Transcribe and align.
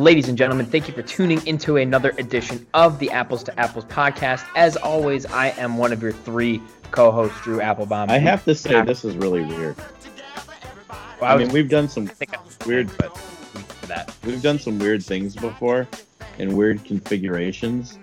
Ladies 0.00 0.30
and 0.30 0.38
gentlemen, 0.38 0.64
thank 0.64 0.88
you 0.88 0.94
for 0.94 1.02
tuning 1.02 1.46
into 1.46 1.76
another 1.76 2.14
edition 2.16 2.66
of 2.72 2.98
the 2.98 3.10
Apples 3.10 3.44
to 3.44 3.60
Apples 3.60 3.84
podcast. 3.84 4.42
As 4.56 4.78
always, 4.78 5.26
I 5.26 5.48
am 5.58 5.76
one 5.76 5.92
of 5.92 6.02
your 6.02 6.12
three 6.12 6.62
co-hosts, 6.90 7.38
Drew 7.42 7.60
Applebaum. 7.60 8.08
I 8.08 8.16
have 8.16 8.42
to 8.46 8.54
say 8.54 8.80
this 8.80 9.04
is 9.04 9.14
really 9.14 9.44
weird. 9.44 9.76
Well, 11.20 11.34
I 11.34 11.36
mean, 11.36 11.50
we've 11.50 11.68
done 11.68 11.86
some 11.86 12.10
I 12.22 12.38
weird, 12.66 12.90
but 12.96 13.14
that. 13.88 14.16
we've 14.24 14.40
done 14.40 14.58
some 14.58 14.78
weird 14.78 15.04
things 15.04 15.36
before, 15.36 15.86
in 16.38 16.56
weird 16.56 16.82
configurations. 16.86 17.98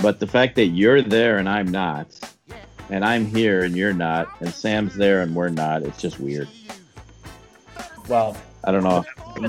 But 0.00 0.18
the 0.18 0.26
fact 0.26 0.56
that 0.56 0.66
you're 0.66 1.02
there 1.02 1.38
and 1.38 1.48
I'm 1.48 1.68
not, 1.68 2.08
and 2.90 3.04
I'm 3.04 3.26
here 3.26 3.62
and 3.62 3.76
you're 3.76 3.94
not, 3.94 4.26
and 4.40 4.52
Sam's 4.52 4.96
there 4.96 5.22
and 5.22 5.36
we're 5.36 5.50
not, 5.50 5.82
it's 5.82 6.02
just 6.02 6.18
weird. 6.18 6.48
Well, 8.08 8.36
I 8.66 8.72
don't 8.72 8.82
know. 8.82 9.04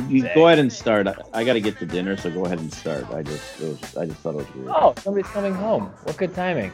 You 0.10 0.30
go 0.36 0.48
ahead 0.48 0.60
and 0.60 0.72
start. 0.72 1.08
I, 1.08 1.16
I 1.34 1.44
got 1.44 1.54
to 1.54 1.62
get 1.62 1.78
to 1.80 1.86
dinner, 1.86 2.18
so 2.18 2.30
go 2.30 2.46
ahead 2.46 2.60
and 2.60 2.72
start. 2.74 3.10
I 3.12 3.24
just, 3.24 3.62
it 3.62 3.66
was, 3.70 3.96
I 3.98 4.06
just 4.06 4.20
thought 4.20 4.32
it 4.32 4.38
was 4.38 4.56
weird. 4.56 4.68
oh, 4.70 4.94
somebody's 5.00 5.30
coming 5.32 5.54
home. 5.54 5.84
What 6.04 6.18
good 6.18 6.36
timing. 6.36 6.72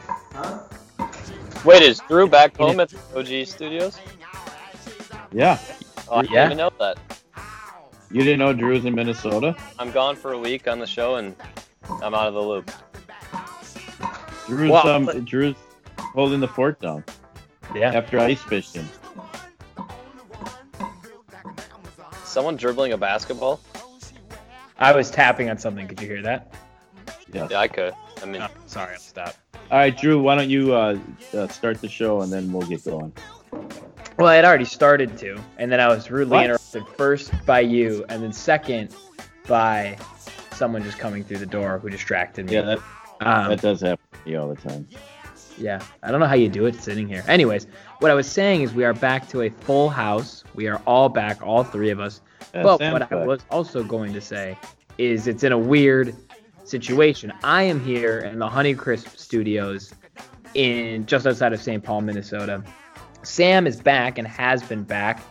Wait, 1.64 1.82
is 1.82 2.00
Drew 2.08 2.26
back 2.26 2.56
home 2.56 2.80
at 2.80 2.88
the 2.88 2.98
OG 3.42 3.46
Studios? 3.46 3.98
Yeah, 5.30 5.58
Oh, 6.08 6.16
I 6.18 6.22
didn't 6.22 6.56
know 6.58 6.70
that. 6.80 6.98
you 8.10 8.22
didn't 8.22 8.40
know 8.40 8.52
Drew's 8.52 8.84
in 8.84 8.94
Minnesota. 8.94 9.56
I'm 9.78 9.90
gone 9.92 10.16
for 10.16 10.32
a 10.32 10.38
week 10.38 10.66
on 10.68 10.78
the 10.78 10.86
show 10.86 11.14
and 11.16 11.34
I'm 12.02 12.12
out 12.14 12.26
of 12.28 12.34
the 12.34 12.42
loop. 12.42 12.70
Drew's, 14.46 14.70
Well, 14.70 14.88
um, 14.88 15.06
but- 15.06 15.24
Drew's 15.24 15.54
holding 15.98 16.40
the 16.40 16.48
fort 16.48 16.80
down 16.80 17.04
Yeah. 17.74 17.92
after 17.94 18.18
ice 18.18 18.42
fishing. 18.42 18.86
Someone 22.32 22.56
dribbling 22.56 22.94
a 22.94 22.96
basketball? 22.96 23.60
I 24.78 24.96
was 24.96 25.10
tapping 25.10 25.50
on 25.50 25.58
something. 25.58 25.86
Could 25.86 26.00
you 26.00 26.08
hear 26.08 26.22
that? 26.22 26.54
Yeah. 27.30 27.46
Yeah, 27.50 27.58
I 27.60 27.68
could. 27.68 27.92
I 28.22 28.24
mean, 28.24 28.40
Oh, 28.40 28.48
sorry, 28.64 28.94
I'll 28.94 28.98
stop. 29.00 29.34
All 29.70 29.76
right, 29.76 29.94
Drew, 29.94 30.18
why 30.22 30.36
don't 30.36 30.48
you 30.48 30.72
uh, 30.72 30.98
uh, 31.34 31.46
start 31.48 31.82
the 31.82 31.90
show 31.90 32.22
and 32.22 32.32
then 32.32 32.50
we'll 32.50 32.66
get 32.66 32.86
going. 32.86 33.12
Well, 34.18 34.28
I 34.28 34.36
had 34.36 34.46
already 34.46 34.64
started 34.64 35.18
to, 35.18 35.38
and 35.58 35.70
then 35.70 35.78
I 35.78 35.88
was 35.88 36.10
rudely 36.10 36.36
What? 36.36 36.44
interrupted 36.46 36.88
first 36.96 37.34
by 37.44 37.60
you, 37.60 38.02
and 38.08 38.22
then 38.22 38.32
second 38.32 38.94
by 39.46 39.98
someone 40.52 40.82
just 40.82 40.98
coming 40.98 41.24
through 41.24 41.38
the 41.38 41.46
door 41.46 41.80
who 41.80 41.90
distracted 41.90 42.46
me. 42.46 42.54
Yeah, 42.54 42.62
that, 42.62 42.78
um, 43.20 43.50
that 43.50 43.60
does 43.60 43.82
happen 43.82 44.04
to 44.24 44.30
me 44.30 44.36
all 44.36 44.48
the 44.48 44.56
time. 44.56 44.88
Yeah, 45.58 45.82
I 46.02 46.10
don't 46.10 46.20
know 46.20 46.26
how 46.26 46.34
you 46.34 46.48
do 46.48 46.66
it 46.66 46.74
sitting 46.82 47.06
here. 47.08 47.22
Anyways, 47.28 47.66
what 48.00 48.10
I 48.10 48.14
was 48.14 48.26
saying 48.30 48.62
is 48.62 48.72
we 48.72 48.84
are 48.84 48.94
back 48.94 49.28
to 49.30 49.42
a 49.42 49.50
full 49.50 49.88
house. 49.90 50.44
We 50.54 50.66
are 50.68 50.80
all 50.86 51.08
back, 51.08 51.42
all 51.42 51.62
three 51.64 51.90
of 51.90 52.00
us. 52.00 52.20
Yeah, 52.54 52.62
but 52.62 52.78
Sam's 52.78 52.92
what 52.94 53.12
I 53.12 53.24
was 53.26 53.40
also 53.50 53.82
going 53.84 54.12
to 54.14 54.20
say 54.20 54.58
is 54.98 55.26
it's 55.26 55.42
in 55.44 55.52
a 55.52 55.58
weird 55.58 56.14
situation. 56.64 57.32
I 57.44 57.62
am 57.64 57.82
here 57.84 58.18
in 58.20 58.38
the 58.38 58.48
Honeycrisp 58.48 59.16
Studios 59.18 59.92
in 60.54 61.06
just 61.06 61.26
outside 61.26 61.52
of 61.52 61.62
St. 61.62 61.82
Paul, 61.82 62.00
Minnesota. 62.02 62.62
Sam 63.22 63.66
is 63.66 63.80
back 63.80 64.18
and 64.18 64.26
has 64.26 64.62
been 64.62 64.82
back, 64.82 65.22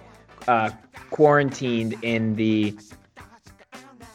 uh, 0.47 0.69
quarantined 1.09 1.95
in 2.03 2.35
the 2.35 2.75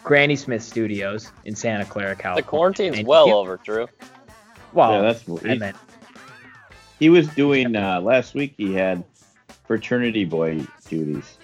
Granny 0.02 0.36
Smith 0.36 0.62
Studios 0.62 1.30
in 1.44 1.54
Santa 1.54 1.84
Clara, 1.84 2.14
California. 2.16 2.42
the 2.42 2.42
California. 2.42 2.48
quarantine's 2.50 2.98
And 3.00 3.06
well 3.08 3.26
he- 3.26 3.32
over, 3.32 3.60
Drew. 3.64 3.86
Well, 4.72 4.92
yeah, 4.92 5.12
that's 5.12 5.44
I 5.44 5.54
meant 5.54 5.76
he 6.98 7.08
was 7.08 7.28
doing 7.28 7.76
uh, 7.76 8.00
last 8.00 8.34
week. 8.34 8.54
He 8.56 8.74
had 8.74 9.04
fraternity 9.66 10.24
boy 10.24 10.66
duties. 10.88 11.38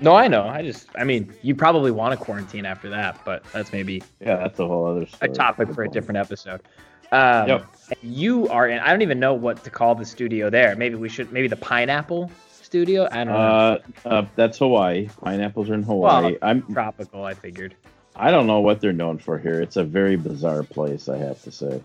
No, 0.00 0.14
I 0.14 0.28
know. 0.28 0.46
I 0.46 0.62
just, 0.62 0.88
I 0.96 1.02
mean, 1.02 1.32
you 1.42 1.54
probably 1.56 1.90
want 1.90 2.18
to 2.18 2.24
quarantine 2.24 2.64
after 2.64 2.88
that, 2.90 3.18
but 3.24 3.42
that's 3.52 3.72
maybe 3.72 4.02
Yeah, 4.20 4.36
that's 4.36 4.58
a 4.60 4.66
whole 4.66 4.86
other 4.86 5.06
a 5.20 5.28
topic 5.28 5.72
for 5.74 5.82
a 5.82 5.88
different 5.88 6.18
episode. 6.18 6.62
Um, 7.10 7.48
Yep. 7.48 7.66
You 8.02 8.48
are 8.48 8.68
in, 8.68 8.78
I 8.78 8.90
don't 8.90 9.02
even 9.02 9.18
know 9.18 9.34
what 9.34 9.64
to 9.64 9.70
call 9.70 9.94
the 9.94 10.04
studio 10.04 10.50
there. 10.50 10.76
Maybe 10.76 10.94
we 10.94 11.08
should, 11.08 11.32
maybe 11.32 11.48
the 11.48 11.56
Pineapple 11.56 12.30
Studio? 12.68 13.08
I 13.10 13.24
don't 13.24 13.28
know. 13.28 13.32
Uh, 13.34 13.78
uh, 14.04 14.26
that's 14.36 14.58
Hawaii. 14.58 15.08
Pineapples 15.22 15.70
are 15.70 15.74
in 15.74 15.82
Hawaii. 15.82 16.36
I'm. 16.42 16.62
Tropical, 16.70 17.24
I 17.24 17.32
figured. 17.32 17.74
I 18.14 18.30
don't 18.30 18.46
know 18.46 18.60
what 18.60 18.82
they're 18.82 18.92
known 18.92 19.16
for 19.16 19.38
here. 19.38 19.62
It's 19.62 19.76
a 19.76 19.84
very 19.84 20.16
bizarre 20.16 20.64
place, 20.64 21.08
I 21.08 21.16
have 21.16 21.42
to 21.44 21.50
say. 21.50 21.80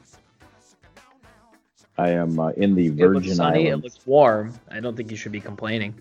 I 1.97 2.09
am 2.09 2.39
uh, 2.39 2.49
in 2.49 2.75
the 2.75 2.87
It 2.87 2.95
looks 2.95 3.15
Virgin 3.15 3.35
sunny, 3.35 3.67
it 3.67 3.77
looks 3.77 3.99
warm. 4.05 4.53
I 4.71 4.79
don't 4.79 4.95
think 4.95 5.11
you 5.11 5.17
should 5.17 5.31
be 5.31 5.39
complaining. 5.39 5.93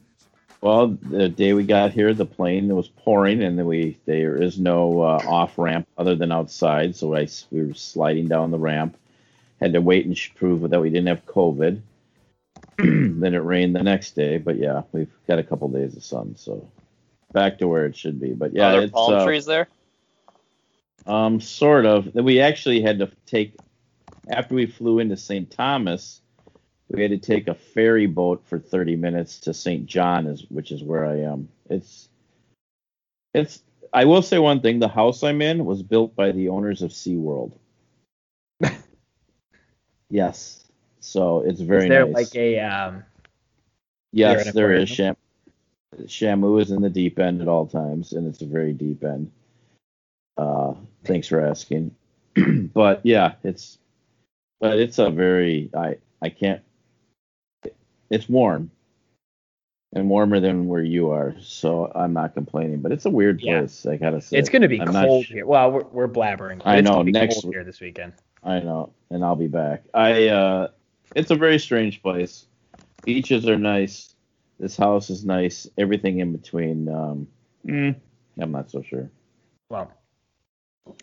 Well, 0.60 0.88
the 1.02 1.28
day 1.28 1.54
we 1.54 1.64
got 1.64 1.92
here, 1.92 2.14
the 2.14 2.24
plane 2.24 2.68
was 2.74 2.88
pouring, 2.88 3.42
and 3.42 3.58
then 3.58 3.66
we 3.66 3.98
there 4.06 4.40
is 4.40 4.58
no 4.60 5.00
uh, 5.00 5.20
off 5.26 5.58
ramp 5.58 5.88
other 5.98 6.14
than 6.14 6.30
outside. 6.30 6.94
So 6.94 7.14
I 7.14 7.22
s- 7.22 7.46
we 7.50 7.64
were 7.64 7.74
sliding 7.74 8.28
down 8.28 8.52
the 8.52 8.58
ramp, 8.58 8.96
had 9.60 9.72
to 9.72 9.80
wait 9.80 10.06
and 10.06 10.16
prove 10.36 10.70
that 10.70 10.80
we 10.80 10.88
didn't 10.88 11.08
have 11.08 11.26
COVID. 11.26 11.80
then 12.78 13.34
it 13.34 13.38
rained 13.38 13.74
the 13.74 13.82
next 13.82 14.12
day, 14.14 14.38
but 14.38 14.56
yeah, 14.56 14.82
we've 14.92 15.10
got 15.26 15.40
a 15.40 15.42
couple 15.42 15.68
days 15.68 15.96
of 15.96 16.04
sun, 16.04 16.36
so 16.36 16.66
back 17.32 17.58
to 17.58 17.66
where 17.68 17.86
it 17.86 17.96
should 17.96 18.20
be. 18.20 18.32
But 18.32 18.52
yeah, 18.54 18.68
Are 18.68 18.72
there 18.72 18.82
it's 18.82 18.92
palm 18.92 19.14
uh, 19.14 19.24
trees 19.24 19.44
there? 19.46 19.68
um 21.06 21.40
sort 21.40 21.86
of. 21.86 22.12
Then 22.12 22.24
we 22.24 22.40
actually 22.40 22.80
had 22.80 23.00
to 23.00 23.10
take 23.26 23.56
after 24.28 24.54
we 24.54 24.66
flew 24.66 24.98
into 24.98 25.16
St. 25.16 25.50
Thomas. 25.50 26.20
We 26.88 27.00
had 27.00 27.10
to 27.12 27.18
take 27.18 27.48
a 27.48 27.54
ferry 27.54 28.06
boat 28.06 28.42
for 28.44 28.58
30 28.58 28.96
minutes 28.96 29.40
to 29.40 29.54
St. 29.54 29.86
John, 29.86 30.26
is 30.26 30.44
which 30.50 30.70
is 30.70 30.82
where 30.82 31.06
I 31.06 31.20
am. 31.20 31.48
It's 31.70 32.08
it's. 33.32 33.62
I 33.94 34.04
will 34.04 34.20
say 34.20 34.38
one 34.38 34.60
thing: 34.60 34.78
the 34.78 34.88
house 34.88 35.22
I'm 35.22 35.40
in 35.40 35.64
was 35.64 35.82
built 35.82 36.14
by 36.14 36.32
the 36.32 36.50
owners 36.50 36.82
of 36.82 36.90
SeaWorld. 36.90 37.52
yes, 40.10 40.66
so 41.00 41.40
it's 41.40 41.60
very 41.60 41.84
is 41.84 41.88
there 41.88 42.06
nice. 42.06 42.14
like 42.14 42.36
a, 42.36 42.60
um, 42.60 43.04
yes, 44.12 44.52
there 44.52 44.74
is. 44.74 44.90
Sham- 44.90 45.16
Shamu 46.04 46.60
is 46.60 46.70
in 46.70 46.80
the 46.80 46.90
deep 46.90 47.18
end 47.18 47.42
at 47.42 47.48
all 47.48 47.66
times, 47.66 48.12
and 48.12 48.26
it's 48.26 48.42
a 48.42 48.46
very 48.46 48.72
deep 48.72 49.04
end. 49.04 49.30
Uh, 50.36 50.74
thanks 51.04 51.28
for 51.28 51.40
asking. 51.40 51.94
but 52.74 53.00
yeah, 53.04 53.34
it's 53.44 53.78
but 54.62 54.78
it's 54.78 54.98
a 54.98 55.10
very 55.10 55.68
I 55.76 55.96
I 56.22 56.30
can't. 56.30 56.62
It's 58.08 58.28
warm, 58.28 58.70
and 59.92 60.08
warmer 60.08 60.38
than 60.38 60.68
where 60.68 60.82
you 60.82 61.10
are, 61.10 61.34
so 61.40 61.90
I'm 61.94 62.12
not 62.12 62.34
complaining. 62.34 62.80
But 62.80 62.92
it's 62.92 63.04
a 63.04 63.10
weird 63.10 63.40
Yeah. 63.42 63.60
place. 63.60 63.84
I 63.84 63.96
gotta 63.96 64.20
say. 64.20 64.38
it's 64.38 64.48
going 64.48 64.62
to 64.62 64.68
be 64.68 64.80
I'm 64.80 64.92
cold 64.92 65.26
sh- 65.26 65.32
here. 65.32 65.46
Well, 65.46 65.72
we're, 65.72 65.84
we're 65.84 66.08
blabbering. 66.08 66.62
I 66.64 66.76
it's 66.76 66.88
know, 66.88 67.02
be 67.02 67.10
next 67.10 67.42
cold 67.42 67.52
here 67.52 67.64
this 67.64 67.80
weekend. 67.80 68.12
I 68.44 68.60
know, 68.60 68.92
and 69.10 69.24
I'll 69.24 69.36
be 69.36 69.48
back. 69.48 69.82
I 69.92 70.28
uh 70.28 70.68
it's 71.16 71.30
a 71.32 71.36
very 71.36 71.58
strange 71.58 72.00
place. 72.00 72.46
Beaches 73.04 73.48
are 73.48 73.58
nice. 73.58 74.14
This 74.60 74.76
house 74.76 75.10
is 75.10 75.24
nice. 75.24 75.68
Everything 75.76 76.20
in 76.20 76.30
between. 76.30 76.88
Um, 76.88 77.26
mm, 77.66 77.96
I'm 78.38 78.52
not 78.52 78.70
so 78.70 78.80
sure. 78.82 79.10
Well, 79.70 79.90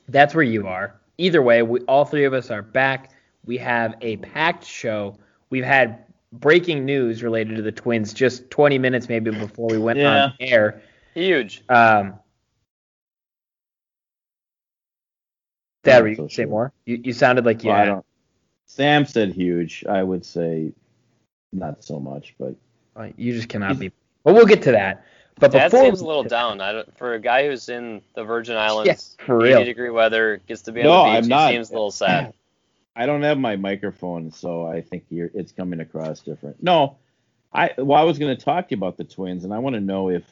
that's 0.07 0.33
where 0.33 0.43
you 0.43 0.65
are. 0.67 1.01
Either 1.17 1.41
way, 1.41 1.61
we, 1.61 1.81
all 1.81 2.05
three 2.05 2.23
of 2.23 2.33
us 2.33 2.49
are 2.49 2.61
back. 2.61 3.09
We 3.49 3.57
have 3.57 3.95
a 4.01 4.17
packed 4.17 4.63
show. 4.63 5.17
We've 5.49 5.63
had 5.63 6.03
breaking 6.31 6.85
news 6.85 7.23
related 7.23 7.55
to 7.55 7.63
the 7.63 7.71
Twins 7.71 8.13
just 8.13 8.47
20 8.51 8.77
minutes 8.77 9.09
maybe 9.09 9.31
before 9.31 9.69
we 9.69 9.79
went 9.79 9.97
Yeah. 9.97 10.25
on 10.25 10.33
air. 10.39 10.83
Huge. 11.15 11.63
Um, 11.67 12.19
Dad, 15.83 16.03
were 16.03 16.09
you 16.09 16.15
gonna 16.17 16.29
say 16.29 16.45
more? 16.45 16.71
You, 16.85 17.01
you 17.03 17.11
sounded 17.11 17.43
like 17.43 17.63
you 17.63 17.69
Well, 17.71 17.77
I 17.77 17.79
had. 17.79 17.85
don't. 17.87 18.05
Sam 18.67 19.07
said 19.07 19.33
huge. 19.33 19.83
I 19.89 20.03
would 20.03 20.23
say 20.23 20.71
not 21.51 21.83
so 21.83 21.99
much, 21.99 22.35
but 22.37 22.53
You 23.17 23.33
just 23.33 23.49
cannot 23.49 23.79
be. 23.79 23.91
But 24.23 24.35
we'll 24.35 24.45
get 24.45 24.61
to 24.63 24.73
that. 24.73 25.05
But 25.39 25.53
That 25.53 25.71
before 25.71 25.85
seems 25.85 26.01
a 26.01 26.05
little 26.05 26.23
down. 26.23 26.61
I 26.61 26.71
don't, 26.73 26.97
for 26.99 27.15
a 27.15 27.19
guy 27.19 27.47
who's 27.47 27.67
in 27.69 28.03
the 28.13 28.23
Virgin 28.23 28.57
Islands, 28.57 29.15
Yeah, 29.17 29.25
for 29.25 29.43
80 29.43 29.53
real. 29.55 29.63
degree 29.63 29.89
weather, 29.89 30.39
gets 30.47 30.61
to 30.63 30.71
be 30.71 30.81
on 30.81 30.85
No, 30.87 31.03
the 31.05 31.09
beach, 31.09 31.17
I'm 31.17 31.23
he 31.23 31.29
not. 31.29 31.49
seems 31.49 31.69
a 31.71 31.73
little 31.73 31.89
sad. 31.91 32.33
I 32.99 33.05
don't 33.05 33.21
have 33.21 33.39
my 33.39 33.55
microphone, 33.55 34.29
so 34.29 34.67
I 34.67 34.81
think 34.81 35.05
you're 35.09 35.31
it's 35.33 35.53
coming 35.53 35.79
across 35.79 36.19
different. 36.19 36.61
No, 36.61 36.97
I 37.53 37.71
well 37.77 37.97
I 37.97 38.03
was 38.03 38.19
going 38.19 38.35
to 38.35 38.43
talk 38.43 38.67
to 38.67 38.75
you 38.75 38.77
about 38.77 38.97
the 38.97 39.05
Twins, 39.05 39.45
and 39.45 39.53
I 39.53 39.59
want 39.59 39.75
to 39.75 39.79
know 39.79 40.09
if 40.09 40.23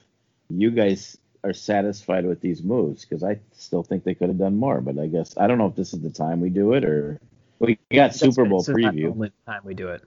you 0.49 0.69
guys 0.71 1.17
are 1.45 1.53
satisfied 1.53 2.25
with 2.25 2.41
these 2.41 2.61
moves 2.61 3.05
because 3.05 3.23
I 3.23 3.39
still 3.53 3.83
think 3.83 4.03
they 4.03 4.13
could 4.13 4.27
have 4.27 4.37
done 4.37 4.57
more. 4.57 4.81
But 4.81 4.99
I 4.99 5.07
guess 5.07 5.33
I 5.37 5.47
don't 5.47 5.57
know 5.57 5.67
if 5.67 5.75
this 5.75 5.93
is 5.93 6.01
the 6.01 6.09
time 6.09 6.41
we 6.41 6.49
do 6.49 6.73
it 6.73 6.83
or 6.83 7.21
we 7.59 7.75
got 7.75 8.11
That's 8.11 8.19
Super. 8.19 8.43
Bowl 8.43 8.59
This 8.59 8.67
is 8.67 8.75
not 8.75 8.93
preview. 8.93 9.31
time 9.45 9.61
we 9.63 9.73
do 9.73 9.87
it. 9.87 10.03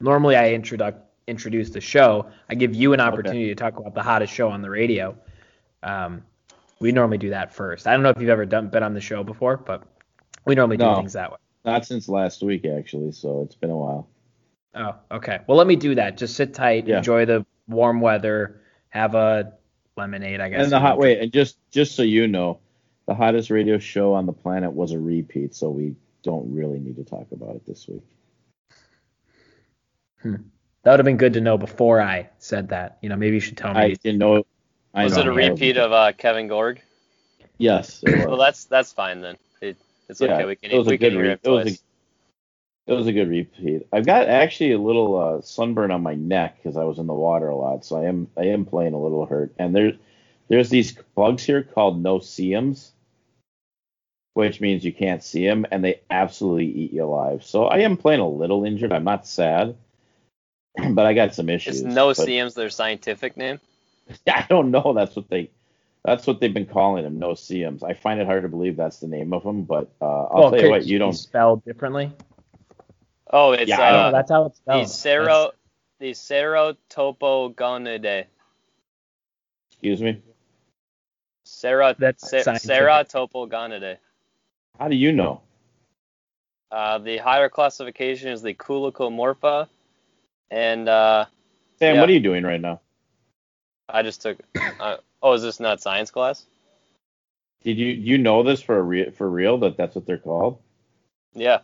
Normally, 0.00 0.36
I 0.36 0.50
introduce 0.52 0.92
introduce 1.26 1.70
the 1.70 1.80
show. 1.80 2.26
I 2.50 2.56
give 2.56 2.74
you 2.74 2.92
an 2.92 3.00
opportunity 3.00 3.48
to 3.48 3.54
talk 3.54 3.78
about 3.78 3.94
the 3.94 4.02
hottest 4.02 4.34
show 4.34 4.50
on 4.50 4.60
the 4.60 4.68
radio. 4.68 5.16
Um, 5.82 6.24
we 6.78 6.92
normally 6.92 7.18
do 7.18 7.30
that 7.30 7.54
first. 7.54 7.86
I 7.86 7.94
don't 7.94 8.02
know 8.02 8.10
if 8.10 8.20
you've 8.20 8.28
ever 8.28 8.44
done 8.44 8.68
been 8.68 8.82
on 8.82 8.92
the 8.92 9.00
show 9.00 9.24
before, 9.24 9.56
but 9.56 9.84
we 10.44 10.54
normally 10.54 10.76
do 10.76 10.84
No. 10.84 10.96
things 10.96 11.14
that 11.14 11.30
way. 11.30 11.38
Not 11.64 11.84
since 11.86 12.08
last 12.08 12.42
week 12.42 12.64
actually, 12.64 13.12
so 13.12 13.42
it's 13.42 13.54
been 13.54 13.70
a 13.70 13.76
while. 13.76 14.08
Oh, 14.74 14.94
okay. 15.10 15.40
Well, 15.46 15.58
let 15.58 15.66
me 15.66 15.76
do 15.76 15.94
that. 15.96 16.16
Just 16.16 16.36
sit 16.36 16.54
tight, 16.54 16.86
Yeah. 16.86 16.98
enjoy 16.98 17.26
the 17.26 17.44
warm 17.68 18.00
weather, 18.00 18.60
have 18.88 19.14
a 19.14 19.54
lemonade, 19.96 20.40
I 20.40 20.48
guess. 20.48 20.62
And 20.62 20.72
the 20.72 20.80
hot 20.80 20.98
wait, 20.98 21.18
and 21.20 21.32
just 21.32 21.58
just 21.70 21.94
so 21.96 22.02
you 22.02 22.26
know, 22.28 22.60
the 23.06 23.14
hottest 23.14 23.50
radio 23.50 23.78
show 23.78 24.14
on 24.14 24.26
the 24.26 24.32
planet 24.32 24.72
was 24.72 24.92
a 24.92 24.98
repeat, 24.98 25.54
so 25.54 25.70
we 25.70 25.96
don't 26.22 26.54
really 26.54 26.78
need 26.78 26.96
to 26.96 27.04
talk 27.04 27.26
about 27.32 27.56
it 27.56 27.66
this 27.66 27.88
week. 27.88 28.02
That 30.22 30.92
would 30.92 31.00
have 31.00 31.04
been 31.04 31.16
good 31.16 31.34
to 31.34 31.40
know 31.40 31.58
before 31.58 32.00
I 32.00 32.28
said 32.38 32.68
that. 32.70 32.98
You 33.02 33.08
know, 33.08 33.16
maybe 33.16 33.34
you 33.34 33.40
should 33.40 33.56
tell 33.56 33.74
me. 33.74 33.80
I 33.80 33.94
didn't 33.94 34.18
know. 34.18 34.44
I 34.94 35.04
Was 35.04 35.14
know 35.14 35.20
it 35.20 35.26
a 35.26 35.30
I 35.30 35.48
repeat 35.48 35.76
of 35.76 35.92
uh, 35.92 36.12
Kevin 36.12 36.48
Gorg? 36.48 36.80
Yes. 37.58 38.02
Well, 38.02 38.36
that's 38.36 38.64
that's 38.64 38.92
fine 38.92 39.20
then. 39.20 39.36
It, 39.60 39.76
it's 40.10 40.20
okay. 40.20 40.40
Yeah, 40.40 40.46
we 40.46 40.56
can 40.56 40.70
it 40.70 40.78
was 40.78 40.86
a 40.86 40.90
we 40.90 40.98
can 40.98 41.06
good 41.06 41.12
hear 41.14 41.22
re- 41.22 41.30
it 41.32 41.40
it 41.42 41.48
was 41.50 41.66
a- 41.72 41.78
It 42.86 42.94
was 42.94 43.06
a 43.06 43.12
good 43.12 43.28
repeat. 43.28 43.86
I've 43.92 44.06
got 44.06 44.28
actually 44.28 44.72
a 44.72 44.78
little 44.78 45.18
uh, 45.18 45.42
sunburn 45.42 45.90
on 45.92 46.02
my 46.02 46.14
neck 46.14 46.56
because 46.56 46.76
I 46.76 46.84
was 46.84 46.98
in 46.98 47.06
the 47.06 47.14
water 47.14 47.48
a 47.48 47.56
lot, 47.56 47.84
so 47.84 47.96
I 47.96 48.06
am 48.06 48.28
I 48.36 48.46
am 48.46 48.64
playing 48.64 48.94
a 48.94 49.00
little 49.00 49.26
hurt. 49.26 49.52
And 49.58 49.74
there's 49.74 49.94
there's 50.48 50.70
these 50.70 50.92
bugs 51.14 51.44
here 51.44 51.62
called 51.62 52.02
no-see-ums, 52.02 52.90
which 54.34 54.60
means 54.60 54.84
you 54.84 54.92
can't 54.92 55.22
see 55.22 55.46
them, 55.46 55.66
and 55.70 55.84
they 55.84 56.00
absolutely 56.10 56.66
eat 56.66 56.92
you 56.92 57.04
alive. 57.04 57.44
So 57.44 57.66
I 57.66 57.78
am 57.80 57.96
playing 57.96 58.20
a 58.20 58.28
little 58.28 58.64
injured. 58.64 58.92
I'm 58.92 59.04
not 59.04 59.26
sad, 59.26 59.76
but 60.90 61.06
I 61.06 61.12
got 61.14 61.34
some 61.34 61.48
issues. 61.48 61.80
It's 61.82 61.94
no 61.94 62.12
but- 62.12 62.54
their 62.56 62.70
scientific 62.70 63.36
name? 63.36 63.60
I 64.26 64.46
don't 64.48 64.72
know. 64.72 64.92
That's 64.94 65.14
what 65.14 65.28
they 65.28 65.50
that's 66.04 66.26
what 66.26 66.40
they've 66.40 66.52
been 66.54 66.66
calling 66.66 67.04
them, 67.04 67.18
no-see-ums. 67.18 67.82
I 67.82 67.94
find 67.94 68.20
it 68.20 68.26
hard 68.26 68.42
to 68.42 68.48
believe 68.48 68.76
that's 68.76 68.98
the 69.00 69.06
name 69.06 69.32
of 69.32 69.42
them, 69.42 69.62
but 69.62 69.90
uh, 70.00 70.04
I'll 70.06 70.40
well, 70.42 70.50
tell 70.50 70.62
you 70.62 70.70
what, 70.70 70.86
you 70.86 70.98
don't. 70.98 71.12
spell 71.12 71.56
differently. 71.56 72.12
Oh, 73.32 73.52
it's 73.52 73.68
Yeah, 73.68 73.80
I 73.80 73.90
Oh, 73.90 73.94
uh, 74.08 74.10
that's 74.10 74.30
how 74.30 74.46
it's 74.46 74.58
the 74.60 74.84
spelled. 74.86 75.28
Cero 75.28 75.50
the 76.00 76.10
Cerotopogonidae. 76.12 78.24
Excuse 79.70 80.02
me. 80.02 80.22
Cera 81.44 81.94
That's 81.98 82.28
Ce- 82.28 82.44
scientific. 82.44 82.70
Ceratopogonidae. 82.70 83.96
How 84.78 84.88
do 84.88 84.96
you 84.96 85.12
know? 85.12 85.42
Uh, 86.70 86.98
the 86.98 87.18
higher 87.18 87.48
classification 87.48 88.30
is 88.30 88.42
the 88.42 88.54
Culicomorpha, 88.54 89.68
and 90.50 90.88
uh, 90.88 91.26
Sam, 91.78 91.94
Yeah. 91.96 92.00
what 92.00 92.08
are 92.08 92.12
you 92.12 92.20
doing 92.20 92.44
right 92.44 92.60
now? 92.60 92.80
I 93.88 94.02
just 94.02 94.22
took. 94.22 94.38
Uh, 94.78 94.98
oh, 95.22 95.32
is 95.32 95.42
this 95.42 95.60
not 95.60 95.80
science 95.80 96.10
class? 96.10 96.44
Did 97.62 97.76
you 97.78 97.88
you 97.88 98.18
know 98.18 98.42
this 98.42 98.62
for 98.62 98.78
a 98.78 98.82
re- 98.82 99.10
for 99.10 99.28
real 99.28 99.58
that 99.58 99.76
that's 99.76 99.94
what 99.94 100.06
they're 100.06 100.18
called? 100.18 100.58
Yeah. 101.34 101.58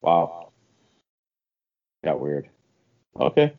Wow. 0.00 0.50
Got 2.04 2.20
weird. 2.20 2.48
Okay. 3.18 3.52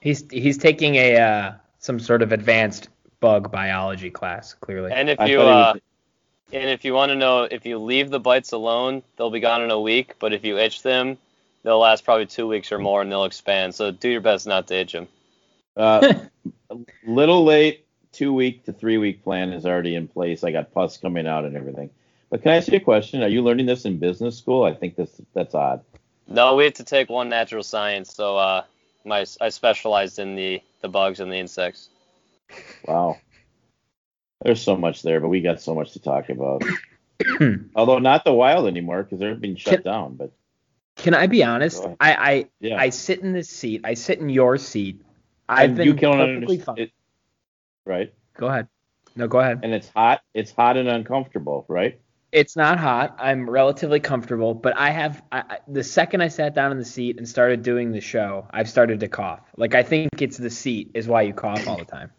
He's 0.00 0.24
he's 0.30 0.58
taking 0.58 0.96
a 0.96 1.16
uh, 1.16 1.52
some 1.78 2.00
sort 2.00 2.22
of 2.22 2.32
advanced 2.32 2.88
bug 3.20 3.50
biology 3.52 4.10
class. 4.10 4.54
Clearly. 4.54 4.92
And 4.92 5.08
if 5.08 5.18
you 5.20 5.40
uh, 5.40 5.44
was- 5.74 5.80
and 6.52 6.68
if 6.68 6.84
you 6.84 6.94
want 6.94 7.10
to 7.10 7.14
know, 7.16 7.44
if 7.44 7.64
you 7.64 7.78
leave 7.78 8.10
the 8.10 8.18
bites 8.18 8.50
alone, 8.50 9.04
they'll 9.16 9.30
be 9.30 9.38
gone 9.38 9.62
in 9.62 9.70
a 9.70 9.80
week. 9.80 10.14
But 10.18 10.32
if 10.32 10.44
you 10.44 10.58
itch 10.58 10.82
them, 10.82 11.16
they'll 11.62 11.78
last 11.78 12.04
probably 12.04 12.26
two 12.26 12.48
weeks 12.48 12.72
or 12.72 12.78
more, 12.78 13.00
and 13.02 13.12
they'll 13.12 13.24
expand. 13.24 13.76
So 13.76 13.92
do 13.92 14.08
your 14.08 14.20
best 14.20 14.48
not 14.48 14.66
to 14.66 14.74
itch 14.74 14.92
them. 14.92 15.06
Uh, 15.76 16.14
little 17.06 17.44
late. 17.44 17.86
Two 18.12 18.32
week 18.32 18.64
to 18.64 18.72
three 18.72 18.98
week 18.98 19.22
plan 19.22 19.52
is 19.52 19.64
already 19.64 19.94
in 19.94 20.08
place. 20.08 20.42
I 20.42 20.50
got 20.50 20.74
pus 20.74 20.96
coming 20.96 21.28
out 21.28 21.44
and 21.44 21.56
everything. 21.56 21.90
But 22.28 22.42
can 22.42 22.50
I 22.52 22.56
ask 22.56 22.66
you 22.66 22.78
a 22.78 22.80
question? 22.80 23.22
Are 23.22 23.28
you 23.28 23.40
learning 23.40 23.66
this 23.66 23.84
in 23.84 23.98
business 23.98 24.36
school? 24.36 24.64
I 24.64 24.74
think 24.74 24.96
this 24.96 25.20
that's 25.32 25.54
odd. 25.54 25.84
No, 26.26 26.56
we 26.56 26.64
have 26.64 26.74
to 26.74 26.84
take 26.84 27.08
one 27.08 27.28
natural 27.28 27.62
science. 27.62 28.12
So 28.12 28.36
uh, 28.36 28.64
my 29.04 29.24
I 29.40 29.48
specialized 29.48 30.18
in 30.18 30.34
the 30.34 30.60
the 30.80 30.88
bugs 30.88 31.20
and 31.20 31.30
the 31.30 31.36
insects. 31.36 31.88
Wow. 32.86 33.18
There's 34.42 34.62
so 34.62 34.76
much 34.76 35.02
there, 35.02 35.20
but 35.20 35.28
we 35.28 35.40
got 35.40 35.60
so 35.60 35.74
much 35.74 35.92
to 35.92 36.00
talk 36.00 36.30
about. 36.30 36.62
Although 37.74 37.98
not 37.98 38.24
the 38.24 38.32
wild 38.32 38.66
anymore 38.66 39.02
because 39.02 39.18
they're 39.18 39.34
being 39.34 39.56
shut 39.56 39.82
Can- 39.82 39.82
down. 39.82 40.14
But 40.14 40.32
Can 40.96 41.14
I 41.14 41.26
be 41.26 41.44
honest? 41.44 41.84
I, 42.00 42.14
I 42.14 42.46
yeah, 42.60 42.76
I 42.76 42.90
sit 42.90 43.20
in 43.20 43.32
this 43.32 43.48
seat. 43.48 43.82
I 43.84 43.94
sit 43.94 44.20
in 44.20 44.28
your 44.28 44.56
seat. 44.56 45.02
I've 45.50 45.74
been 45.74 45.86
you 45.86 45.94
perfectly 45.94 46.56
understand 46.56 46.64
fine. 46.64 46.78
it, 46.78 46.92
right? 47.84 48.14
Go 48.36 48.46
ahead. 48.46 48.68
No, 49.16 49.26
go 49.26 49.40
ahead. 49.40 49.60
And 49.62 49.74
it's 49.74 49.88
hot. 49.88 50.22
It's 50.34 50.52
hot 50.52 50.76
and 50.76 50.88
uncomfortable, 50.88 51.64
right? 51.68 52.00
It's 52.32 52.54
not 52.54 52.78
hot. 52.78 53.16
I'm 53.18 53.50
relatively 53.50 53.98
comfortable, 53.98 54.54
but 54.54 54.76
I 54.78 54.90
have 54.90 55.20
I, 55.32 55.58
the 55.66 55.82
second 55.82 56.20
I 56.20 56.28
sat 56.28 56.54
down 56.54 56.70
in 56.70 56.78
the 56.78 56.84
seat 56.84 57.18
and 57.18 57.28
started 57.28 57.62
doing 57.62 57.90
the 57.90 58.00
show, 58.00 58.46
I've 58.52 58.70
started 58.70 59.00
to 59.00 59.08
cough. 59.08 59.40
Like 59.56 59.74
I 59.74 59.82
think 59.82 60.10
it's 60.22 60.36
the 60.36 60.50
seat 60.50 60.92
is 60.94 61.08
why 61.08 61.22
you 61.22 61.34
cough 61.34 61.66
all 61.66 61.78
the 61.78 61.84
time. 61.84 62.12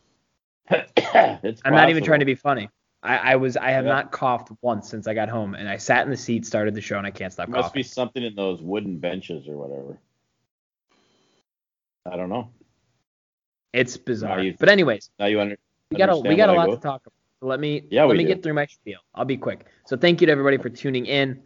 it's 0.70 1.62
I'm 1.64 1.74
not 1.74 1.90
even 1.90 2.04
trying 2.04 2.20
to 2.20 2.26
be 2.26 2.36
funny. 2.36 2.70
I, 3.04 3.18
I 3.18 3.36
was 3.38 3.56
I 3.56 3.72
have 3.72 3.86
Yeah. 3.86 3.92
not 3.92 4.12
coughed 4.12 4.50
once 4.62 4.90
since 4.90 5.08
I 5.08 5.14
got 5.14 5.30
home, 5.30 5.56
and 5.56 5.70
I 5.70 5.78
sat 5.78 6.04
in 6.04 6.12
the 6.12 6.18
seat, 6.18 6.46
started 6.46 6.76
the 6.76 6.82
show, 6.82 6.98
and 6.98 7.08
I 7.08 7.12
can't 7.12 7.32
stop 7.32 7.48
There 7.48 7.56
must 7.56 7.70
coughing. 7.70 7.80
be 7.80 7.84
something 7.84 8.22
in 8.24 8.36
those 8.36 8.62
wooden 8.62 9.00
benches 9.00 9.48
or 9.48 9.56
whatever. 9.56 9.98
I 12.06 12.18
don't 12.18 12.30
know. 12.30 12.50
It's 13.74 13.98
bizarre. 13.98 14.42
You- 14.42 14.56
but 14.60 14.70
anyways, 14.70 15.10
Now 15.20 15.26
you 15.28 15.40
under, 15.40 15.58
we 15.90 15.98
got 15.98 16.10
a 16.10 16.18
we 16.18 16.36
got 16.36 16.50
a 16.50 16.54
lot 16.54 16.68
to 16.68 16.78
talk 16.78 17.02
about. 17.06 17.14
So 17.40 17.48
let 17.48 17.60
me 17.60 17.84
Yeah, 17.90 18.04
let 18.04 18.18
me 18.18 18.24
do. 18.24 18.28
get 18.28 18.44
through 18.44 18.54
my 18.54 18.66
spiel. 18.66 19.00
I'll 19.16 19.26
be 19.26 19.38
quick. 19.38 19.66
So 19.86 19.98
thank 19.98 20.22
you 20.22 20.28
to 20.28 20.32
everybody 20.32 20.58
for 20.58 20.70
tuning 20.70 21.06
in. 21.06 21.42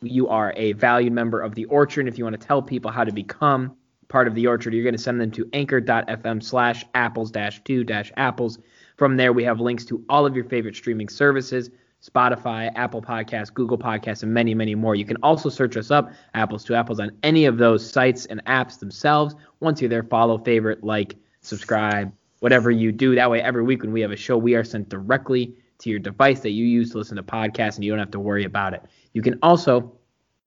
You 0.00 0.28
are 0.28 0.54
a 0.56 0.72
valued 0.74 1.12
member 1.12 1.40
of 1.40 1.54
the 1.54 1.64
Orchard. 1.66 2.06
If 2.08 2.16
you 2.18 2.24
want 2.24 2.40
to 2.40 2.46
tell 2.46 2.62
people 2.62 2.90
how 2.90 3.04
to 3.04 3.12
become 3.12 3.76
part 4.06 4.26
of 4.28 4.34
the 4.34 4.46
Orchard, 4.46 4.72
you're 4.72 4.84
going 4.84 4.94
to 4.94 5.00
send 5.02 5.20
them 5.20 5.30
to 5.32 5.48
anchor.fm 5.52 6.42
slash 6.42 6.84
apples 6.94 7.30
dash 7.30 7.62
two 7.64 7.84
dash 7.84 8.12
apples. 8.16 8.58
From 8.96 9.16
there, 9.16 9.32
we 9.32 9.44
have 9.44 9.60
links 9.60 9.84
to 9.86 10.02
all 10.08 10.24
of 10.24 10.34
your 10.34 10.44
favorite 10.44 10.76
streaming 10.76 11.08
services. 11.08 11.70
Spotify, 12.00 12.70
Apple 12.76 13.02
Podcasts, 13.02 13.52
Google 13.52 13.76
Podcasts, 13.76 14.22
and 14.22 14.32
many, 14.32 14.54
many 14.54 14.76
more. 14.76 14.94
You 14.94 15.04
can 15.04 15.16
also 15.20 15.48
search 15.48 15.76
us 15.76 15.90
up, 15.90 16.12
Apples 16.34 16.64
to 16.66 16.74
Apples, 16.76 17.00
on 17.00 17.10
any 17.24 17.44
of 17.44 17.58
those 17.58 17.88
sites 17.88 18.24
and 18.26 18.42
apps 18.44 18.78
themselves. 18.78 19.34
Once 19.58 19.80
you're 19.82 19.88
there, 19.90 20.04
follow, 20.04 20.38
favorite, 20.38 20.84
like, 20.84 21.16
subscribe, 21.48 22.12
whatever 22.40 22.70
you 22.70 22.92
do. 22.92 23.14
That 23.14 23.30
way, 23.30 23.42
every 23.42 23.62
week 23.62 23.82
when 23.82 23.92
we 23.92 24.00
have 24.00 24.12
a 24.12 24.16
show, 24.16 24.36
we 24.36 24.54
are 24.54 24.64
sent 24.64 24.88
directly 24.88 25.54
to 25.78 25.90
your 25.90 25.98
device 25.98 26.40
that 26.40 26.50
you 26.50 26.64
use 26.64 26.90
to 26.92 26.98
listen 26.98 27.16
to 27.16 27.22
podcasts, 27.22 27.76
and 27.76 27.84
you 27.84 27.90
don't 27.90 27.98
have 27.98 28.10
to 28.12 28.20
worry 28.20 28.44
about 28.44 28.74
it. 28.74 28.82
You 29.12 29.22
can 29.22 29.38
also 29.42 29.92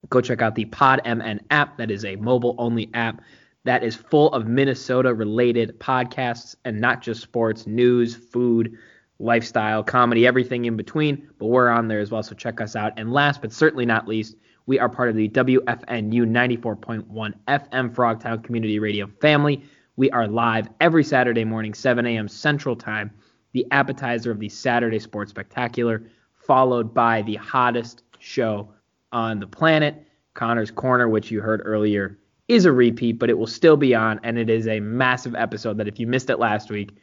go 0.08 0.20
check 0.20 0.42
out 0.42 0.54
the 0.54 0.66
PodMN 0.66 1.40
app. 1.50 1.76
That 1.78 1.90
is 1.90 2.04
a 2.04 2.16
mobile 2.16 2.54
only 2.58 2.90
app 2.94 3.22
that 3.64 3.84
is 3.84 3.94
full 3.94 4.32
of 4.32 4.46
Minnesota 4.46 5.14
related 5.14 5.78
podcasts 5.78 6.56
and 6.64 6.80
not 6.80 7.00
just 7.00 7.22
sports, 7.22 7.66
news, 7.66 8.14
food, 8.14 8.76
lifestyle, 9.18 9.84
comedy, 9.84 10.26
everything 10.26 10.64
in 10.64 10.76
between. 10.76 11.28
But 11.38 11.46
we're 11.46 11.68
on 11.68 11.88
there 11.88 12.00
as 12.00 12.10
well, 12.10 12.22
so 12.22 12.34
check 12.34 12.60
us 12.60 12.74
out. 12.74 12.92
And 12.96 13.12
last 13.12 13.40
but 13.40 13.52
certainly 13.52 13.86
not 13.86 14.08
least, 14.08 14.36
we 14.66 14.78
are 14.78 14.88
part 14.88 15.08
of 15.08 15.16
the 15.16 15.28
WFNU 15.28 16.26
94.1 16.26 17.34
FM 17.48 17.94
Frogtown 17.94 18.42
Community 18.42 18.78
Radio 18.78 19.06
family. 19.20 19.62
We 19.96 20.10
are 20.10 20.26
live 20.26 20.68
every 20.80 21.04
Saturday 21.04 21.44
morning, 21.44 21.74
7 21.74 22.06
a.m. 22.06 22.28
Central 22.28 22.74
Time. 22.74 23.10
The 23.52 23.66
appetizer 23.70 24.30
of 24.30 24.38
the 24.38 24.48
Saturday 24.48 24.98
Sports 24.98 25.30
Spectacular, 25.30 26.02
followed 26.32 26.94
by 26.94 27.20
the 27.22 27.34
hottest 27.34 28.02
show 28.18 28.72
on 29.12 29.38
the 29.38 29.46
planet, 29.46 30.06
Connor's 30.32 30.70
Corner, 30.70 31.08
which 31.08 31.30
you 31.30 31.42
heard 31.42 31.60
earlier, 31.66 32.18
is 32.48 32.64
a 32.64 32.72
repeat, 32.72 33.18
but 33.18 33.28
it 33.28 33.36
will 33.36 33.46
still 33.46 33.76
be 33.76 33.94
on, 33.94 34.18
and 34.22 34.38
it 34.38 34.48
is 34.48 34.66
a 34.66 34.80
massive 34.80 35.34
episode 35.34 35.76
that 35.76 35.86
if 35.88 36.00
you 36.00 36.06
missed 36.06 36.30
it 36.30 36.38
last 36.38 36.70
week, 36.70 36.96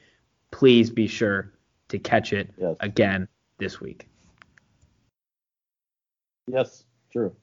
please 0.50 0.90
be 0.90 1.06
sure 1.06 1.54
to 1.90 2.00
catch 2.00 2.34
it 2.34 2.50
Yes. 2.58 2.76
again 2.80 3.28
this 3.60 3.80
week. 3.80 4.08
Yes, 6.48 6.84
true. 7.12 7.36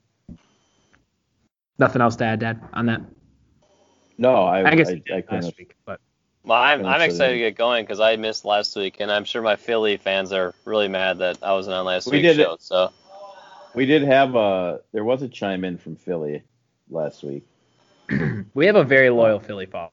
Nothing 1.78 2.02
else 2.02 2.16
to 2.16 2.24
add, 2.24 2.40
Dad, 2.40 2.60
on 2.72 2.86
that? 2.86 3.02
No, 4.18 4.44
I, 4.44 4.70
I 4.70 4.74
guess 4.74 4.88
I, 4.88 5.02
I 5.12 5.20
couldn't. 5.20 5.44
last 5.44 5.58
week, 5.58 5.74
but 5.84 6.00
Well, 6.44 6.58
I'm 6.58 6.84
I'm 6.84 7.02
excited 7.02 7.32
to 7.34 7.38
get 7.38 7.56
going 7.56 7.84
because 7.84 8.00
I 8.00 8.16
missed 8.16 8.44
last 8.44 8.76
week, 8.76 8.96
and 9.00 9.10
I'm 9.10 9.24
sure 9.24 9.42
my 9.42 9.56
Philly 9.56 9.96
fans 9.96 10.32
are 10.32 10.54
really 10.64 10.88
mad 10.88 11.18
that 11.18 11.38
I 11.42 11.52
wasn't 11.52 11.76
on 11.76 11.84
last 11.84 12.06
We 12.06 12.18
week's 12.18 12.36
did 12.36 12.44
show. 12.44 12.56
So 12.58 12.92
We 13.74 13.86
did 13.86 14.02
have 14.02 14.34
a. 14.34 14.80
There 14.92 15.04
was 15.04 15.22
a 15.22 15.28
chime 15.28 15.64
in 15.64 15.78
from 15.78 15.96
Philly 15.96 16.42
last 16.88 17.22
week. 17.22 17.44
we 18.54 18.66
have 18.66 18.76
a 18.76 18.84
very 18.84 19.10
loyal 19.10 19.38
Philly 19.40 19.66
following. 19.66 19.92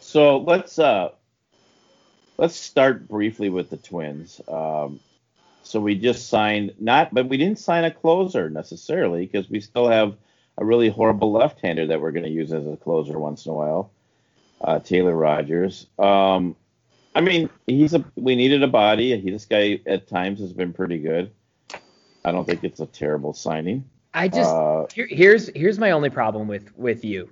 So 0.00 0.38
let's 0.38 0.78
uh 0.78 1.10
let's 2.38 2.56
start 2.56 3.06
briefly 3.06 3.50
with 3.50 3.70
the 3.70 3.76
Twins. 3.76 4.40
Um, 4.48 4.98
so 5.62 5.78
we 5.78 5.94
just 5.94 6.28
signed 6.28 6.74
not, 6.80 7.12
but 7.12 7.28
we 7.28 7.36
didn't 7.36 7.58
sign 7.58 7.84
a 7.84 7.90
closer 7.90 8.48
necessarily 8.50 9.26
because 9.26 9.48
we 9.48 9.60
still 9.60 9.88
have 9.88 10.16
a 10.60 10.64
really 10.64 10.90
horrible 10.90 11.32
left-hander 11.32 11.86
that 11.86 12.00
we're 12.00 12.12
going 12.12 12.24
to 12.24 12.30
use 12.30 12.52
as 12.52 12.66
a 12.66 12.76
closer 12.76 13.18
once 13.18 13.46
in 13.46 13.50
a 13.50 13.54
while. 13.54 13.90
Uh, 14.60 14.78
Taylor 14.78 15.16
Rogers. 15.16 15.86
Um, 15.98 16.54
I 17.14 17.22
mean, 17.22 17.48
he's 17.66 17.94
a. 17.94 18.04
We 18.14 18.36
needed 18.36 18.62
a 18.62 18.68
body. 18.68 19.18
He, 19.18 19.30
this 19.30 19.46
guy 19.46 19.80
at 19.86 20.06
times 20.06 20.38
has 20.40 20.52
been 20.52 20.72
pretty 20.72 20.98
good. 20.98 21.32
I 22.24 22.30
don't 22.30 22.44
think 22.44 22.62
it's 22.62 22.80
a 22.80 22.86
terrible 22.86 23.32
signing. 23.32 23.84
I 24.12 24.28
just 24.28 24.50
Uh, 24.50 24.86
Here, 24.94 25.08
here's 25.10 25.48
here's 25.56 25.78
my 25.78 25.92
only 25.92 26.10
problem 26.10 26.46
with 26.46 26.76
with 26.76 27.04
you 27.04 27.30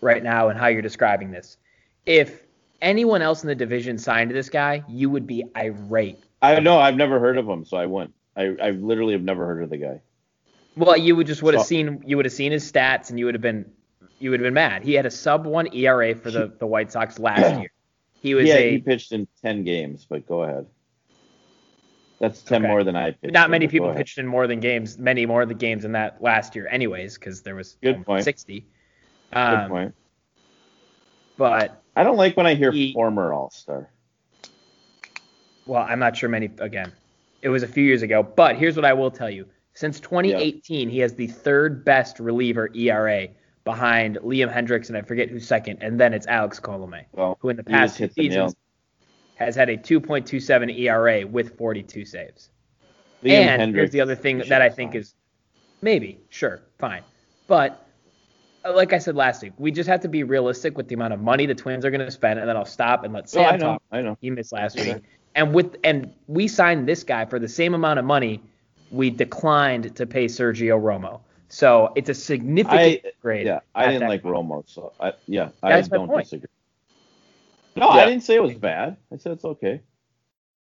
right 0.00 0.22
now 0.22 0.48
and 0.48 0.58
how 0.58 0.68
you're 0.68 0.82
describing 0.82 1.32
this. 1.32 1.56
If 2.06 2.44
anyone 2.80 3.22
else 3.22 3.42
in 3.42 3.48
the 3.48 3.54
division 3.54 3.98
signed 3.98 4.30
this 4.30 4.48
guy, 4.48 4.84
you 4.88 5.10
would 5.10 5.26
be 5.26 5.44
irate. 5.56 6.22
I 6.40 6.60
know 6.60 6.78
I've 6.78 6.96
never 6.96 7.18
heard 7.18 7.38
of 7.38 7.48
him, 7.48 7.64
so 7.64 7.76
I 7.76 7.86
wouldn't. 7.86 8.14
I, 8.36 8.54
I 8.62 8.70
literally 8.70 9.14
have 9.14 9.22
never 9.22 9.46
heard 9.46 9.64
of 9.64 9.70
the 9.70 9.78
guy. 9.78 10.00
Well, 10.78 10.96
you 10.96 11.16
would 11.16 11.26
just 11.26 11.42
would 11.42 11.54
have 11.54 11.64
So- 11.64 11.68
seen 11.68 12.02
you 12.06 12.16
would 12.16 12.24
have 12.26 12.32
seen 12.32 12.52
his 12.52 12.70
stats 12.70 13.10
and 13.10 13.18
you 13.18 13.24
would 13.26 13.34
have 13.34 13.42
been 13.42 13.70
you 14.20 14.30
would 14.30 14.40
have 14.40 14.46
been 14.46 14.54
mad. 14.54 14.82
He 14.82 14.94
had 14.94 15.06
a 15.06 15.10
sub 15.10 15.46
one 15.46 15.72
ERA 15.74 16.14
for 16.14 16.30
the, 16.30 16.52
the 16.58 16.66
White 16.66 16.90
Sox 16.92 17.18
last 17.18 17.60
year. 17.60 17.70
He 18.20 18.34
was 18.34 18.48
yeah, 18.48 18.54
a 18.56 18.70
he 18.72 18.78
pitched 18.78 19.12
in 19.12 19.28
ten 19.42 19.62
games, 19.62 20.04
but 20.08 20.26
go 20.26 20.42
ahead. 20.42 20.66
That's 22.18 22.42
ten 22.42 22.62
Okay. 22.62 22.68
more 22.68 22.82
than 22.82 22.96
I 22.96 23.12
pitched. 23.12 23.32
not 23.32 23.44
in, 23.44 23.50
many 23.52 23.68
people 23.68 23.94
pitched 23.94 24.18
in 24.18 24.26
more 24.26 24.48
than 24.48 24.58
games, 24.58 24.98
many 24.98 25.24
more 25.24 25.42
of 25.42 25.48
the 25.48 25.54
games 25.54 25.84
in 25.84 25.92
that 25.92 26.20
last 26.20 26.56
year, 26.56 26.66
anyways, 26.68 27.14
because 27.16 27.42
there 27.42 27.54
was 27.54 27.76
Good 27.80 27.90
almost 27.92 28.06
point. 28.08 28.24
60. 28.24 28.66
Good 29.32 29.38
Um, 29.38 29.68
point. 29.70 29.94
But 31.36 31.80
I 31.94 32.02
don't 32.02 32.16
like 32.16 32.36
when 32.36 32.46
I 32.46 32.54
hear 32.54 32.72
he- 32.72 32.92
former 32.92 33.32
All 33.32 33.50
Star. 33.50 33.88
well, 35.64 35.82
I'm 35.88 36.00
not 36.00 36.16
sure 36.16 36.28
many. 36.28 36.50
Again, 36.58 36.90
it 37.40 37.50
was 37.50 37.62
a 37.62 37.68
few 37.68 37.84
years 37.84 38.02
ago. 38.02 38.24
But 38.24 38.56
here's 38.56 38.74
what 38.74 38.84
I 38.84 38.94
will 38.94 39.12
tell 39.12 39.30
you: 39.30 39.46
since 39.78 40.00
2018, 40.00 40.88
he 40.88 40.98
has 40.98 41.14
the 41.14 41.28
third 41.28 41.84
best 41.84 42.18
reliever 42.18 42.68
ERA 42.74 43.28
behind 43.62 44.16
Liam 44.24 44.52
Hendriks, 44.52 44.88
and 44.88 44.98
I 44.98 45.02
forget 45.02 45.28
who's 45.28 45.46
second, 45.46 45.78
and 45.80 46.00
then 46.00 46.12
it's 46.12 46.26
Alex 46.26 46.58
Colomé, 46.58 47.04
Well, 47.12 47.38
who 47.40 47.48
in 47.48 47.56
the 47.56 47.62
past 47.62 47.96
two 47.96 48.08
seasons 48.08 48.56
has 49.36 49.54
had 49.54 49.68
a 49.68 49.76
2.27 49.76 50.76
ERA 50.80 51.24
with 51.24 51.56
42 51.56 52.04
saves. 52.04 52.50
Liam 53.22 53.30
and 53.30 53.72
here's 53.72 53.92
the 53.92 54.00
other 54.00 54.16
thing 54.16 54.38
that 54.48 54.60
I 54.60 54.68
think 54.68 54.96
is 54.96 55.14
maybe 55.80 56.18
sure 56.28 56.62
fine, 56.80 57.04
but 57.46 57.86
uh, 58.64 58.74
like 58.74 58.92
I 58.92 58.98
said 58.98 59.14
last 59.14 59.44
week, 59.44 59.52
we 59.58 59.70
just 59.70 59.88
have 59.88 60.00
to 60.00 60.08
be 60.08 60.24
realistic 60.24 60.76
with 60.76 60.88
the 60.88 60.96
amount 60.96 61.14
of 61.14 61.20
money 61.20 61.46
the 61.46 61.54
Twins 61.54 61.84
are 61.84 61.90
going 61.92 62.04
to 62.04 62.10
spend, 62.10 62.40
and 62.40 62.48
then 62.48 62.56
I'll 62.56 62.64
stop 62.64 63.04
and 63.04 63.14
let 63.14 63.24
Oh, 63.24 63.26
Sam 63.28 63.54
I 63.54 63.56
know, 63.56 63.64
talk. 63.64 63.82
I 63.92 64.00
know. 64.00 64.18
He 64.20 64.30
missed 64.30 64.50
last 64.50 64.74
week, 64.74 64.96
and 65.36 65.54
with 65.54 65.76
and 65.84 66.12
we 66.26 66.48
signed 66.48 66.88
this 66.88 67.04
guy 67.04 67.26
for 67.26 67.38
the 67.38 67.48
same 67.48 67.74
amount 67.74 68.00
of 68.00 68.04
money 68.04 68.42
we 68.90 69.10
declined 69.10 69.96
to 69.96 70.06
pay 70.06 70.26
Sergio 70.26 70.80
Romo. 70.80 71.20
So 71.48 71.92
it's 71.96 72.08
a 72.10 72.14
significant 72.14 72.80
I 72.80 73.02
grade. 73.22 73.46
yeah, 73.46 73.60
I 73.74 73.88
didn't 73.88 74.08
like 74.08 74.22
point. 74.22 74.34
Romo, 74.34 74.64
so 74.66 74.92
I 75.00 75.14
yeah, 75.26 75.48
I 75.62 75.70
That's 75.76 75.90
my 75.90 75.96
don't 75.96 76.08
point. 76.08 76.24
disagree. 76.26 76.48
No, 77.76 77.86
Yeah. 77.94 78.02
I 78.02 78.06
didn't 78.06 78.24
say 78.24 78.34
it 78.34 78.42
was 78.42 78.54
bad. 78.54 78.96
I 79.12 79.16
said 79.16 79.32
it's 79.32 79.44
okay. 79.44 79.80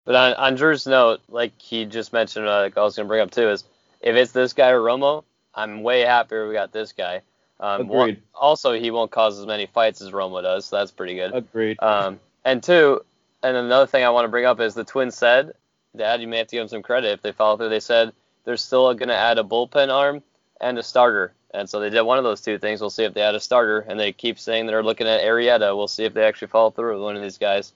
But 0.04 0.14
on, 0.14 0.34
on 0.34 0.54
Drew's 0.54 0.86
note, 0.86 1.20
like 1.28 1.60
he 1.60 1.84
just 1.86 2.12
mentioned, 2.12 2.46
uh, 2.46 2.60
like 2.60 2.76
I 2.78 2.82
was 2.82 2.94
gonna 2.94 3.08
bring 3.08 3.20
up 3.20 3.30
too, 3.32 3.48
is 3.50 3.64
if 4.00 4.14
it's 4.14 4.32
this 4.32 4.52
guy 4.52 4.70
or 4.70 4.80
Romo, 4.80 5.24
I'm 5.54 5.82
way 5.82 6.00
happier 6.02 6.46
we 6.46 6.54
got 6.54 6.72
this 6.72 6.92
guy. 6.92 7.22
Um, 7.58 7.88
one- 7.88 8.10
Agreed. 8.10 8.22
also, 8.34 8.72
he 8.74 8.90
won't 8.90 9.10
cause 9.10 9.40
as 9.40 9.46
many 9.46 9.66
fights 9.66 10.02
as 10.02 10.10
Romo 10.12 10.42
does, 10.42 10.66
so 10.66 10.76
that's 10.76 10.90
pretty 10.92 11.14
good. 11.14 11.34
Agreed. 11.34 11.82
Um, 11.82 12.20
and 12.44 12.62
two, 12.62 13.00
and 13.42 13.56
another 13.56 13.86
thing 13.86 14.04
I 14.04 14.10
want 14.10 14.26
to 14.26 14.28
bring 14.28 14.44
up 14.44 14.60
is 14.60 14.74
the 14.74 14.84
Twins 14.84 15.16
said, 15.16 15.52
Dad, 15.96 16.20
you 16.20 16.28
may 16.28 16.38
have 16.38 16.48
to 16.48 16.56
give 16.56 16.62
them 16.62 16.68
some 16.68 16.82
credit 16.82 17.12
if 17.12 17.22
they 17.22 17.32
follow 17.32 17.56
through. 17.56 17.68
They 17.68 17.80
said 17.80 18.12
they're 18.44 18.56
still 18.56 18.92
going 18.94 19.08
to 19.08 19.16
add 19.16 19.38
a 19.38 19.44
bullpen 19.44 19.92
arm 19.92 20.22
and 20.60 20.78
a 20.78 20.82
starter. 20.82 21.32
And 21.52 21.68
so 21.68 21.80
they 21.80 21.90
did 21.90 22.02
one 22.02 22.18
of 22.18 22.24
those 22.24 22.40
two 22.40 22.58
things. 22.58 22.80
We'll 22.80 22.90
see 22.90 23.04
if 23.04 23.14
they 23.14 23.22
add 23.22 23.34
a 23.34 23.40
starter. 23.40 23.80
And 23.80 23.98
they 23.98 24.12
keep 24.12 24.38
saying 24.38 24.66
they're 24.66 24.82
looking 24.82 25.06
at 25.06 25.22
Arrieta. 25.22 25.76
We'll 25.76 25.88
see 25.88 26.04
if 26.04 26.14
they 26.14 26.24
actually 26.24 26.48
follow 26.48 26.70
through 26.70 26.94
with 26.94 27.02
one 27.02 27.16
of 27.16 27.22
these 27.22 27.38
guys. 27.38 27.72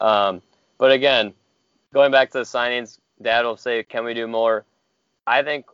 Um, 0.00 0.40
but 0.78 0.92
again, 0.92 1.34
going 1.92 2.12
back 2.12 2.30
to 2.32 2.38
the 2.38 2.44
signings, 2.44 2.98
Dad 3.20 3.44
will 3.44 3.56
say, 3.56 3.82
can 3.82 4.04
we 4.04 4.14
do 4.14 4.26
more? 4.26 4.64
I 5.26 5.42
think 5.42 5.66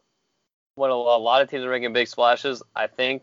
when 0.74 0.90
a 0.90 0.94
a 0.94 1.20
lot 1.20 1.42
of 1.42 1.50
teams 1.50 1.64
are 1.64 1.70
making 1.70 1.92
big 1.92 2.08
splashes, 2.08 2.62
I 2.74 2.86
think 2.86 3.22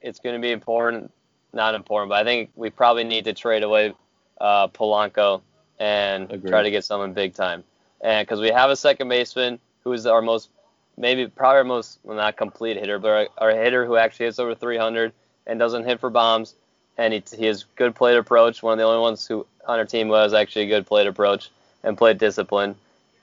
it's 0.00 0.18
going 0.18 0.34
to 0.34 0.40
be 0.40 0.52
important. 0.52 1.12
Not 1.52 1.74
important, 1.74 2.10
but 2.10 2.18
I 2.20 2.24
think 2.24 2.50
we 2.54 2.70
probably 2.70 3.04
need 3.04 3.24
to 3.24 3.32
trade 3.32 3.62
away 3.62 3.94
uh, 4.40 4.68
Polanco 4.68 5.42
and 5.78 6.30
Agreed. 6.30 6.50
try 6.50 6.62
to 6.62 6.70
get 6.70 6.84
someone 6.84 7.12
big 7.12 7.34
time. 7.34 7.64
And 8.00 8.26
because 8.26 8.40
we 8.40 8.50
have 8.50 8.70
a 8.70 8.76
second 8.76 9.08
baseman 9.08 9.58
who 9.84 9.92
is 9.92 10.06
our 10.06 10.22
most, 10.22 10.50
maybe 10.96 11.26
probably 11.26 11.58
our 11.58 11.64
most, 11.64 11.98
well, 12.02 12.16
not 12.16 12.36
complete 12.36 12.76
hitter, 12.76 12.98
but 12.98 13.08
our, 13.08 13.28
our 13.38 13.50
hitter 13.50 13.86
who 13.86 13.96
actually 13.96 14.26
hits 14.26 14.38
over 14.38 14.54
300 14.54 15.12
and 15.46 15.58
doesn't 15.58 15.84
hit 15.84 16.00
for 16.00 16.10
bombs. 16.10 16.54
And 16.98 17.12
he, 17.12 17.22
he 17.36 17.46
has 17.46 17.64
good 17.76 17.94
plate 17.94 18.16
approach. 18.16 18.62
One 18.62 18.72
of 18.72 18.78
the 18.78 18.84
only 18.84 19.00
ones 19.00 19.26
who 19.26 19.46
on 19.66 19.78
our 19.78 19.84
team 19.84 20.08
was 20.08 20.32
actually 20.32 20.62
a 20.62 20.68
good 20.68 20.86
plate 20.86 21.06
approach 21.06 21.50
and 21.82 21.96
plate 21.96 22.18
discipline 22.18 22.74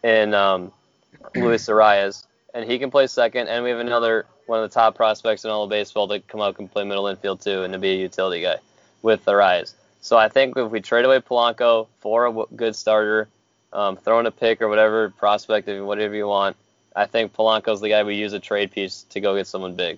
in 0.03 0.33
um, 0.33 0.71
Luis 1.35 1.67
Arraez. 1.67 2.25
And 2.53 2.69
he 2.69 2.77
can 2.77 2.91
play 2.91 3.07
second. 3.07 3.47
And 3.47 3.63
we 3.63 3.71
have 3.71 3.79
another 3.79 4.25
one 4.45 4.63
of 4.63 4.69
the 4.69 4.73
top 4.73 4.95
prospects 4.95 5.43
in 5.43 5.49
all 5.49 5.63
of 5.63 5.69
baseball 5.69 6.07
to 6.09 6.19
come 6.19 6.41
out 6.41 6.59
and 6.59 6.71
play 6.71 6.83
middle 6.83 7.07
infield 7.07 7.41
too 7.41 7.63
and 7.63 7.73
to 7.73 7.79
be 7.79 7.91
a 7.91 7.95
utility 7.95 8.41
guy 8.41 8.57
with 9.01 9.25
Arraez. 9.25 9.73
So 10.01 10.17
I 10.17 10.27
think 10.27 10.57
if 10.57 10.69
we 10.69 10.81
trade 10.81 11.05
away 11.05 11.19
Polanco 11.19 11.87
for 12.01 12.27
a 12.27 12.45
good 12.55 12.75
starter, 12.75 13.29
um, 13.73 13.97
throw 13.97 14.19
in 14.19 14.25
a 14.25 14.31
pick 14.31 14.61
or 14.61 14.69
whatever 14.69 15.09
prospect, 15.09 15.67
if- 15.67 15.83
whatever 15.83 16.15
you 16.15 16.27
want, 16.27 16.55
I 16.95 17.05
think 17.05 17.33
Polanco's 17.33 17.81
the 17.81 17.89
guy 17.89 18.03
we 18.03 18.15
use 18.15 18.33
a 18.33 18.39
trade 18.39 18.71
piece 18.71 19.03
to 19.09 19.19
go 19.19 19.35
get 19.35 19.47
someone 19.47 19.75
big. 19.75 19.97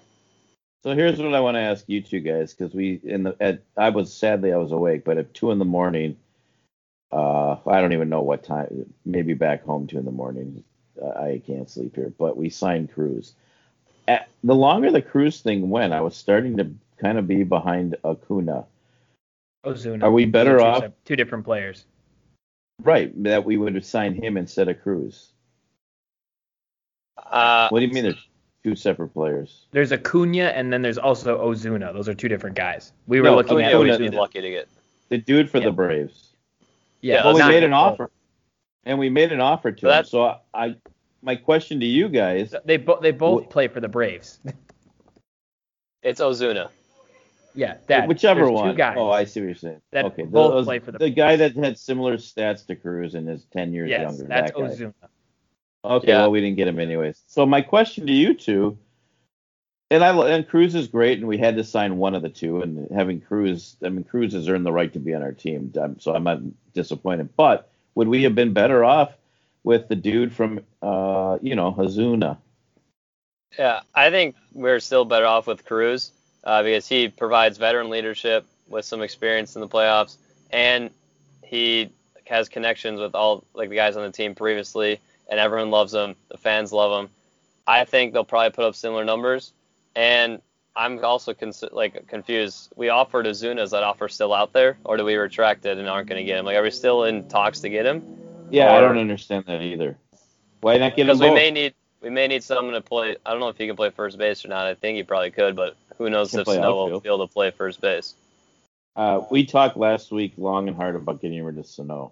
So 0.83 0.93
here's 0.93 1.19
what 1.19 1.33
I 1.33 1.39
want 1.39 1.55
to 1.55 1.61
ask 1.61 1.83
you 1.87 2.01
two 2.01 2.19
guys 2.19 2.53
because 2.53 2.73
we 2.73 2.99
in 3.03 3.23
the 3.23 3.35
at 3.39 3.61
I 3.75 3.89
was 3.89 4.13
sadly 4.13 4.53
I 4.53 4.57
was 4.57 4.71
awake, 4.71 5.03
but 5.03 5.17
at 5.17 5.33
two 5.33 5.51
in 5.51 5.57
the 5.57 5.65
morning, 5.65 6.15
uh, 7.11 7.57
I 7.65 7.81
don't 7.81 7.93
even 7.93 8.09
know 8.09 8.21
what 8.21 8.43
time. 8.43 8.93
Maybe 9.03 9.33
back 9.33 9.63
home 9.65 9.87
two 9.87 9.97
in 9.97 10.05
the 10.05 10.11
morning. 10.11 10.63
Uh, 11.01 11.07
I 11.07 11.41
can't 11.45 11.69
sleep 11.69 11.95
here, 11.95 12.13
but 12.17 12.37
we 12.37 12.49
signed 12.49 12.93
Cruz. 12.93 13.33
At, 14.07 14.29
the 14.43 14.53
longer 14.53 14.91
the 14.91 15.01
Cruz 15.01 15.41
thing 15.41 15.71
went, 15.71 15.91
I 15.91 16.01
was 16.01 16.15
starting 16.15 16.55
to 16.57 16.71
kind 16.97 17.17
of 17.17 17.27
be 17.27 17.43
behind 17.43 17.97
Acuna. 18.05 18.65
Ozuna. 19.65 20.03
Are 20.03 20.11
we 20.11 20.25
better 20.25 20.59
two 20.59 20.63
off? 20.63 20.85
Two 21.03 21.15
different 21.15 21.43
players. 21.43 21.85
Right, 22.81 23.11
that 23.23 23.45
we 23.45 23.57
would 23.57 23.75
have 23.75 23.85
signed 23.85 24.21
him 24.21 24.37
instead 24.37 24.67
of 24.67 24.81
Cruz. 24.81 25.31
Uh, 27.17 27.67
What 27.69 27.79
do 27.79 27.85
you 27.85 27.91
mean 27.93 28.03
they're 28.03 28.13
two 28.63 28.75
separate 28.75 29.09
players? 29.09 29.65
There's 29.71 29.91
Acuna 29.91 30.45
and 30.55 30.71
then 30.71 30.81
there's 30.81 30.97
also 30.97 31.39
Ozuna. 31.43 31.93
Those 31.93 32.09
are 32.09 32.13
two 32.13 32.27
different 32.27 32.55
guys. 32.55 32.91
We 33.07 33.19
were 33.21 33.27
No, 33.29 33.35
looking 33.37 33.57
Acuna 33.61 33.63
at 33.67 33.73
Acuna- 33.73 33.99
we'd 33.99 34.11
Ozuna. 34.11 34.17
lucky 34.17 34.41
to 34.41 34.49
get. 34.49 34.67
The 35.09 35.17
dude 35.17 35.49
for 35.49 35.59
Yeah. 35.59 35.65
the 35.65 35.71
Braves. 35.71 36.33
Yeah, 37.01 37.15
Yeah, 37.15 37.25
well, 37.25 37.33
we 37.35 37.39
not- 37.39 37.49
made 37.51 37.63
an 37.63 37.73
offer, 37.73 38.09
and 38.85 38.99
we 38.99 39.09
made 39.09 39.31
an 39.31 39.39
offer 39.39 39.71
to 39.71 39.81
So 39.81 39.91
him. 39.91 40.05
So 40.05 40.23
I, 40.23 40.39
I, 40.53 40.75
my 41.21 41.35
question 41.35 41.79
to 41.79 41.85
you 41.85 42.09
guys, 42.09 42.53
They 42.65 42.77
both 42.77 43.01
they 43.01 43.11
both 43.11 43.45
Wh- 43.45 43.49
play 43.49 43.67
for 43.67 43.79
the 43.79 43.87
Braves. 43.89 44.39
It's 46.03 46.19
Ozuna. 46.21 46.69
Yeah, 47.55 47.77
that 47.87 48.07
whichever 48.07 48.49
one. 48.49 48.71
Two 48.71 48.77
guys. 48.77 48.95
Oh, 48.99 49.09
I 49.11 49.23
see 49.25 49.39
what 49.41 49.45
you're 49.47 49.55
saying. 49.55 49.81
that 49.91 50.05
okay, 50.05 50.23
both 50.23 50.51
those- 50.51 50.65
play 50.65 50.79
for 50.79 50.91
the- 50.91 50.99
the 50.99 51.09
guy 51.09 51.35
that 51.37 51.55
had 51.55 51.77
similar 51.77 52.17
stats 52.17 52.65
to 52.67 52.75
Cruz 52.75 53.15
and 53.15 53.29
is 53.29 53.45
ten 53.51 53.73
years 53.73 53.89
yes, 53.89 54.01
younger. 54.01 54.23
that's 54.25 54.51
that 54.51 54.57
guy. 54.59 54.67
Ozuna. 54.67 54.93
Okay, 55.83 56.07
Yeah. 56.07 56.17
well 56.21 56.31
we 56.31 56.41
didn't 56.41 56.57
get 56.57 56.67
him 56.67 56.79
anyways. 56.79 57.21
So 57.27 57.45
my 57.45 57.61
question 57.61 58.07
to 58.07 58.13
you 58.13 58.33
two, 58.33 58.77
and 59.91 60.03
I 60.03 60.09
and 60.29 60.47
Cruz 60.47 60.73
is 60.75 60.87
great, 60.87 61.19
and 61.19 61.27
we 61.27 61.37
had 61.37 61.55
to 61.57 61.63
sign 61.63 61.97
one 61.97 62.15
of 62.15 62.21
the 62.21 62.29
two, 62.29 62.61
and 62.61 62.89
having 62.91 63.21
Cruz, 63.21 63.77
I 63.83 63.89
mean 63.89 64.03
Cruz 64.03 64.33
has 64.33 64.49
earned 64.49 64.65
the 64.65 64.71
right 64.73 64.91
to 64.93 64.99
be 64.99 65.13
on 65.13 65.21
our 65.21 65.31
team, 65.31 65.71
so 65.99 66.13
I'm 66.15 66.23
not 66.23 66.39
disappointed. 66.73 67.29
But 67.37 67.69
would 67.93 68.07
we 68.07 68.23
have 68.23 68.35
been 68.35 68.53
better 68.53 68.83
off 68.83 69.15
with 69.63 69.87
the 69.87 69.95
dude 69.95 70.33
from, 70.33 70.59
uh, 70.81 71.37
you 71.41 71.55
know, 71.55 71.71
Hazuna? 71.71 72.37
Yeah, 73.57 73.81
I 73.93 74.09
think 74.09 74.35
we're 74.53 74.79
still 74.79 75.05
better 75.05 75.25
off 75.25 75.47
with 75.47 75.65
Cruz 75.65 76.11
uh, 76.45 76.63
because 76.63 76.87
he 76.87 77.07
provides 77.07 77.57
veteran 77.57 77.89
leadership 77.89 78.45
with 78.67 78.85
some 78.85 79.01
experience 79.01 79.55
in 79.55 79.61
the 79.61 79.67
playoffs, 79.67 80.17
and 80.51 80.89
he 81.43 81.89
has 82.25 82.49
connections 82.49 82.99
with 82.99 83.15
all 83.15 83.43
like 83.53 83.69
the 83.69 83.75
guys 83.75 83.97
on 83.97 84.03
the 84.03 84.11
team 84.11 84.35
previously, 84.35 84.99
and 85.29 85.39
everyone 85.39 85.71
loves 85.71 85.93
him. 85.93 86.15
The 86.29 86.37
fans 86.37 86.71
love 86.71 87.03
him. 87.03 87.09
I 87.67 87.85
think 87.85 88.13
they'll 88.13 88.23
probably 88.23 88.51
put 88.51 88.65
up 88.65 88.75
similar 88.75 89.03
numbers, 89.03 89.53
and 89.95 90.41
I'm 90.75 91.03
also 91.03 91.33
cons- 91.33 91.63
like 91.71 92.07
confused. 92.07 92.73
We 92.75 92.89
offered 92.89 93.25
Azuna. 93.25 93.61
Is 93.61 93.71
that 93.71 93.83
offer 93.83 94.07
still 94.07 94.33
out 94.33 94.53
there, 94.53 94.77
or 94.83 94.97
do 94.97 95.05
we 95.05 95.15
retract 95.15 95.65
it 95.65 95.77
and 95.77 95.87
aren't 95.87 96.09
going 96.09 96.19
to 96.19 96.25
get 96.25 96.39
him? 96.39 96.45
Like, 96.45 96.57
are 96.57 96.63
we 96.63 96.71
still 96.71 97.05
in 97.05 97.27
talks 97.27 97.59
to 97.61 97.69
get 97.69 97.85
him? 97.85 98.03
Yeah, 98.51 98.73
I 98.73 98.81
don't 98.81 98.97
understand 98.97 99.45
that 99.47 99.61
either. 99.61 99.97
Why 100.61 100.77
not 100.77 100.95
get 100.95 101.07
him 101.07 101.17
Because 101.17 101.21
we 101.21 101.33
may 101.33 101.51
need 101.51 101.73
we 102.05 102.11
may 102.11 102.27
need 102.27 102.43
someone 102.43 102.75
to 102.75 102.81
play. 102.81 103.17
I 103.25 103.31
don't 103.31 103.39
know 103.39 103.47
if 103.47 103.57
he 103.57 103.65
can 103.65 103.75
play 103.75 103.89
first 103.89 104.19
base 104.19 104.45
or 104.45 104.49
not. 104.49 104.67
I 104.67 104.75
think 104.75 104.95
he 104.95 105.01
probably 105.01 105.31
could, 105.31 105.55
but 105.55 105.75
who 105.97 106.07
knows 106.07 106.35
if 106.35 106.45
play 106.45 106.57
Sano 106.57 106.75
will 106.75 106.99
be 106.99 107.09
able 107.09 107.27
to 107.27 107.33
play 107.33 107.49
first 107.49 107.81
base. 107.81 108.13
Uh, 108.95 109.21
we 109.31 109.43
talked 109.43 109.75
last 109.75 110.11
week 110.11 110.33
long 110.37 110.67
and 110.67 110.77
hard 110.77 110.95
about 110.95 111.19
getting 111.19 111.43
rid 111.43 111.57
of 111.57 111.65
Sano. 111.65 112.11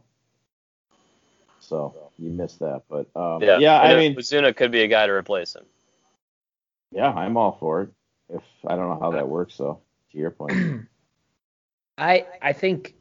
So 1.60 1.94
you 2.18 2.32
missed 2.32 2.60
that, 2.60 2.82
but 2.90 3.08
um, 3.16 3.44
Yeah, 3.44 3.60
yeah, 3.60 3.80
I 3.80 3.92
and 3.92 4.00
mean, 4.00 4.16
Ozuna 4.16 4.56
could 4.56 4.72
be 4.72 4.82
a 4.82 4.88
guy 4.88 5.06
to 5.06 5.14
replace 5.14 5.56
him. 5.56 5.64
yeah, 6.92 7.12
I'm 7.12 7.38
all 7.38 7.58
for 7.60 7.84
it. 7.84 7.90
If 8.30 8.42
I 8.68 8.76
don't 8.76 8.90
know 8.90 9.00
how 9.00 9.12
that 9.12 9.30
works, 9.30 9.58
though. 9.58 9.80
To 10.12 10.18
your 10.18 10.32
point, 10.32 10.88
I 12.00 12.26
I 12.42 12.54
think 12.54 12.96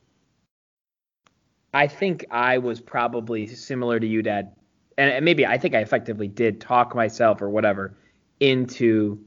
I 1.73 1.87
think 1.87 2.27
I 2.31 2.59
was 2.59 2.81
probably 2.83 3.47
similar 3.47 3.99
to 3.99 4.07
you, 4.07 4.23
Dad, 4.23 4.53
and 4.99 5.25
maybe 5.25 5.47
I 5.47 5.59
think 5.59 5.75
I 5.75 5.79
effectively 5.79 6.29
did 6.29 6.61
talk 6.61 6.95
myself 6.95 7.43
or 7.43 7.49
whatever 7.51 7.95
into 8.41 9.19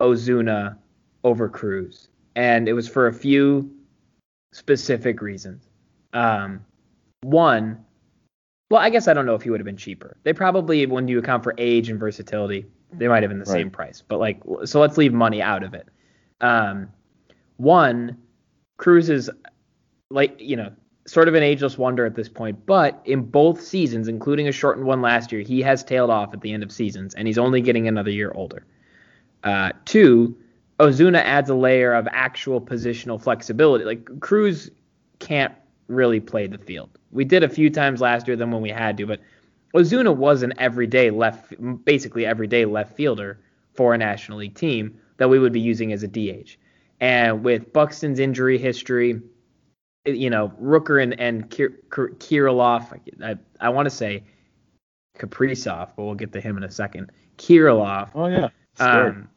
Ozuna 0.00 0.76
over 1.24 1.48
Cruz, 1.48 2.08
and 2.36 2.68
it 2.68 2.72
was 2.72 2.88
for 2.88 3.06
a 3.06 3.12
few 3.12 3.70
specific 4.52 5.20
reasons. 5.20 5.68
Um, 6.12 6.64
one, 7.22 7.84
well, 8.70 8.80
I 8.80 8.90
guess 8.90 9.08
I 9.08 9.14
don't 9.14 9.26
know 9.26 9.34
if 9.34 9.42
he 9.42 9.50
would 9.50 9.60
have 9.60 9.64
been 9.66 9.76
cheaper. 9.76 10.16
They 10.22 10.32
probably, 10.32 10.86
when 10.86 11.08
you 11.08 11.18
account 11.18 11.42
for 11.42 11.54
age 11.58 11.88
and 11.88 11.98
versatility, 11.98 12.66
they 12.92 13.08
might 13.08 13.22
have 13.22 13.30
been 13.30 13.38
the 13.38 13.44
Right. 13.44 13.60
same 13.60 13.70
price. 13.70 14.02
But 14.06 14.20
like, 14.20 14.40
so 14.64 14.80
let's 14.80 14.96
leave 14.96 15.12
money 15.12 15.42
out 15.42 15.62
of 15.62 15.74
it. 15.74 15.88
Um, 16.40 16.88
one, 17.56 18.16
Cruz 18.76 19.10
is 19.10 19.30
like, 20.10 20.40
you 20.40 20.56
know, 20.56 20.72
sort 21.06 21.28
of 21.28 21.34
an 21.34 21.42
ageless 21.42 21.76
wonder 21.76 22.04
at 22.06 22.14
this 22.14 22.28
point. 22.28 22.64
But 22.66 23.00
in 23.04 23.22
both 23.22 23.60
seasons, 23.60 24.08
including 24.08 24.48
a 24.48 24.52
shortened 24.52 24.86
one 24.86 25.02
last 25.02 25.32
year, 25.32 25.42
he 25.42 25.60
has 25.62 25.84
tailed 25.84 26.10
off 26.10 26.32
at 26.32 26.40
the 26.40 26.52
end 26.52 26.62
of 26.62 26.72
seasons, 26.72 27.14
and 27.14 27.26
he's 27.26 27.38
only 27.38 27.60
getting 27.60 27.88
another 27.88 28.10
year 28.10 28.32
older. 28.34 28.64
Uh, 29.42 29.72
two, 29.84 30.36
Ozuna 30.80 31.18
adds 31.18 31.50
a 31.50 31.54
layer 31.54 31.92
of 31.92 32.08
actual 32.10 32.60
positional 32.60 33.20
flexibility. 33.20 33.84
Like 33.84 34.20
Cruz 34.20 34.70
can't 35.18 35.54
really 35.88 36.20
play 36.20 36.46
the 36.46 36.58
field. 36.58 36.90
We 37.12 37.24
did 37.24 37.44
a 37.44 37.48
few 37.48 37.70
times 37.70 38.00
last 38.00 38.26
year 38.26 38.36
than 38.36 38.50
when 38.50 38.62
we 38.62 38.70
had 38.70 38.96
to, 38.96 39.06
but 39.06 39.20
Ozuna 39.74 40.14
was 40.14 40.42
an 40.42 40.54
everyday 40.58 41.10
left, 41.10 41.52
basically 41.84 42.24
everyday 42.24 42.64
left 42.64 42.96
fielder 42.96 43.40
for 43.74 43.92
a 43.92 43.98
National 43.98 44.38
League 44.38 44.54
team 44.54 44.98
that 45.18 45.28
we 45.28 45.38
would 45.38 45.52
be 45.52 45.60
using 45.60 45.92
as 45.92 46.02
a 46.02 46.08
DH. 46.08 46.56
And 47.00 47.44
with 47.44 47.72
Buxton's 47.72 48.18
injury 48.18 48.56
history, 48.56 49.20
you 50.04 50.30
know, 50.30 50.52
Rooker 50.60 51.02
and, 51.02 51.18
and 51.18 51.50
Kir- 51.50 51.78
Kir- 51.90 52.14
Kirilloff, 52.18 52.98
I, 53.22 53.36
I 53.60 53.68
want 53.68 53.86
to 53.86 53.90
say 53.90 54.22
Kaprizov, 55.18 55.90
but 55.96 56.04
we'll 56.04 56.14
get 56.14 56.32
to 56.32 56.40
him 56.40 56.56
in 56.56 56.64
a 56.64 56.70
second. 56.70 57.10
Kirilloff, 57.38 58.10
Oh 58.14 58.26
yeah. 58.26 58.48
Um, 58.78 59.28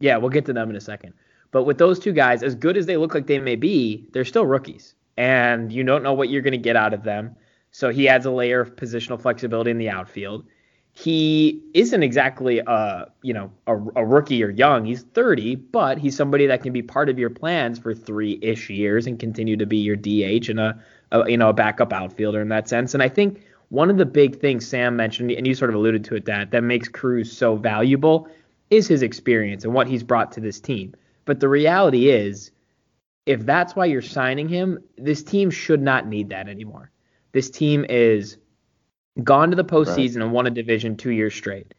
yeah, 0.00 0.16
we'll 0.16 0.30
get 0.30 0.46
to 0.46 0.52
them 0.52 0.70
in 0.70 0.76
a 0.76 0.80
second. 0.80 1.14
But 1.50 1.64
with 1.64 1.78
those 1.78 1.98
two 1.98 2.12
guys, 2.12 2.42
as 2.42 2.54
good 2.54 2.76
as 2.76 2.86
they 2.86 2.96
look 2.96 3.14
like 3.14 3.26
they 3.26 3.38
may 3.38 3.56
be, 3.56 4.08
they're 4.12 4.24
still 4.24 4.44
rookies, 4.46 4.94
and 5.16 5.72
you 5.72 5.82
don't 5.82 6.02
know 6.02 6.12
what 6.12 6.28
you're 6.28 6.42
going 6.42 6.52
to 6.52 6.58
get 6.58 6.76
out 6.76 6.92
of 6.92 7.02
them. 7.02 7.34
So 7.70 7.90
he 7.90 8.08
adds 8.08 8.26
a 8.26 8.30
layer 8.30 8.60
of 8.60 8.76
positional 8.76 9.20
flexibility 9.20 9.70
in 9.70 9.78
the 9.78 9.88
outfield. 9.88 10.44
He 11.00 11.62
isn't 11.74 12.02
exactly 12.02 12.58
a 12.58 13.06
you 13.22 13.32
know 13.32 13.52
a, 13.68 13.76
a 13.94 14.04
rookie 14.04 14.42
or 14.42 14.50
young. 14.50 14.84
He's 14.84 15.02
30, 15.02 15.54
but 15.54 15.96
he's 15.96 16.16
somebody 16.16 16.46
that 16.46 16.64
can 16.64 16.72
be 16.72 16.82
part 16.82 17.08
of 17.08 17.20
your 17.20 17.30
plans 17.30 17.78
for 17.78 17.94
three-ish 17.94 18.68
years 18.68 19.06
and 19.06 19.16
continue 19.16 19.56
to 19.58 19.64
be 19.64 19.76
your 19.76 19.94
DH 19.94 20.48
and 20.48 20.58
a, 20.58 20.82
a 21.12 21.30
you 21.30 21.36
know 21.36 21.50
a 21.50 21.52
backup 21.52 21.92
outfielder 21.92 22.40
in 22.40 22.48
that 22.48 22.68
sense. 22.68 22.94
And 22.94 23.02
I 23.02 23.08
think 23.08 23.44
one 23.68 23.90
of 23.90 23.96
the 23.96 24.06
big 24.06 24.40
things 24.40 24.66
Sam 24.66 24.96
mentioned, 24.96 25.30
and 25.30 25.46
you 25.46 25.54
sort 25.54 25.70
of 25.70 25.76
alluded 25.76 26.02
to 26.06 26.16
it, 26.16 26.24
that 26.24 26.50
that 26.50 26.64
makes 26.64 26.88
Cruz 26.88 27.30
so 27.30 27.54
valuable 27.54 28.26
is 28.68 28.88
his 28.88 29.02
experience 29.02 29.62
and 29.62 29.72
what 29.72 29.86
he's 29.86 30.02
brought 30.02 30.32
to 30.32 30.40
this 30.40 30.58
team. 30.58 30.96
But 31.26 31.38
the 31.38 31.48
reality 31.48 32.08
is, 32.08 32.50
if 33.24 33.46
that's 33.46 33.76
why 33.76 33.84
you're 33.84 34.02
signing 34.02 34.48
him, 34.48 34.80
this 34.96 35.22
team 35.22 35.50
should 35.50 35.80
not 35.80 36.08
need 36.08 36.30
that 36.30 36.48
anymore. 36.48 36.90
This 37.30 37.50
team 37.50 37.86
is 37.88 38.36
gone 39.22 39.50
to 39.50 39.56
the 39.56 39.64
postseason 39.64 40.16
and 40.16 40.32
won 40.32 40.46
a 40.46 40.50
division 40.50 40.96
two 40.96 41.10
years 41.10 41.34
straight. 41.34 41.74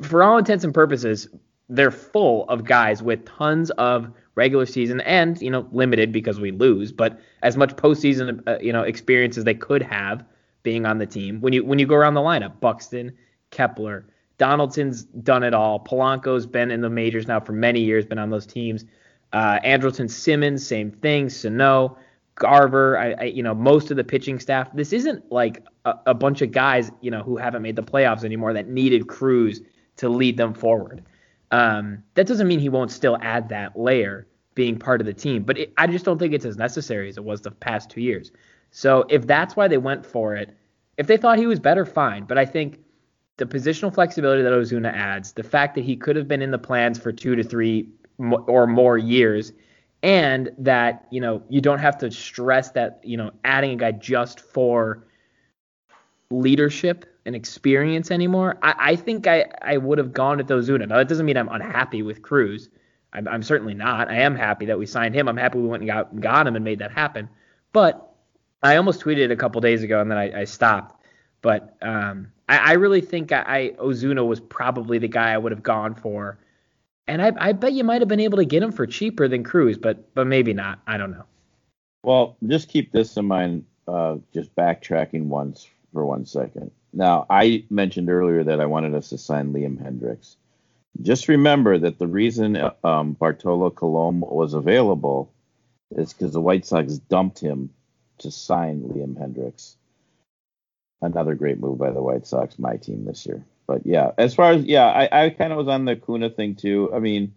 For 0.00 0.22
all 0.22 0.38
intents 0.38 0.64
and 0.64 0.72
purposes, 0.72 1.28
they're 1.68 1.90
full 1.90 2.48
of 2.48 2.64
guys 2.64 3.02
with 3.02 3.24
tons 3.24 3.70
of 3.72 4.10
regular 4.34 4.66
season 4.66 5.00
and 5.02 5.40
you 5.40 5.50
know 5.50 5.68
limited 5.72 6.12
because 6.12 6.40
we 6.40 6.50
lose, 6.50 6.92
but 6.92 7.18
as 7.42 7.56
much 7.56 7.76
postseason 7.76 8.42
uh, 8.46 8.58
you 8.60 8.72
know 8.72 8.82
experience 8.82 9.36
as 9.38 9.44
they 9.44 9.54
could 9.54 9.82
have 9.82 10.24
being 10.62 10.86
on 10.86 10.98
the 10.98 11.06
team. 11.06 11.40
When 11.40 11.52
you 11.52 11.64
when 11.64 11.78
you 11.78 11.86
go 11.86 11.94
around 11.94 12.14
the 12.14 12.20
lineup, 12.20 12.60
Buxton, 12.60 13.12
Kepler, 13.50 14.06
Donaldson's 14.38 15.04
done 15.04 15.42
it 15.42 15.54
all. 15.54 15.80
Polanco's 15.80 16.46
been 16.46 16.70
in 16.70 16.80
the 16.80 16.90
majors 16.90 17.28
now 17.28 17.40
for 17.40 17.52
many 17.52 17.80
years, 17.80 18.04
been 18.04 18.18
on 18.18 18.30
those 18.30 18.46
teams. 18.46 18.84
Uh, 19.32 19.58
Andrelton 19.64 20.10
Simmons, 20.10 20.66
same 20.66 20.90
thing. 20.90 21.28
Sano, 21.28 21.98
Garver, 22.36 22.98
I, 22.98 23.12
I, 23.12 23.24
you 23.24 23.42
know, 23.42 23.54
most 23.54 23.90
of 23.90 23.96
the 23.96 24.04
pitching 24.04 24.40
staff. 24.40 24.68
This 24.74 24.92
isn't 24.92 25.30
like 25.30 25.64
a, 25.84 25.94
a 26.06 26.14
bunch 26.14 26.42
of 26.42 26.50
guys, 26.50 26.90
you 27.00 27.10
know, 27.10 27.22
who 27.22 27.36
haven't 27.36 27.62
made 27.62 27.76
the 27.76 27.82
playoffs 27.82 28.24
anymore 28.24 28.52
that 28.52 28.68
needed 28.68 29.06
Cruz 29.06 29.60
to 29.96 30.08
lead 30.08 30.36
them 30.36 30.54
forward. 30.54 31.04
Um, 31.50 32.02
that 32.14 32.26
doesn't 32.26 32.48
mean 32.48 32.58
he 32.58 32.68
won't 32.68 32.90
still 32.90 33.16
add 33.22 33.48
that 33.50 33.78
layer 33.78 34.26
being 34.54 34.78
part 34.78 35.00
of 35.00 35.06
the 35.06 35.14
team, 35.14 35.42
but 35.42 35.58
it, 35.58 35.72
I 35.76 35.86
just 35.86 36.04
don't 36.04 36.18
think 36.18 36.32
it's 36.32 36.44
as 36.44 36.56
necessary 36.56 37.08
as 37.08 37.16
it 37.16 37.24
was 37.24 37.40
the 37.40 37.50
past 37.50 37.90
two 37.90 38.00
years. 38.00 38.32
So 38.70 39.04
if 39.08 39.26
that's 39.26 39.54
why 39.54 39.68
they 39.68 39.78
went 39.78 40.04
for 40.04 40.34
it, 40.34 40.56
if 40.96 41.06
they 41.06 41.16
thought 41.16 41.38
he 41.38 41.46
was 41.46 41.60
better, 41.60 41.84
fine. 41.84 42.24
But 42.24 42.38
I 42.38 42.44
think 42.44 42.80
the 43.36 43.46
positional 43.46 43.92
flexibility 43.92 44.42
that 44.42 44.52
Ozuna 44.52 44.92
adds, 44.92 45.32
the 45.32 45.42
fact 45.42 45.74
that 45.74 45.84
he 45.84 45.96
could 45.96 46.16
have 46.16 46.28
been 46.28 46.42
in 46.42 46.50
the 46.50 46.58
plans 46.58 46.98
for 46.98 47.12
two 47.12 47.36
to 47.36 47.42
three 47.42 47.88
or 48.18 48.66
more 48.66 48.96
years, 48.98 49.52
and 50.04 50.50
that 50.58 51.06
you 51.10 51.20
know 51.20 51.42
you 51.48 51.62
don't 51.62 51.78
have 51.78 51.96
to 51.98 52.10
stress 52.10 52.70
that 52.72 53.00
you 53.02 53.16
know 53.16 53.32
adding 53.42 53.72
a 53.72 53.76
guy 53.76 53.90
just 53.90 54.38
for 54.38 55.06
leadership 56.30 57.06
and 57.24 57.34
experience 57.34 58.10
anymore. 58.10 58.58
I, 58.62 58.74
I 58.78 58.96
think 58.96 59.26
I, 59.26 59.46
I 59.62 59.78
would 59.78 59.96
have 59.96 60.12
gone 60.12 60.36
with 60.36 60.48
Ozuna. 60.48 60.86
Now 60.86 60.98
that 60.98 61.08
doesn't 61.08 61.24
mean 61.24 61.38
I'm 61.38 61.48
unhappy 61.48 62.02
with 62.02 62.20
Cruz. 62.20 62.68
I'm, 63.14 63.26
I'm 63.26 63.42
certainly 63.42 63.72
not. 63.72 64.10
I 64.10 64.16
am 64.16 64.34
happy 64.34 64.66
that 64.66 64.78
we 64.78 64.84
signed 64.84 65.14
him. 65.14 65.26
I'm 65.26 65.38
happy 65.38 65.58
we 65.58 65.68
went 65.68 65.82
and 65.82 65.88
got, 65.88 66.20
got 66.20 66.46
him 66.46 66.56
and 66.56 66.64
made 66.64 66.80
that 66.80 66.90
happen. 66.90 67.30
But 67.72 68.12
I 68.62 68.76
almost 68.76 69.00
tweeted 69.00 69.30
a 69.30 69.36
couple 69.36 69.60
days 69.62 69.82
ago 69.82 70.00
and 70.00 70.10
then 70.10 70.18
I, 70.18 70.40
I 70.40 70.44
stopped. 70.44 71.02
But 71.40 71.76
um, 71.80 72.32
I, 72.48 72.58
I 72.58 72.72
really 72.72 73.00
think 73.00 73.32
I, 73.32 73.44
I 73.46 73.70
Ozuna 73.80 74.26
was 74.26 74.40
probably 74.40 74.98
the 74.98 75.08
guy 75.08 75.32
I 75.32 75.38
would 75.38 75.52
have 75.52 75.62
gone 75.62 75.94
for. 75.94 76.38
And 77.06 77.20
I, 77.20 77.32
I 77.36 77.52
bet 77.52 77.72
you 77.72 77.84
might 77.84 78.00
have 78.00 78.08
been 78.08 78.20
able 78.20 78.38
to 78.38 78.44
get 78.44 78.62
him 78.62 78.72
for 78.72 78.86
cheaper 78.86 79.28
than 79.28 79.44
Cruz, 79.44 79.76
but 79.76 80.14
but 80.14 80.26
maybe 80.26 80.52
not. 80.52 80.80
I 80.86 80.96
don't 80.96 81.10
know. 81.10 81.24
Well, 82.02 82.36
just 82.46 82.68
keep 82.68 82.92
this 82.92 83.16
in 83.16 83.26
mind. 83.26 83.64
Uh, 83.86 84.16
just 84.32 84.54
backtracking 84.54 85.24
once 85.24 85.68
for 85.92 86.06
one 86.06 86.24
second. 86.24 86.70
Now, 86.92 87.26
I 87.28 87.64
mentioned 87.70 88.08
earlier 88.08 88.44
that 88.44 88.60
I 88.60 88.66
wanted 88.66 88.94
us 88.94 89.10
to 89.10 89.18
sign 89.18 89.52
Liam 89.52 89.82
Hendriks. 89.82 90.36
Just 91.02 91.28
remember 91.28 91.76
that 91.78 91.98
the 91.98 92.06
reason 92.06 92.56
um, 92.84 93.12
Bartolo 93.12 93.70
Colom 93.70 94.20
was 94.20 94.54
available 94.54 95.32
is 95.96 96.12
because 96.12 96.32
the 96.32 96.40
White 96.40 96.64
Sox 96.64 96.98
dumped 96.98 97.40
him 97.40 97.70
to 98.18 98.30
sign 98.30 98.82
Liam 98.82 99.16
Hendriks. 99.16 99.74
Another 101.02 101.34
great 101.34 101.58
move 101.58 101.78
by 101.78 101.90
the 101.90 102.02
White 102.02 102.26
Sox, 102.26 102.58
my 102.58 102.76
team 102.76 103.04
this 103.04 103.26
year. 103.26 103.44
But 103.66 103.86
yeah, 103.86 104.10
as 104.18 104.34
far 104.34 104.52
as 104.52 104.64
yeah, 104.64 104.86
I, 104.86 105.24
I 105.24 105.30
kind 105.30 105.52
of 105.52 105.58
was 105.58 105.68
on 105.68 105.84
the 105.84 105.96
Kuna 105.96 106.30
thing 106.30 106.54
too. 106.54 106.90
I 106.94 106.98
mean, 106.98 107.34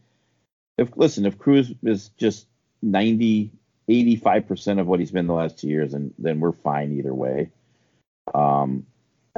if 0.78 0.96
listen, 0.96 1.26
if 1.26 1.38
Cruz 1.38 1.74
is 1.84 2.10
just 2.18 2.48
90, 2.82 3.52
85 3.88 4.48
percent 4.48 4.80
of 4.80 4.88
what 4.88 5.00
he's 5.00 5.12
been 5.12 5.28
the 5.28 5.34
last 5.34 5.60
two 5.60 5.68
years, 5.68 5.94
and 5.94 6.14
then 6.20 6.40
we're 6.40 6.52
fine 6.52 6.98
either 6.98 7.14
way. 7.14 7.50
Um, 8.34 8.86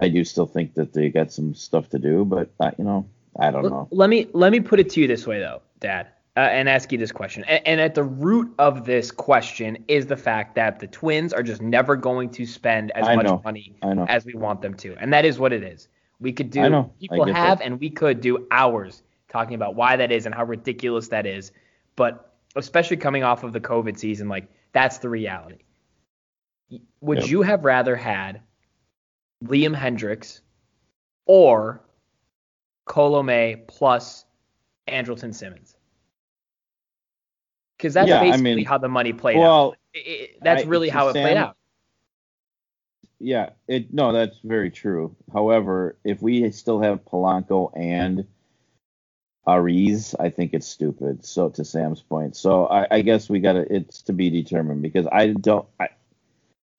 I 0.02 0.10
do 0.10 0.23
still 0.23 0.45
think 0.45 0.75
that 0.75 0.93
they 0.93 1.10
got 1.10 1.32
some 1.32 1.54
stuff 1.54 1.89
to 1.89 1.99
do, 1.99 2.25
but 2.25 2.49
uh, 2.60 2.71
you 2.78 2.86
know, 2.86 3.08
I 3.38 3.52
don't 3.52 3.69
know. 3.69 3.88
Let 3.91 4.10
me 4.10 4.28
let 4.34 4.52
me 4.52 4.60
put 4.60 4.80
it 4.80 4.89
to 4.91 5.02
you 5.02 5.08
this 5.08 5.28
way 5.28 5.39
though, 5.39 5.62
Dad, 5.80 6.08
uh, 6.38 6.39
and 6.39 6.67
ask 6.67 6.91
you 6.91 6.97
this 6.97 7.12
question. 7.12 7.43
And, 7.43 7.67
and 7.67 7.82
at 7.82 7.93
the 7.93 8.04
root 8.04 8.52
of 8.58 8.86
this 8.86 9.12
question 9.12 9.84
is 9.88 10.08
the 10.08 10.17
fact 10.17 10.56
that 10.56 10.80
the 10.80 10.88
Twins 10.88 11.34
are 11.34 11.43
just 11.43 11.62
never 11.62 11.95
going 11.95 12.30
to 12.32 12.45
spend 12.45 12.91
as 12.91 13.08
I 13.08 13.15
much 13.15 13.25
know. 13.25 13.41
money 13.43 13.75
as 14.08 14.25
we 14.25 14.34
want 14.34 14.62
them 14.62 14.73
to, 14.75 14.95
and 14.99 15.13
that 15.13 15.25
is 15.25 15.38
what 15.38 15.54
it 15.54 15.63
is. 15.63 15.88
We 16.19 16.34
could 16.34 16.49
do 16.49 16.62
I 16.62 16.67
know. 16.67 16.91
People 16.99 17.25
have 17.34 17.60
that. 17.60 17.65
and 17.65 17.79
we 17.79 17.89
could 17.89 18.19
do 18.21 18.45
hours 18.51 19.03
talking 19.29 19.55
about 19.55 19.75
why 19.75 19.95
that 19.95 20.12
is 20.12 20.25
and 20.25 20.36
how 20.36 20.43
ridiculous 20.43 21.08
that 21.10 21.25
is, 21.25 21.51
but 21.95 22.34
especially 22.55 22.97
coming 22.97 23.23
off 23.23 23.43
of 23.43 23.53
the 23.53 23.60
COVID 23.60 23.97
season, 23.97 24.27
like 24.27 24.47
that's 24.73 24.97
the 24.97 25.08
reality. 25.10 25.60
Would 27.01 27.19
Yep. 27.19 27.27
you 27.29 27.41
have 27.43 27.63
rather 27.65 27.95
had 27.95 28.41
Liam 29.45 29.75
Hendriks 29.75 30.41
or 31.25 31.82
Colome 32.88 33.65
plus 33.67 34.25
Andrelton 34.88 35.34
Simmons? 35.34 35.75
Because 37.77 37.93
that's 37.93 38.10
Yeah, 38.10 38.19
I 38.19 38.32
basically 38.32 38.55
mean, 38.55 38.65
how 38.65 38.77
the 38.77 38.89
money 38.89 39.13
played 39.13 39.38
out. 39.38 39.41
Well, 39.41 39.75
It- 39.93 39.99
it- 39.99 40.38
that's 40.41 40.63
I- 40.63 40.67
really 40.67 40.89
how 40.89 41.08
it 41.08 41.13
Sam- 41.13 41.23
played 41.23 41.38
out. 41.38 41.55
Yeah, 43.19 43.49
it 43.67 43.93
no, 43.93 44.13
that's 44.13 44.38
very 44.43 44.71
true. 44.71 45.15
However, 45.34 45.97
if 46.05 46.21
we 46.21 46.49
still 46.51 46.82
have 46.82 47.03
Polanco 47.03 47.71
and 47.75 48.25
Arraez, 49.45 50.15
I 50.17 50.29
think 50.29 50.53
it's 50.53 50.67
stupid. 50.67 51.25
So 51.25 51.49
to 51.49 51.65
Sam's 51.65 52.01
point, 52.01 52.38
so 52.38 52.65
I, 52.67 52.88
I 52.89 53.01
guess 53.01 53.29
we 53.29 53.39
got 53.41 53.53
to 53.53 53.73
it's 53.73 54.03
to 54.03 54.13
be 54.13 54.29
determined 54.29 54.82
because 54.82 55.05
I 55.12 55.27
don't. 55.27 55.67
I, 55.79 55.89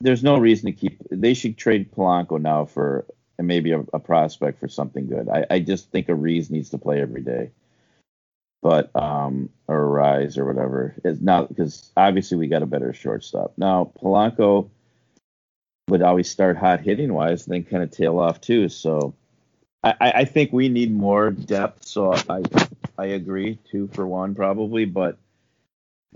there's 0.00 0.22
no 0.22 0.38
reason 0.38 0.66
to 0.66 0.72
keep. 0.72 0.98
They 1.10 1.34
should 1.34 1.58
trade 1.58 1.92
Polanco 1.92 2.40
now 2.40 2.64
for 2.64 3.04
maybe 3.38 3.72
a, 3.72 3.80
a 3.92 3.98
prospect 3.98 4.60
for 4.60 4.68
something 4.68 5.08
good. 5.08 5.28
I, 5.28 5.46
I 5.50 5.58
just 5.58 5.90
think 5.90 6.06
Arraez 6.06 6.50
needs 6.50 6.70
to 6.70 6.78
play 6.78 7.02
every 7.02 7.22
day. 7.22 7.50
But 8.62 8.94
um 8.94 9.50
or 9.68 9.86
Rise 9.86 10.36
or 10.38 10.44
whatever 10.44 10.94
is 11.04 11.20
not 11.20 11.48
because 11.48 11.90
obviously 11.96 12.36
we 12.38 12.46
got 12.46 12.62
a 12.62 12.66
better 12.66 12.92
shortstop 12.92 13.54
now. 13.56 13.92
Polanco 14.00 14.70
would 15.90 16.02
always 16.02 16.30
start 16.30 16.56
hot 16.56 16.80
hitting 16.80 17.12
wise 17.12 17.46
and 17.46 17.54
then 17.54 17.64
kind 17.64 17.82
of 17.82 17.90
tail 17.90 18.18
off 18.18 18.40
too. 18.40 18.68
So 18.68 19.14
I, 19.82 19.94
I 20.00 20.24
think 20.24 20.52
we 20.52 20.68
need 20.68 20.92
more 20.92 21.30
depth. 21.30 21.84
So 21.86 22.12
I 22.28 22.42
I 22.98 23.06
agree 23.06 23.58
two 23.70 23.88
for 23.92 24.06
one 24.06 24.34
probably, 24.34 24.84
but 24.84 25.16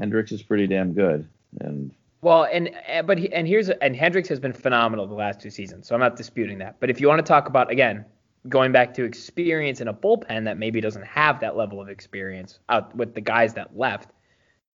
Hendriks 0.01 0.33
is 0.33 0.43
pretty 0.43 0.67
damn 0.67 0.93
good. 0.93 1.27
And 1.61 1.93
Well, 2.21 2.45
and 2.45 2.71
but 3.07 3.19
he, 3.19 3.33
and 3.33 3.49
here's 3.49 3.71
and 3.71 3.95
Hendriks 3.95 4.29
has 4.29 4.39
been 4.41 4.53
phenomenal 4.53 5.07
the 5.07 5.15
last 5.15 5.41
two 5.41 5.51
seasons, 5.51 5.89
so 5.89 5.95
I'm 5.95 6.01
not 6.01 6.17
disputing 6.17 6.59
that. 6.59 6.77
But 6.79 6.91
if 6.91 7.01
you 7.01 7.09
want 7.09 7.25
to 7.25 7.29
talk 7.29 7.49
about 7.49 7.71
again 7.71 8.05
going 8.49 8.73
back 8.73 8.93
to 8.93 9.05
experience 9.05 9.81
in 9.81 9.89
a 9.89 9.95
bullpen 9.95 10.45
that 10.45 10.59
maybe 10.59 10.79
doesn't 10.81 11.07
have 11.07 11.41
that 11.41 11.57
level 11.57 11.81
of 11.81 11.89
experience 11.89 12.59
out 12.69 12.95
with 12.95 13.15
the 13.15 13.21
guys 13.23 13.55
that 13.55 13.75
left, 13.75 14.11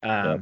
um, 0.03 0.27
yeah. 0.27 0.37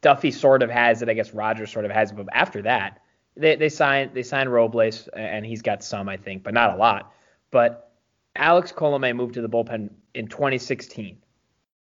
Duffy 0.00 0.32
sort 0.32 0.64
of 0.64 0.70
has 0.70 1.00
it. 1.00 1.08
I 1.08 1.14
guess 1.14 1.32
Rogers 1.32 1.70
sort 1.70 1.84
of 1.84 1.92
has 1.92 2.10
it. 2.10 2.16
But 2.16 2.26
after 2.32 2.62
that, 2.62 3.00
they 3.36 3.56
they 3.56 3.68
signed 3.68 4.12
they 4.14 4.22
signed 4.22 4.52
Robles 4.52 5.08
and 5.08 5.44
he's 5.44 5.62
got 5.62 5.82
some 5.82 6.08
I 6.08 6.16
think, 6.16 6.42
but 6.42 6.54
not 6.54 6.74
a 6.74 6.76
lot. 6.76 7.12
But 7.50 7.92
Alex 8.36 8.72
Colome 8.72 9.14
moved 9.14 9.34
to 9.34 9.42
the 9.42 9.48
bullpen 9.48 9.90
in 10.14 10.28
2016. 10.28 11.18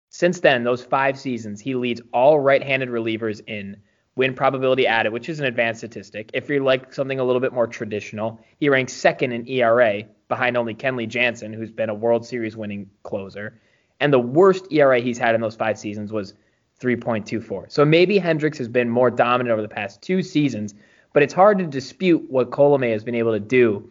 Since 0.09 0.41
then, 0.41 0.63
those 0.63 0.83
five 0.83 1.17
seasons, 1.17 1.59
he 1.59 1.73
leads 1.73 1.99
all 2.13 2.39
right-handed 2.39 2.89
relievers 2.89 3.41
in 3.47 3.77
win 4.15 4.35
probability 4.35 4.85
added, 4.85 5.11
which 5.11 5.27
is 5.27 5.39
an 5.39 5.47
advanced 5.47 5.79
statistic. 5.79 6.29
If 6.33 6.49
you 6.49 6.63
like 6.63 6.93
something 6.93 7.19
a 7.19 7.23
little 7.23 7.39
bit 7.39 7.51
more 7.51 7.65
traditional, 7.65 8.39
he 8.59 8.69
ranks 8.69 8.93
second 8.93 9.31
in 9.31 9.47
ERA 9.47 10.03
behind 10.27 10.55
only 10.55 10.75
Kenley 10.75 11.07
Jansen, 11.07 11.51
who's 11.51 11.71
been 11.71 11.89
a 11.89 11.95
World 11.95 12.25
Series 12.25 12.55
winning 12.55 12.89
closer. 13.01 13.59
And 13.99 14.13
the 14.13 14.19
worst 14.19 14.71
ERA 14.71 14.99
he's 14.99 15.17
had 15.17 15.33
in 15.33 15.41
those 15.41 15.55
five 15.55 15.79
seasons 15.79 16.11
was 16.11 16.35
3.24. 16.79 17.71
So 17.71 17.85
maybe 17.85 18.19
Hendriks 18.19 18.57
has 18.57 18.67
been 18.67 18.89
more 18.89 19.09
dominant 19.09 19.51
over 19.51 19.61
the 19.61 19.67
past 19.67 20.01
two 20.01 20.21
seasons, 20.21 20.75
but 21.13 21.23
it's 21.23 21.33
hard 21.33 21.59
to 21.59 21.65
dispute 21.65 22.29
what 22.29 22.49
Colome 22.49 22.91
has 22.91 23.03
been 23.03 23.15
able 23.15 23.31
to 23.31 23.39
do 23.39 23.89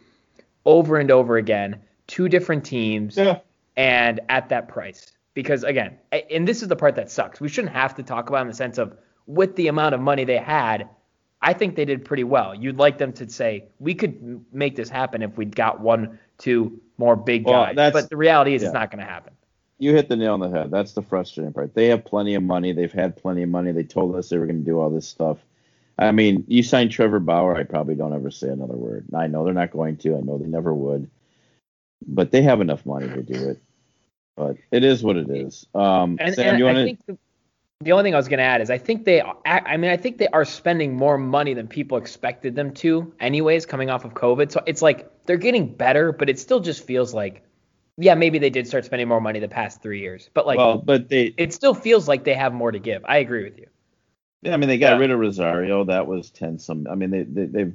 over 0.64 0.98
and 0.98 1.10
over 1.10 1.36
again, 1.36 1.80
two 2.06 2.28
different 2.28 2.64
teams, 2.64 3.16
yeah. 3.16 3.38
and 3.76 4.20
at 4.28 4.48
that 4.50 4.68
price. 4.68 5.12
Because 5.34 5.64
again, 5.64 5.96
and 6.30 6.46
this 6.46 6.62
is 6.62 6.68
the 6.68 6.76
part 6.76 6.96
that 6.96 7.10
sucks. 7.10 7.40
We 7.40 7.48
shouldn't 7.48 7.72
have 7.72 7.94
to 7.94 8.02
talk 8.02 8.28
about 8.28 8.42
in 8.42 8.48
the 8.48 8.54
sense 8.54 8.76
of 8.76 8.96
with 9.26 9.56
the 9.56 9.68
amount 9.68 9.94
of 9.94 10.00
money 10.00 10.24
they 10.24 10.36
had, 10.36 10.88
I 11.40 11.52
think 11.52 11.74
they 11.74 11.84
did 11.84 12.04
pretty 12.04 12.24
well. 12.24 12.54
You'd 12.54 12.76
like 12.76 12.98
them 12.98 13.12
to 13.14 13.28
say 13.28 13.64
we 13.78 13.94
could 13.94 14.44
make 14.52 14.76
this 14.76 14.88
happen 14.88 15.22
if 15.22 15.36
we 15.36 15.44
got 15.44 15.80
one, 15.80 16.18
two 16.38 16.80
more 16.98 17.16
big 17.16 17.46
well, 17.46 17.74
guys. 17.74 17.92
But 17.92 18.10
the 18.10 18.16
reality 18.16 18.54
is, 18.54 18.62
yeah. 18.62 18.68
it's 18.68 18.74
not 18.74 18.90
going 18.90 19.04
to 19.04 19.10
happen. 19.10 19.32
You 19.78 19.94
hit 19.94 20.08
the 20.08 20.16
nail 20.16 20.34
on 20.34 20.40
the 20.40 20.50
head. 20.50 20.70
That's 20.70 20.92
the 20.92 21.02
frustrating 21.02 21.52
part. 21.52 21.74
They 21.74 21.86
have 21.86 22.04
plenty 22.04 22.34
of 22.34 22.42
money. 22.42 22.72
They've 22.72 22.92
had 22.92 23.16
plenty 23.16 23.42
of 23.42 23.48
money. 23.48 23.72
They 23.72 23.82
told 23.82 24.14
us 24.14 24.28
they 24.28 24.38
were 24.38 24.46
going 24.46 24.60
to 24.60 24.64
do 24.64 24.78
all 24.78 24.90
this 24.90 25.08
stuff. 25.08 25.38
I 26.02 26.12
mean, 26.12 26.44
you 26.48 26.62
signed 26.62 26.90
Trevor 26.90 27.20
Bauer. 27.20 27.56
I 27.56 27.64
probably 27.64 27.94
don't 27.94 28.12
ever 28.12 28.30
say 28.30 28.48
another 28.48 28.76
word. 28.76 29.06
I 29.14 29.26
know 29.26 29.44
they're 29.44 29.54
not 29.54 29.70
going 29.70 29.96
to. 29.98 30.16
I 30.16 30.20
know 30.20 30.38
they 30.38 30.46
never 30.46 30.74
would. 30.74 31.10
But 32.06 32.30
they 32.30 32.42
have 32.42 32.60
enough 32.60 32.84
money 32.84 33.08
to 33.08 33.22
do 33.22 33.50
it. 33.50 33.62
But 34.36 34.56
it 34.70 34.84
is 34.84 35.02
what 35.02 35.16
it 35.16 35.30
is. 35.30 35.66
Um, 35.74 36.18
and, 36.20 36.34
Sam, 36.34 36.48
and 36.48 36.58
you 36.58 36.64
want 36.64 37.06
to? 37.06 37.18
the 37.84 37.92
only 37.92 38.04
thing 38.04 38.14
I 38.14 38.16
was 38.16 38.28
going 38.28 38.38
to 38.38 38.44
add 38.44 38.60
is 38.60 38.70
I 38.70 38.78
think 38.78 39.04
they, 39.04 39.22
I 39.44 39.76
mean, 39.76 39.90
I 39.90 39.96
think 39.96 40.18
they 40.18 40.28
are 40.28 40.44
spending 40.44 40.96
more 40.96 41.18
money 41.18 41.54
than 41.54 41.68
people 41.68 41.98
expected 41.98 42.54
them 42.54 42.72
to, 42.74 43.12
anyways, 43.20 43.66
coming 43.66 43.90
off 43.90 44.04
of 44.04 44.14
COVID. 44.14 44.50
So 44.50 44.62
it's 44.66 44.82
like 44.82 45.10
they're 45.26 45.36
getting 45.36 45.72
better, 45.74 46.12
but 46.12 46.28
it 46.28 46.38
still 46.38 46.60
just 46.60 46.84
feels 46.84 47.12
like, 47.12 47.44
yeah, 47.98 48.14
maybe 48.14 48.38
they 48.38 48.50
did 48.50 48.66
start 48.66 48.84
spending 48.84 49.08
more 49.08 49.20
money 49.20 49.38
the 49.38 49.48
past 49.48 49.82
three 49.82 50.00
years, 50.00 50.30
but 50.32 50.46
like, 50.46 50.58
well, 50.58 50.78
but 50.78 51.08
they, 51.08 51.34
it 51.36 51.52
still 51.52 51.74
feels 51.74 52.08
like 52.08 52.24
they 52.24 52.34
have 52.34 52.54
more 52.54 52.72
to 52.72 52.78
give. 52.78 53.04
I 53.04 53.18
agree 53.18 53.44
with 53.44 53.58
you. 53.58 53.66
Yeah, 54.42 54.54
I 54.54 54.56
mean, 54.56 54.68
they 54.68 54.78
got 54.78 54.94
yeah. 54.94 54.98
rid 54.98 55.10
of 55.10 55.18
Rosario. 55.18 55.84
That 55.84 56.06
was 56.06 56.30
ten 56.30 56.58
some. 56.58 56.86
I 56.90 56.94
mean, 56.96 57.10
they, 57.10 57.22
they 57.22 57.44
they've 57.46 57.74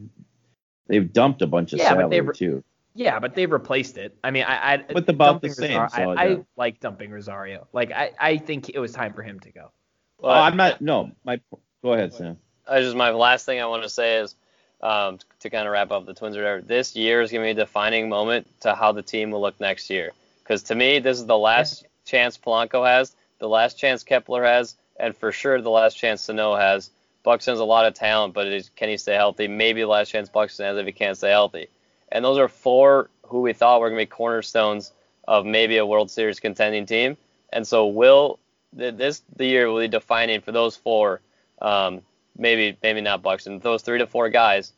they've 0.87 1.13
dumped 1.13 1.41
a 1.41 1.47
bunch 1.47 1.73
of 1.73 1.79
yeah, 1.79 1.89
salary 1.89 2.19
but 2.19 2.35
too. 2.35 2.63
Yeah, 2.93 3.19
but 3.19 3.35
they've 3.35 3.51
replaced 3.51 3.97
it. 3.97 4.17
I 4.23 4.31
mean, 4.31 4.43
I, 4.43 4.73
I 4.73 4.85
with 4.93 5.07
about 5.07 5.41
the 5.41 5.49
same. 5.49 5.79
Rosario, 5.79 6.15
so, 6.15 6.19
I, 6.19 6.23
I 6.23 6.45
like 6.57 6.79
dumping 6.79 7.11
Rosario. 7.11 7.67
Like, 7.71 7.91
I, 7.91 8.11
I 8.19 8.37
think 8.37 8.69
it 8.69 8.79
was 8.79 8.91
time 8.91 9.13
for 9.13 9.21
him 9.21 9.39
to 9.41 9.51
go. 9.51 9.71
Well, 10.19 10.33
oh, 10.33 10.41
I'm 10.41 10.57
not. 10.57 10.81
No, 10.81 11.11
my. 11.23 11.39
Go 11.83 11.93
ahead, 11.93 12.13
Sam. 12.13 12.37
I 12.67 12.81
just 12.81 12.95
my 12.95 13.11
last 13.11 13.45
thing 13.45 13.61
I 13.61 13.65
want 13.67 13.83
to 13.83 13.89
say 13.89 14.17
is 14.17 14.35
um, 14.81 15.19
to 15.39 15.49
kind 15.49 15.67
of 15.67 15.71
wrap 15.71 15.91
up 15.91 16.05
the 16.05 16.13
Twins 16.13 16.35
or 16.35 16.41
whatever. 16.41 16.61
This 16.61 16.95
year 16.95 17.21
is 17.21 17.31
going 17.31 17.43
to 17.43 17.47
be 17.53 17.61
a 17.61 17.65
defining 17.65 18.09
moment 18.09 18.47
to 18.61 18.75
how 18.75 18.91
the 18.91 19.01
team 19.01 19.31
will 19.31 19.41
look 19.41 19.59
next 19.59 19.89
year. 19.89 20.11
Because 20.43 20.63
to 20.63 20.75
me, 20.75 20.99
this 20.99 21.19
is 21.19 21.25
the 21.25 21.37
last 21.37 21.85
chance 22.05 22.37
Polanco 22.37 22.85
has, 22.85 23.15
the 23.39 23.49
last 23.49 23.77
chance 23.77 24.03
Kepler 24.03 24.43
has, 24.43 24.75
and 24.99 25.15
for 25.15 25.31
sure 25.31 25.61
the 25.61 25.69
last 25.69 25.95
chance 25.95 26.21
Sano 26.21 26.55
has. 26.55 26.89
Buxton 27.23 27.51
has 27.53 27.59
a 27.59 27.65
lot 27.65 27.85
of 27.85 27.93
talent, 27.93 28.33
but 28.33 28.47
is, 28.47 28.71
can 28.75 28.89
he 28.89 28.97
stay 28.97 29.15
healthy? 29.15 29.47
Maybe 29.47 29.81
the 29.81 29.87
last 29.87 30.09
chance 30.09 30.29
Buxton 30.29 30.65
has 30.65 30.77
if 30.77 30.85
he 30.85 30.91
can't 30.91 31.17
stay 31.17 31.29
healthy. 31.29 31.67
And 32.09 32.23
those 32.23 32.37
are 32.37 32.47
four 32.47 33.09
who 33.23 33.41
we 33.41 33.53
thought 33.53 33.81
were 33.81 33.89
going 33.89 33.99
to 33.99 34.05
be 34.05 34.09
cornerstones 34.09 34.93
of 35.27 35.45
maybe 35.45 35.77
a 35.77 35.85
World 35.85 36.09
Series 36.09 36.39
contending 36.39 36.85
team. 36.85 37.17
And 37.51 37.67
so 37.67 37.87
will 37.87 38.39
this 38.73 39.23
the 39.35 39.45
year 39.45 39.69
will 39.69 39.81
be 39.81 39.87
defining 39.87 40.41
for 40.41 40.51
those 40.51 40.75
four, 40.75 41.21
um, 41.61 42.01
maybe 42.37 42.77
maybe 42.83 43.01
not 43.01 43.21
Buxton, 43.21 43.59
those 43.59 43.81
three 43.81 43.97
to 43.99 44.07
four 44.07 44.29
guys, 44.29 44.73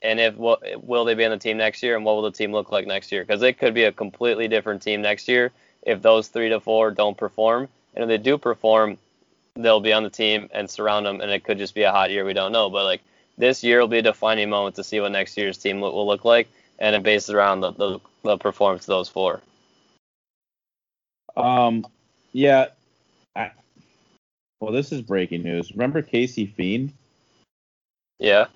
and 0.00 0.18
if 0.18 0.36
will, 0.36 0.58
will 0.82 1.04
they 1.04 1.14
be 1.14 1.24
on 1.24 1.30
the 1.30 1.38
team 1.38 1.56
next 1.56 1.82
year, 1.82 1.96
and 1.96 2.04
what 2.04 2.14
will 2.14 2.22
the 2.22 2.30
team 2.30 2.52
look 2.52 2.72
like 2.72 2.86
next 2.86 3.12
year? 3.12 3.24
Because 3.24 3.42
it 3.42 3.58
could 3.58 3.74
be 3.74 3.84
a 3.84 3.92
completely 3.92 4.48
different 4.48 4.82
team 4.82 5.02
next 5.02 5.28
year 5.28 5.52
if 5.82 6.02
those 6.02 6.28
three 6.28 6.48
to 6.48 6.60
four 6.60 6.90
don't 6.90 7.16
perform, 7.16 7.68
and 7.94 8.04
if 8.04 8.08
they 8.08 8.18
do 8.18 8.38
perform, 8.38 8.98
they'll 9.56 9.80
be 9.80 9.92
on 9.92 10.02
the 10.02 10.10
team 10.10 10.48
and 10.52 10.68
surround 10.68 11.06
them, 11.06 11.20
and 11.20 11.30
it 11.30 11.44
could 11.44 11.58
just 11.58 11.74
be 11.74 11.82
a 11.82 11.90
hot 11.90 12.10
year. 12.10 12.24
We 12.24 12.32
don't 12.32 12.52
know, 12.52 12.70
but 12.70 12.84
like 12.84 13.02
this 13.38 13.62
year 13.62 13.80
will 13.80 13.88
be 13.88 13.98
a 13.98 14.02
defining 14.02 14.50
moment 14.50 14.76
to 14.76 14.84
see 14.84 15.00
what 15.00 15.12
next 15.12 15.36
year's 15.36 15.58
team 15.58 15.80
will 15.80 16.06
look 16.06 16.24
like, 16.24 16.48
and 16.78 16.94
it 16.94 17.02
bases 17.02 17.30
around 17.30 17.60
the, 17.60 17.72
the, 17.72 18.00
the 18.22 18.38
performance 18.38 18.84
of 18.84 18.88
those 18.88 19.08
four. 19.08 19.40
Um, 21.36 21.86
yeah, 22.32 22.66
I, 23.34 23.52
well, 24.60 24.72
this 24.72 24.92
is 24.92 25.02
breaking 25.02 25.42
news. 25.42 25.72
Remember 25.72 26.02
Casey 26.02 26.46
Fien? 26.46 26.92
Yeah. 28.18 28.46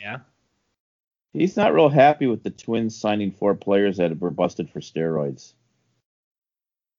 Yeah. 0.00 0.18
He's 1.32 1.56
not 1.56 1.74
real 1.74 1.88
happy 1.88 2.26
with 2.26 2.42
the 2.42 2.50
Twins 2.50 2.96
signing 2.96 3.30
four 3.30 3.54
players 3.54 3.98
that 3.98 4.18
were 4.18 4.30
busted 4.30 4.70
for 4.70 4.80
steroids. 4.80 5.52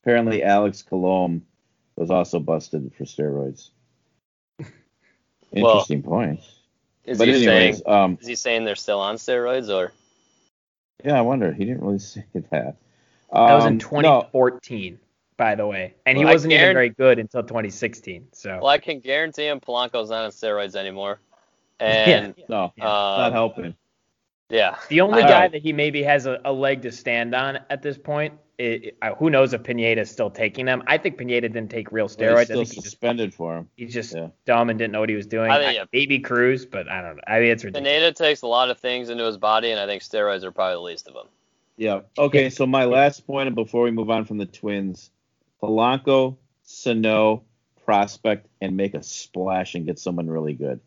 Apparently, 0.04 0.44
Alex 0.44 0.84
Colome 0.90 1.42
was 1.98 2.12
also 2.12 2.40
busted 2.40 2.92
for 2.98 3.04
steroids. 3.04 3.70
Interesting 5.52 6.02
well, 6.04 6.20
point. 6.20 6.40
Is 7.06 7.18
but 7.18 7.28
he 7.28 7.36
anyways, 7.36 7.78
saying? 7.78 7.82
Um, 7.86 8.18
is 8.22 8.28
he 8.28 8.36
saying 8.36 8.66
they're 8.66 8.76
still 8.76 9.00
on 9.00 9.16
steroids 9.16 9.70
or? 9.70 9.94
Yeah, 11.04 11.18
I 11.18 11.22
wonder. 11.22 11.54
He 11.54 11.66
didn't 11.66 11.82
really 11.82 12.00
say 12.00 12.26
that. 12.34 12.78
Um, 13.32 13.48
that 13.48 13.54
was 13.56 13.66
in 13.66 13.80
2014. 13.80 14.94
Um, 14.94 15.00
no 15.00 15.08
by 15.38 15.54
the 15.54 15.68
way, 15.68 15.94
and 16.06 16.18
well, 16.18 16.28
he 16.28 16.34
wasn't 16.34 16.52
even 16.52 16.74
very 16.74 16.90
good 16.90 17.20
until 17.20 17.44
2016. 17.44 18.28
So. 18.34 18.58
Well, 18.58 18.68
I 18.68 18.80
can 18.80 19.00
guarantee 19.00 19.46
him 19.46 19.60
Polanco's 19.60 20.10
not 20.10 20.26
on 20.26 20.32
steroids 20.32 20.76
anymore. 20.76 21.20
And 21.80 22.34
yeah. 22.36 22.46
no, 22.50 22.74
yeah. 22.76 22.86
Uh, 22.86 23.18
not 23.20 23.34
helping. 23.34 23.76
Yeah. 24.50 24.78
The 24.90 25.02
only 25.02 25.22
guy 25.22 25.48
that 25.48 25.62
he 25.62 25.74
maybe 25.74 26.02
has 26.02 26.26
a, 26.26 26.42
a, 26.44 26.52
leg 26.52 26.82
to 26.82 26.92
stand 26.92 27.36
on 27.36 27.60
at 27.70 27.84
this 27.84 28.00
point, 28.00 28.34
it, 28.58 28.84
it, 28.84 28.98
uh, 29.02 29.14
who 29.16 29.30
knows 29.30 29.54
if 29.54 29.64
Pineda 29.64 30.02
is 30.02 30.12
still 30.12 30.30
taking 30.30 30.66
them? 30.66 30.84
I 30.88 30.98
think 30.98 31.18
Pineda 31.18 31.50
didn't 31.50 31.70
take 31.70 31.92
real 31.92 32.08
steroids. 32.08 32.20
Well, 32.20 32.38
he's 32.38 32.46
still 32.48 32.62
I 32.62 32.66
think 32.66 32.84
suspended 32.84 33.26
he 33.26 33.28
just, 33.28 33.38
for 33.38 33.58
him. 33.58 33.70
He's 33.76 33.94
just 33.94 34.16
yeah. 34.16 34.28
dumb 34.46 34.70
and 34.70 34.80
didn't 34.80 34.94
know 34.94 35.00
what 35.00 35.10
he 35.10 35.16
was 35.16 35.28
doing. 35.28 35.52
I 35.52 35.60
think, 35.60 35.76
yeah. 35.76 35.86
Maybe 35.94 36.20
Cruz, 36.20 36.66
but 36.66 36.90
I 36.90 37.02
don't 37.02 37.18
know. 37.18 37.22
I 37.28 37.40
mean, 37.40 37.50
it's 37.50 37.64
ridiculous. 37.64 37.94
Pineda 37.94 38.14
takes 38.14 38.42
a 38.42 38.48
lot 38.48 38.70
of 38.70 38.80
things 38.80 39.10
into 39.10 39.24
his 39.26 39.38
body, 39.38 39.72
and 39.72 39.80
I 39.80 39.86
think 39.86 40.02
steroids 40.02 40.44
are 40.44 40.52
probably 40.52 40.76
the 40.76 40.82
least 40.82 41.08
of 41.08 41.14
them. 41.14 41.28
Yeah. 41.78 42.02
Okay. 42.18 42.50
So 42.50 42.66
my 42.66 42.86
last 42.86 43.28
point, 43.28 43.54
before 43.54 43.84
we 43.84 43.92
move 43.92 44.10
on 44.10 44.26
from 44.26 44.38
the 44.38 44.48
Twins, 44.48 45.12
Polanco, 45.62 46.38
Sano, 46.64 47.44
prospect, 47.86 48.48
and 48.60 48.76
make 48.76 48.96
a 48.96 49.04
splash 49.04 49.76
and 49.76 49.86
get 49.86 50.00
someone 50.00 50.28
really 50.28 50.54
good. 50.54 50.80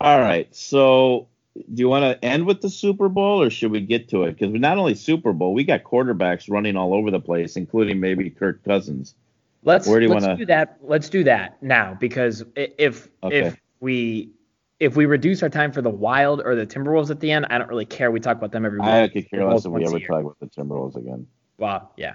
All 0.00 0.20
right. 0.20 0.54
So 0.54 1.26
do 1.54 1.80
you 1.80 1.88
want 1.88 2.04
to 2.04 2.24
end 2.24 2.46
with 2.46 2.60
the 2.60 2.70
Super 2.70 3.08
Bowl 3.08 3.42
or 3.42 3.50
should 3.50 3.72
we 3.72 3.80
get 3.80 4.08
to 4.10 4.24
it? 4.24 4.38
Because 4.38 4.54
not 4.54 4.78
only 4.78 4.94
Super 4.94 5.32
Bowl, 5.32 5.52
we 5.52 5.64
got 5.64 5.82
quarterbacks 5.82 6.48
running 6.48 6.76
all 6.76 6.94
over 6.94 7.10
the 7.10 7.20
place, 7.20 7.56
including 7.56 7.98
maybe 8.00 8.30
Kirk 8.30 8.64
Cousins. 8.64 9.14
Let's 9.62 9.86
Where 9.86 10.00
do 10.00 10.06
you 10.06 10.12
let's 10.12 10.24
wanna... 10.24 10.36
do 10.36 10.46
that. 10.46 10.78
Let's 10.80 11.08
do 11.08 11.24
that 11.24 11.62
now 11.62 11.94
because 11.94 12.44
if 12.56 13.08
okay. 13.22 13.40
if 13.40 13.60
we 13.80 14.30
if 14.78 14.96
we 14.96 15.04
reduce 15.04 15.42
our 15.42 15.50
time 15.50 15.70
for 15.72 15.82
the 15.82 15.90
Wild 15.90 16.40
or 16.42 16.54
the 16.54 16.66
Timberwolves 16.66 17.10
at 17.10 17.20
the 17.20 17.30
end, 17.30 17.46
I 17.50 17.58
don't 17.58 17.68
really 17.68 17.84
care. 17.84 18.10
We 18.10 18.20
talk 18.20 18.38
about 18.38 18.52
them 18.52 18.64
every 18.64 18.78
week. 18.78 18.88
I 18.88 19.08
could 19.08 19.28
care 19.28 19.44
less 19.44 19.66
if 19.66 19.72
we 19.72 19.84
ever 19.84 20.00
talk 20.00 20.20
about 20.20 20.40
the 20.40 20.46
Timberwolves 20.46 20.96
again. 20.96 21.26
Well, 21.58 21.92
yeah, 21.96 22.14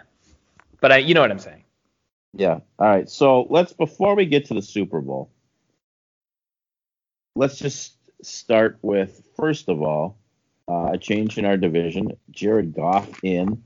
but 0.82 0.92
I, 0.92 0.98
you 0.98 1.14
know 1.14 1.22
what 1.22 1.30
I'm 1.30 1.40
saying. 1.40 1.64
Yeah. 2.34 2.60
All 2.80 2.88
right. 2.88 3.10
So 3.10 3.44
let's 3.50 3.74
before 3.74 4.16
we 4.16 4.26
get 4.26 4.46
to 4.46 4.56
the 4.56 4.62
Super 4.62 5.02
Bowl, 5.02 5.30
let's 7.36 7.60
just 7.60 7.95
start 8.26 8.78
with 8.82 9.22
first 9.36 9.70
of 9.70 9.82
all 9.82 10.18
uh, 10.68 10.92
a 10.94 10.98
change 10.98 11.38
in 11.38 11.46
our 11.46 11.58
division. 11.58 12.18
Jared 12.32 12.74
Goff 12.74 13.10
in, 13.22 13.64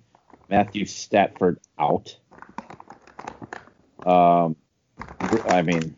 Matthew 0.50 0.86
Stafford 0.86 1.60
out. 1.78 2.18
Um, 4.06 4.56
I 5.50 5.62
mean, 5.62 5.96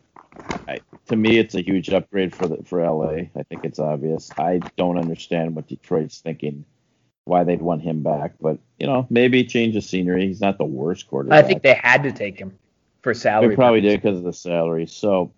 I, 0.68 0.80
to 1.08 1.16
me, 1.16 1.38
it's 1.38 1.54
a 1.54 1.62
huge 1.62 1.90
upgrade 1.90 2.34
for 2.34 2.48
the 2.48 2.58
for 2.64 2.84
LA. 2.84 3.28
I 3.36 3.42
think 3.48 3.64
it's 3.64 3.78
obvious. 3.78 4.32
I 4.38 4.62
don't 4.76 4.98
understand 4.98 5.54
what 5.54 5.68
Detroit's 5.68 6.20
thinking, 6.20 6.64
why 7.24 7.44
they'd 7.44 7.62
want 7.62 7.82
him 7.82 8.02
back, 8.02 8.34
but 8.40 8.58
you 8.78 8.86
know, 8.86 9.06
maybe 9.10 9.44
change 9.44 9.76
of 9.76 9.84
scenery. 9.84 10.26
He's 10.26 10.40
not 10.40 10.58
the 10.58 10.64
worst 10.64 11.06
quarterback. 11.08 11.44
I 11.44 11.46
think 11.46 11.62
they 11.62 11.74
had 11.74 12.02
to 12.04 12.12
take 12.12 12.38
him 12.38 12.58
for 13.02 13.14
salary. 13.14 13.50
They 13.50 13.56
probably 13.56 13.80
purposes. 13.80 13.94
did 13.94 14.02
because 14.02 14.18
of 14.18 14.24
the 14.24 14.32
salary. 14.32 14.86
So 14.86 15.32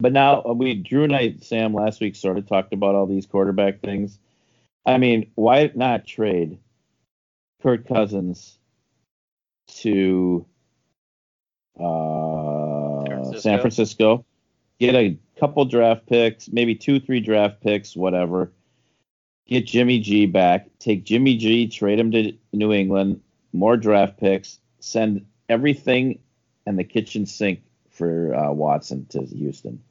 But 0.00 0.12
now 0.12 0.42
uh, 0.42 0.54
we 0.54 0.74
Drew 0.74 1.04
and 1.04 1.14
I, 1.14 1.36
Sam, 1.40 1.74
last 1.74 2.00
week 2.00 2.16
sort 2.16 2.38
of 2.38 2.46
talked 2.46 2.72
about 2.72 2.94
all 2.94 3.06
these 3.06 3.26
quarterback 3.26 3.80
things. 3.80 4.18
I 4.86 4.96
mean, 4.96 5.30
why 5.34 5.70
not 5.74 6.06
trade 6.06 6.58
Kirk 7.62 7.86
Cousins 7.86 8.58
to 9.80 10.46
uh, 11.78 13.04
Francisco. 13.04 13.38
San 13.40 13.60
Francisco? 13.60 14.24
Get 14.78 14.94
a 14.94 15.18
couple 15.38 15.66
draft 15.66 16.06
picks, 16.06 16.48
maybe 16.48 16.74
two, 16.74 16.98
three 16.98 17.20
draft 17.20 17.60
picks, 17.60 17.94
whatever. 17.94 18.50
Get 19.46 19.66
Jimmy 19.66 20.00
G 20.00 20.24
back. 20.24 20.68
Take 20.78 21.04
Jimmy 21.04 21.36
G, 21.36 21.68
trade 21.68 21.98
him 21.98 22.10
to 22.12 22.32
New 22.54 22.72
England, 22.72 23.20
more 23.52 23.76
draft 23.76 24.18
picks, 24.18 24.58
send 24.78 25.26
everything 25.50 26.20
and 26.66 26.78
the 26.78 26.84
kitchen 26.84 27.26
sink 27.26 27.60
for 27.90 28.34
uh, 28.34 28.50
Watson 28.52 29.04
to 29.10 29.22
Houston. 29.26 29.82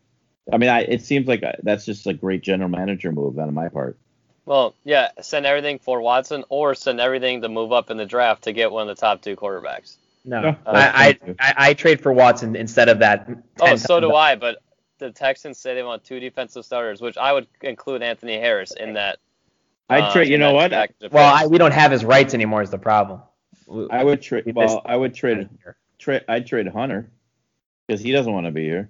I 0.52 0.58
mean, 0.58 0.70
I, 0.70 0.82
it 0.82 1.04
seems 1.04 1.28
like 1.28 1.44
uh, 1.44 1.54
that's 1.64 1.86
just 1.86 2.08
a 2.08 2.14
great 2.14 2.42
general 2.42 2.70
manager 2.70 3.12
move 3.12 3.38
on 3.40 3.54
my 3.54 3.70
part. 3.70 3.98
Well, 4.46 4.74
yeah, 4.84 5.10
send 5.22 5.46
everything 5.46 5.80
for 5.80 6.02
Watson 6.02 6.44
or 6.50 6.74
send 6.74 7.00
everything 7.00 7.42
to 7.44 7.50
move 7.50 7.72
up 7.72 7.92
in 7.92 7.98
the 7.98 8.06
draft 8.06 8.46
to 8.46 8.52
get 8.52 8.72
one 8.72 8.90
of 8.90 8.98
the 8.98 9.00
top 9.00 9.22
two 9.22 9.36
quarterbacks. 9.36 9.98
No, 10.26 10.42
Yeah, 10.42 10.56
I, 10.66 10.72
I, 10.72 10.78
that's 10.82 11.20
fine, 11.20 11.28
too. 11.28 11.36
I 11.40 11.54
I 11.58 11.74
trade 11.74 12.02
for 12.02 12.12
Watson 12.12 12.56
instead 12.56 12.90
of 12.90 13.00
that. 13.00 13.30
Oh, 13.62 13.76
so 13.76 14.00
do 14.00 14.14
I, 14.14 14.36
but 14.36 14.58
the 14.98 15.12
Texans 15.12 15.58
say 15.58 15.76
they 15.76 15.84
want 15.84 16.04
two 16.04 16.20
defensive 16.20 16.66
starters, 16.66 17.02
which 17.02 17.18
I 17.18 17.34
would 17.34 17.48
include 17.62 18.04
Anthony 18.04 18.38
Harris 18.38 18.72
in 18.72 18.94
that. 18.94 19.20
I'd 19.90 20.04
uh, 20.04 20.14
trade. 20.14 20.30
You 20.30 20.38
know 20.38 20.54
what? 20.54 20.72
Well. 21.12 21.34
I, 21.34 21.48
we 21.48 21.58
don't 21.58 21.74
have 21.74 21.92
his 21.92 22.06
rights 22.06 22.34
anymore. 22.34 22.62
Is 22.62 22.70
the 22.70 22.78
problem? 22.78 23.22
I 23.90 24.04
would 24.04 24.22
trade. 24.22 24.54
Well, 24.54 24.82
I 24.86 24.96
would 24.96 25.16
trade. 25.16 25.50
Trade. 25.98 26.24
I'd 26.28 26.46
trade 26.48 26.68
Hunter 26.68 27.10
because 27.88 28.02
he 28.02 28.12
doesn't 28.12 28.32
want 28.32 28.46
to 28.46 28.52
be 28.52 28.64
here. 28.64 28.90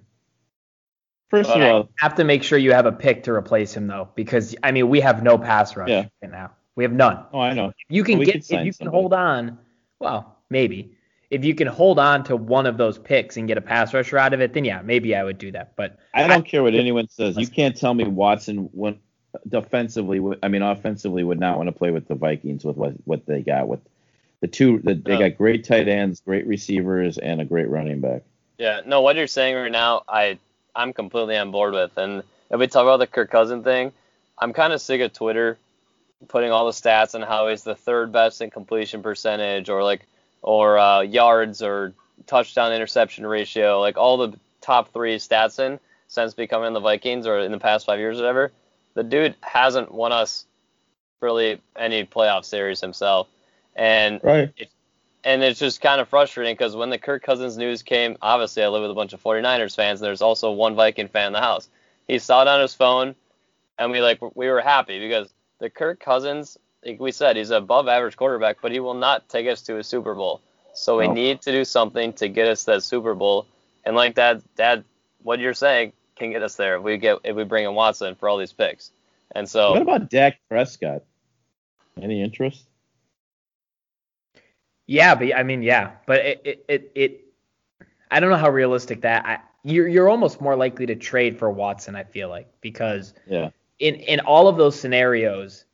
First 1.30 1.50
of 1.50 1.60
Well, 1.60 1.76
all, 1.76 1.88
have 1.98 2.16
to 2.16 2.24
make 2.24 2.42
sure 2.42 2.58
you 2.58 2.72
have 2.72 2.86
a 2.86 2.92
pick 2.92 3.22
to 3.24 3.32
replace 3.32 3.72
him 3.72 3.86
though, 3.86 4.08
because 4.14 4.56
I 4.62 4.72
mean 4.72 4.88
we 4.88 5.00
have 5.00 5.22
no 5.22 5.38
pass 5.38 5.76
rush 5.76 5.88
Yeah. 5.88 6.06
right 6.22 6.30
now. 6.32 6.50
We 6.76 6.84
have 6.84 6.92
none. 6.92 7.24
oh, 7.32 7.40
I 7.40 7.54
know. 7.54 7.72
You 7.88 8.04
can 8.04 8.14
Well, 8.14 8.20
we 8.20 8.26
get 8.26 8.36
if 8.36 8.44
sign 8.44 8.66
you 8.66 8.72
can 8.72 8.86
somebody. 8.86 8.96
hold 8.96 9.12
on. 9.14 9.58
Well, 10.00 10.36
maybe 10.50 10.92
if 11.30 11.44
you 11.44 11.54
can 11.54 11.68
hold 11.68 11.98
on 12.00 12.24
to 12.24 12.36
one 12.36 12.66
of 12.66 12.76
those 12.78 12.98
picks 12.98 13.36
and 13.36 13.46
get 13.46 13.56
a 13.58 13.60
pass 13.60 13.94
rusher 13.94 14.18
out 14.18 14.32
of 14.34 14.40
it, 14.40 14.52
then 14.52 14.64
yeah, 14.64 14.82
maybe 14.82 15.14
I 15.14 15.22
would 15.22 15.38
do 15.38 15.52
that. 15.52 15.76
But 15.76 15.98
I 16.14 16.26
don't 16.26 16.44
care 16.46 16.62
what 16.62 16.74
anyone 16.74 17.08
says. 17.08 17.36
You 17.36 17.46
can't 17.46 17.76
tell 17.76 17.94
me 17.94 18.04
Watson 18.04 18.68
went 18.72 18.98
defensively. 19.48 20.20
I 20.42 20.48
mean, 20.48 20.62
offensively 20.62 21.22
would 21.22 21.38
not 21.38 21.56
want 21.56 21.68
to 21.68 21.72
play 21.72 21.90
with 21.90 22.08
the 22.08 22.14
Vikings 22.16 22.64
with 22.64 22.76
what 22.76 22.94
what 23.04 23.26
they 23.26 23.42
got 23.42 23.68
with 23.68 23.80
the 24.40 24.48
two. 24.48 24.78
The, 24.82 24.94
they 24.94 25.18
got 25.18 25.36
great 25.36 25.64
tight 25.64 25.86
ends, 25.88 26.20
great 26.20 26.46
receivers, 26.46 27.18
and 27.18 27.40
a 27.40 27.44
great 27.44 27.68
running 27.68 28.00
back. 28.00 28.22
Yeah, 28.58 28.80
no, 28.84 29.00
what 29.02 29.16
you're 29.16 29.26
saying 29.26 29.54
right 29.54 29.70
now, 29.70 30.02
I 30.08 30.38
I'm 30.74 30.92
completely 30.92 31.36
on 31.36 31.50
board 31.50 31.74
with. 31.74 31.96
And 31.96 32.22
if 32.50 32.58
we 32.58 32.66
talk 32.66 32.82
about 32.82 32.98
the 32.98 33.06
Kirk 33.06 33.30
Cousin 33.30 33.62
thing, 33.62 33.92
I'm 34.38 34.52
kind 34.52 34.72
of 34.72 34.80
sick 34.80 35.00
of 35.00 35.12
Twitter 35.12 35.58
putting 36.28 36.50
all 36.50 36.66
the 36.66 36.72
stats 36.72 37.14
on 37.14 37.22
how 37.22 37.48
he's 37.48 37.62
the 37.62 37.74
third 37.74 38.12
best 38.12 38.42
in 38.42 38.50
completion 38.50 39.02
percentage 39.02 39.68
or 39.68 39.82
like 39.82 40.06
or 40.42 40.78
uh, 40.78 41.00
yards 41.00 41.62
or 41.62 41.92
touchdown 42.26 42.72
interception 42.72 43.26
ratio, 43.26 43.80
like 43.80 43.96
all 43.96 44.16
the 44.16 44.38
top 44.60 44.92
three 44.92 45.16
stats 45.16 45.58
in 45.58 45.78
since 46.08 46.34
becoming 46.34 46.72
the 46.72 46.80
Vikings 46.80 47.26
or 47.26 47.38
in 47.40 47.52
the 47.52 47.58
past 47.58 47.86
five 47.86 47.98
years 47.98 48.18
or 48.18 48.22
whatever. 48.22 48.52
The 48.94 49.04
dude 49.04 49.36
hasn't 49.40 49.92
won 49.92 50.12
us 50.12 50.46
really 51.20 51.60
any 51.76 52.04
playoff 52.04 52.44
series 52.44 52.80
himself. 52.80 53.28
And 53.76 54.20
Right. 54.22 54.52
And 55.24 55.42
it's 55.42 55.60
just 55.60 55.80
kind 55.80 56.00
of 56.00 56.08
frustrating 56.08 56.54
because 56.54 56.76
when 56.76 56.90
the 56.90 56.98
Kirk 56.98 57.22
Cousins 57.22 57.56
news 57.56 57.82
came, 57.82 58.16
obviously 58.22 58.62
I 58.62 58.68
live 58.68 58.82
with 58.82 58.90
a 58.90 58.94
bunch 58.94 59.12
of 59.12 59.22
49ers 59.22 59.76
fans. 59.76 60.00
And 60.00 60.06
there's 60.06 60.22
also 60.22 60.52
one 60.52 60.74
Viking 60.74 61.08
fan 61.08 61.28
in 61.28 61.32
the 61.32 61.40
house. 61.40 61.68
He 62.08 62.18
saw 62.18 62.42
it 62.42 62.48
on 62.48 62.60
his 62.60 62.74
phone, 62.74 63.14
and 63.78 63.92
we 63.92 64.00
like 64.00 64.20
we 64.34 64.48
were 64.48 64.60
happy 64.60 64.98
because 64.98 65.32
the 65.58 65.70
Kirk 65.70 66.00
Cousins, 66.00 66.58
like 66.84 66.98
we 66.98 67.12
said, 67.12 67.36
he's 67.36 67.50
an 67.50 67.58
above 67.58 67.86
average 67.88 68.16
quarterback, 68.16 68.58
but 68.62 68.72
he 68.72 68.80
will 68.80 68.94
not 68.94 69.28
take 69.28 69.46
us 69.46 69.62
to 69.62 69.78
a 69.78 69.84
Super 69.84 70.14
Bowl. 70.14 70.40
So 70.74 70.98
we 70.98 71.08
No. 71.08 71.14
need 71.14 71.42
to 71.42 71.52
do 71.52 71.64
something 71.64 72.12
to 72.14 72.28
get 72.28 72.48
us 72.48 72.64
to 72.64 72.72
that 72.72 72.82
Super 72.82 73.14
Bowl. 73.14 73.46
And 73.84 73.94
like 73.96 74.14
that, 74.16 74.42
Dad, 74.56 74.84
what 75.22 75.38
you're 75.38 75.54
saying 75.54 75.92
can 76.16 76.30
get 76.30 76.42
us 76.42 76.56
there 76.56 76.76
if 76.76 76.82
we 76.82 76.96
get 76.98 77.18
if 77.24 77.36
we 77.36 77.44
bring 77.44 77.64
in 77.64 77.74
Watson 77.74 78.14
for 78.14 78.28
all 78.28 78.38
these 78.38 78.52
picks. 78.52 78.90
And 79.32 79.48
so 79.48 79.72
What 79.72 79.82
about 79.82 80.10
Dak 80.10 80.38
Prescott? 80.48 81.02
Any 82.00 82.22
interest? 82.22 82.66
Yeah, 84.90 85.14
but 85.14 85.34
I 85.36 85.44
mean 85.44 85.62
yeah, 85.62 85.92
but 86.06 86.18
it 86.18 86.40
it 86.44 86.64
it, 86.68 86.92
it 86.96 87.24
I 88.10 88.18
don't 88.18 88.28
know 88.30 88.36
how 88.36 88.50
realistic 88.50 89.02
that. 89.02 89.24
I, 89.24 89.38
you're 89.62 89.86
you're 89.86 90.08
almost 90.08 90.40
more 90.40 90.56
likely 90.56 90.84
to 90.86 90.96
trade 90.96 91.38
for 91.38 91.48
Watson. 91.48 91.94
I 91.94 92.02
feel 92.02 92.28
like 92.28 92.48
because 92.60 93.14
Yeah. 93.28 93.50
in 93.78 93.94
in 93.94 94.18
all 94.20 94.48
of 94.48 94.56
those 94.56 94.78
scenarios, 94.78 95.64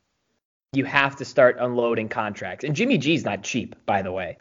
you 0.73 0.85
have 0.85 1.15
to 1.15 1.25
start 1.25 1.57
unloading 1.59 2.09
contracts. 2.09 2.63
And 2.63 2.75
Jimmy 2.75 2.99
G's 2.99 3.25
not 3.25 3.41
cheap, 3.41 3.75
by 3.87 4.03
the 4.03 4.11
way. 4.11 4.37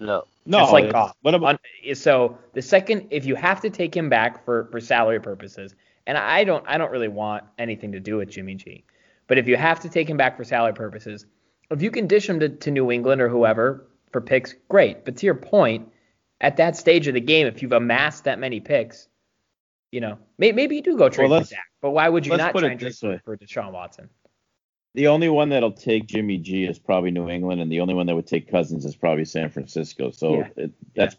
no, 0.00 0.24
No. 0.44 0.64
It's 0.64 0.72
like 0.72 0.84
it's- 0.86 0.92
golf. 0.92 1.12
What 1.22 1.34
about? 1.36 1.60
So 1.94 2.36
the 2.52 2.62
second, 2.62 3.06
if 3.10 3.24
you 3.26 3.36
have 3.36 3.60
to 3.60 3.70
take 3.70 3.96
him 3.96 4.08
back 4.08 4.44
for 4.44 4.64
for 4.72 4.80
salary 4.80 5.20
purposes, 5.20 5.76
and 6.08 6.18
I 6.18 6.42
don't 6.42 6.64
I 6.66 6.78
don't 6.78 6.90
really 6.90 7.08
want 7.22 7.44
anything 7.58 7.92
to 7.92 8.00
do 8.00 8.16
with 8.16 8.28
Jimmy 8.30 8.56
G, 8.56 8.84
but 9.28 9.38
if 9.38 9.46
you 9.46 9.56
have 9.56 9.78
to 9.80 9.88
take 9.88 10.10
him 10.10 10.16
back 10.16 10.36
for 10.36 10.42
salary 10.42 10.72
purposes, 10.74 11.26
if 11.70 11.80
you 11.80 11.92
can 11.92 12.08
dish 12.08 12.28
him 12.28 12.40
to, 12.40 12.48
to 12.48 12.70
New 12.72 12.90
England 12.90 13.20
or 13.20 13.28
whoever 13.28 13.86
for 14.16 14.22
picks, 14.22 14.54
great. 14.70 15.04
But 15.04 15.18
to 15.18 15.26
your 15.26 15.34
point, 15.34 15.92
at 16.40 16.56
that 16.56 16.74
stage 16.74 17.06
of 17.06 17.12
the 17.12 17.20
game, 17.20 17.46
if 17.46 17.60
you've 17.60 17.72
amassed 17.72 18.24
that 18.24 18.38
many 18.38 18.60
picks, 18.60 19.08
you 19.92 20.00
know, 20.00 20.16
may, 20.38 20.52
maybe 20.52 20.76
you 20.76 20.82
do 20.82 20.96
go 20.96 21.10
trade 21.10 21.28
Well, 21.28 21.44
for 21.44 21.50
Dak. 21.50 21.64
But 21.82 21.90
why 21.90 22.08
would 22.08 22.24
you 22.26 22.34
not 22.34 22.52
put 22.54 22.60
try 22.60 22.68
it 22.70 22.72
and 22.72 22.80
trade 22.80 22.94
way. 23.02 23.20
for, 23.22 23.36
Deshaun 23.36 23.72
Watson? 23.72 24.08
The 24.94 25.08
only 25.08 25.28
one 25.28 25.50
that'll 25.50 25.72
take 25.72 26.06
Jimmy 26.06 26.38
G 26.38 26.64
is 26.64 26.78
probably 26.78 27.10
New 27.10 27.28
England, 27.28 27.60
and 27.60 27.70
the 27.70 27.80
only 27.80 27.92
one 27.92 28.06
that 28.06 28.14
would 28.14 28.26
take 28.26 28.50
Cousins 28.50 28.86
is 28.86 28.96
probably 28.96 29.26
San 29.26 29.50
Francisco. 29.50 30.10
So 30.12 30.38
Yeah. 30.38 30.48
it, 30.56 30.70
that's. 30.94 31.16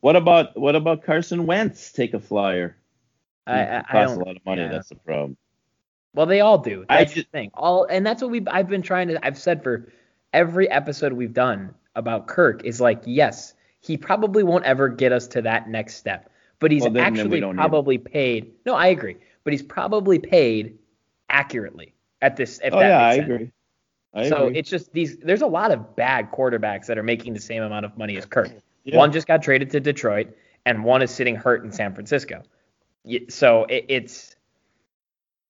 What 0.00 0.14
about 0.14 0.56
what 0.56 0.76
about 0.76 1.02
Carson 1.02 1.46
Wentz? 1.46 1.90
Take 1.90 2.14
a 2.14 2.20
flyer. 2.20 2.76
I, 3.48 3.60
I, 3.60 3.78
I 3.78 3.82
costs 3.90 4.16
a 4.16 4.20
lot 4.20 4.36
of 4.36 4.44
money. 4.46 4.62
yeah. 4.62 4.68
That's 4.68 4.90
the 4.90 4.94
problem. 4.96 5.36
Well, 6.14 6.26
they 6.26 6.40
all 6.42 6.58
do. 6.58 6.84
I 6.88 6.98
That's 6.98 7.14
ju- 7.14 7.22
the 7.22 7.28
thing. 7.30 7.50
All 7.54 7.84
and 7.86 8.06
that's 8.06 8.22
what 8.22 8.30
we 8.30 8.46
I've 8.46 8.68
been 8.68 8.82
trying 8.82 9.08
to 9.08 9.26
I've 9.26 9.38
said 9.38 9.64
for 9.64 9.92
every 10.32 10.70
episode 10.70 11.12
we've 11.12 11.32
done 11.34 11.74
about 11.94 12.26
Kirk 12.26 12.64
is 12.64 12.80
like, 12.80 13.02
yes, 13.04 13.54
he 13.80 13.96
probably 13.96 14.42
won't 14.42 14.64
ever 14.64 14.88
get 14.88 15.12
us 15.12 15.26
to 15.28 15.42
that 15.42 15.68
next 15.68 15.96
step. 15.96 16.30
But 16.58 16.70
he's 16.70 16.82
Well, 16.82 16.92
then- 16.92 17.14
then 17.14 17.20
actually 17.26 17.40
need 17.40 17.54
probably 17.56 17.98
paid. 17.98 18.52
No, 18.64 18.74
I 18.74 18.86
agree. 18.88 19.16
But 19.44 19.52
he's 19.52 19.62
probably 19.62 20.18
paid 20.18 20.78
accurately 21.28 21.94
at 22.22 22.36
this 22.36 22.60
if 22.64 22.72
oh 22.72 22.78
that 22.78 22.88
yeah, 22.88 23.06
I 23.06 23.16
sense. 23.16 23.24
agree. 23.30 23.50
I 24.14 24.28
so 24.28 24.46
agree. 24.46 24.58
it's 24.58 24.70
just 24.70 24.92
these 24.92 25.18
there's 25.18 25.42
a 25.42 25.46
lot 25.46 25.70
of 25.72 25.96
bad 25.96 26.30
quarterbacks 26.30 26.86
that 26.86 26.96
are 26.96 27.02
making 27.02 27.34
the 27.34 27.40
same 27.40 27.62
amount 27.62 27.84
of 27.84 27.98
money 27.98 28.16
as 28.16 28.24
Kirk. 28.24 28.50
Yeah. 28.84 28.96
One 28.96 29.12
just 29.12 29.26
got 29.26 29.42
traded 29.42 29.70
to 29.70 29.80
Detroit, 29.80 30.28
and 30.64 30.84
one 30.84 31.02
is 31.02 31.10
sitting 31.10 31.34
hurt 31.36 31.64
in 31.64 31.72
San 31.72 31.92
Francisco. 31.94 32.42
So 33.28 33.64
it, 33.64 33.84
it's, 33.88 34.36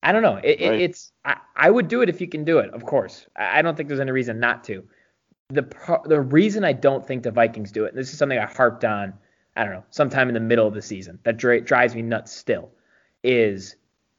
I 0.03 0.13
don't 0.13 0.23
know. 0.23 0.37
It, 0.43 0.61
Right. 0.61 0.81
it's 0.81 1.13
I, 1.25 1.37
I 1.55 1.71
would 1.71 1.89
do 1.89 2.03
it 2.03 2.09
if 2.09 2.21
you 2.21 2.27
can 2.29 2.45
do 2.45 2.59
it, 2.59 2.71
of 2.71 2.85
course. 2.85 3.27
I 3.37 3.63
don't 3.63 3.77
think 3.77 3.89
there's 3.89 4.01
any 4.01 4.11
reason 4.13 4.41
not 4.41 4.65
to. 4.65 4.85
The 5.51 6.01
the 6.07 6.21
reason 6.21 6.65
I 6.65 6.73
don't 6.73 7.07
think 7.07 7.23
the 7.23 7.31
Vikings 7.31 7.71
do 7.71 7.85
it, 7.85 7.89
and 7.89 7.99
this 7.99 8.13
is 8.13 8.19
something 8.19 8.39
I 8.39 8.47
harped 8.47 8.85
on, 8.85 9.13
I 9.57 9.65
don't 9.65 9.75
know, 9.75 9.85
sometime 9.91 10.29
in 10.29 10.35
the 10.35 10.41
middle 10.41 10.67
of 10.67 10.75
the 10.75 10.83
season 10.83 11.19
that 11.25 11.37
dri- 11.37 11.61
drives 11.61 11.95
me 11.95 12.03
nuts 12.03 12.33
still, 12.33 12.71
is 13.23 13.77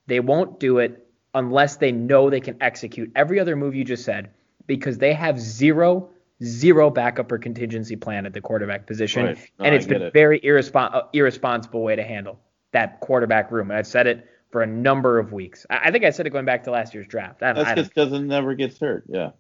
they 0.08 0.20
won't 0.20 0.60
do 0.60 0.78
it 0.78 1.08
unless 1.34 1.78
they 1.78 1.92
know 1.92 2.30
they 2.30 2.40
can 2.40 2.58
execute 2.62 3.12
every 3.16 3.40
other 3.40 3.56
move 3.56 3.74
you 3.76 3.84
just 3.84 4.06
said 4.06 4.30
because 4.68 5.00
they 5.00 5.14
have 5.14 5.40
zero 5.40 6.10
zero 6.44 6.90
backup 6.90 7.32
or 7.32 7.38
contingency 7.38 7.96
plan 7.96 8.26
at 8.26 8.34
the 8.34 8.42
quarterback 8.42 8.86
position 8.86 9.26
Right. 9.26 9.38
No, 9.58 9.66
and 9.66 9.76
it's 9.76 9.86
been 9.88 10.02
it. 10.02 10.14
very 10.14 10.40
irrespon- 10.42 10.94
uh, 10.94 11.04
irresponsible 11.14 11.82
way 11.82 11.96
to 11.96 12.04
handle 12.04 12.40
that 12.72 13.00
quarterback 13.00 13.52
room 13.52 13.72
and 13.72 13.78
I've 13.78 13.88
said 13.88 14.06
it 14.06 14.28
for 14.52 14.62
a 14.62 14.68
number 14.68 15.18
of 15.18 15.32
weeks 15.32 15.66
I, 15.70 15.80
I 15.86 15.92
think 15.92 16.04
I 16.04 16.10
said 16.10 16.28
it 16.28 16.32
going 16.32 16.46
back 16.46 16.66
to 16.66 16.72
last 16.72 16.94
year's 16.94 17.08
draft 17.08 17.42
I, 17.42 17.54
That's 17.54 17.70
because 17.74 17.90
doesn't 17.90 18.28
never 18.28 18.54
gets 18.54 18.80
hurt. 18.80 19.06
Yeah. 19.08 19.32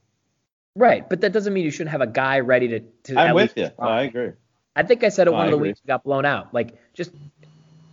Right 0.75 1.07
but 1.09 1.21
that 1.21 1.31
doesn't 1.31 1.53
mean 1.53 1.63
you 1.63 1.71
shouldn't 1.71 1.91
have 1.91 2.01
a 2.01 2.07
guy 2.07 2.39
ready 2.39 2.67
to, 2.67 2.79
to 3.03 3.19
I'm 3.19 3.35
with 3.35 3.53
you. 3.55 3.69
No. 3.79 3.87
I 3.87 4.01
agree. 4.03 4.31
I 4.75 4.83
think 4.83 5.03
I 5.03 5.09
said 5.09 5.27
it 5.27 5.31
No, 5.31 5.37
one 5.37 5.43
I 5.43 5.45
of 5.45 5.51
the 5.51 5.57
agree. 5.57 5.69
weeks 5.69 5.81
we 5.83 5.87
got 5.87 6.03
blown 6.03 6.25
out. 6.25 6.53
Like, 6.53 6.75
just 6.93 7.11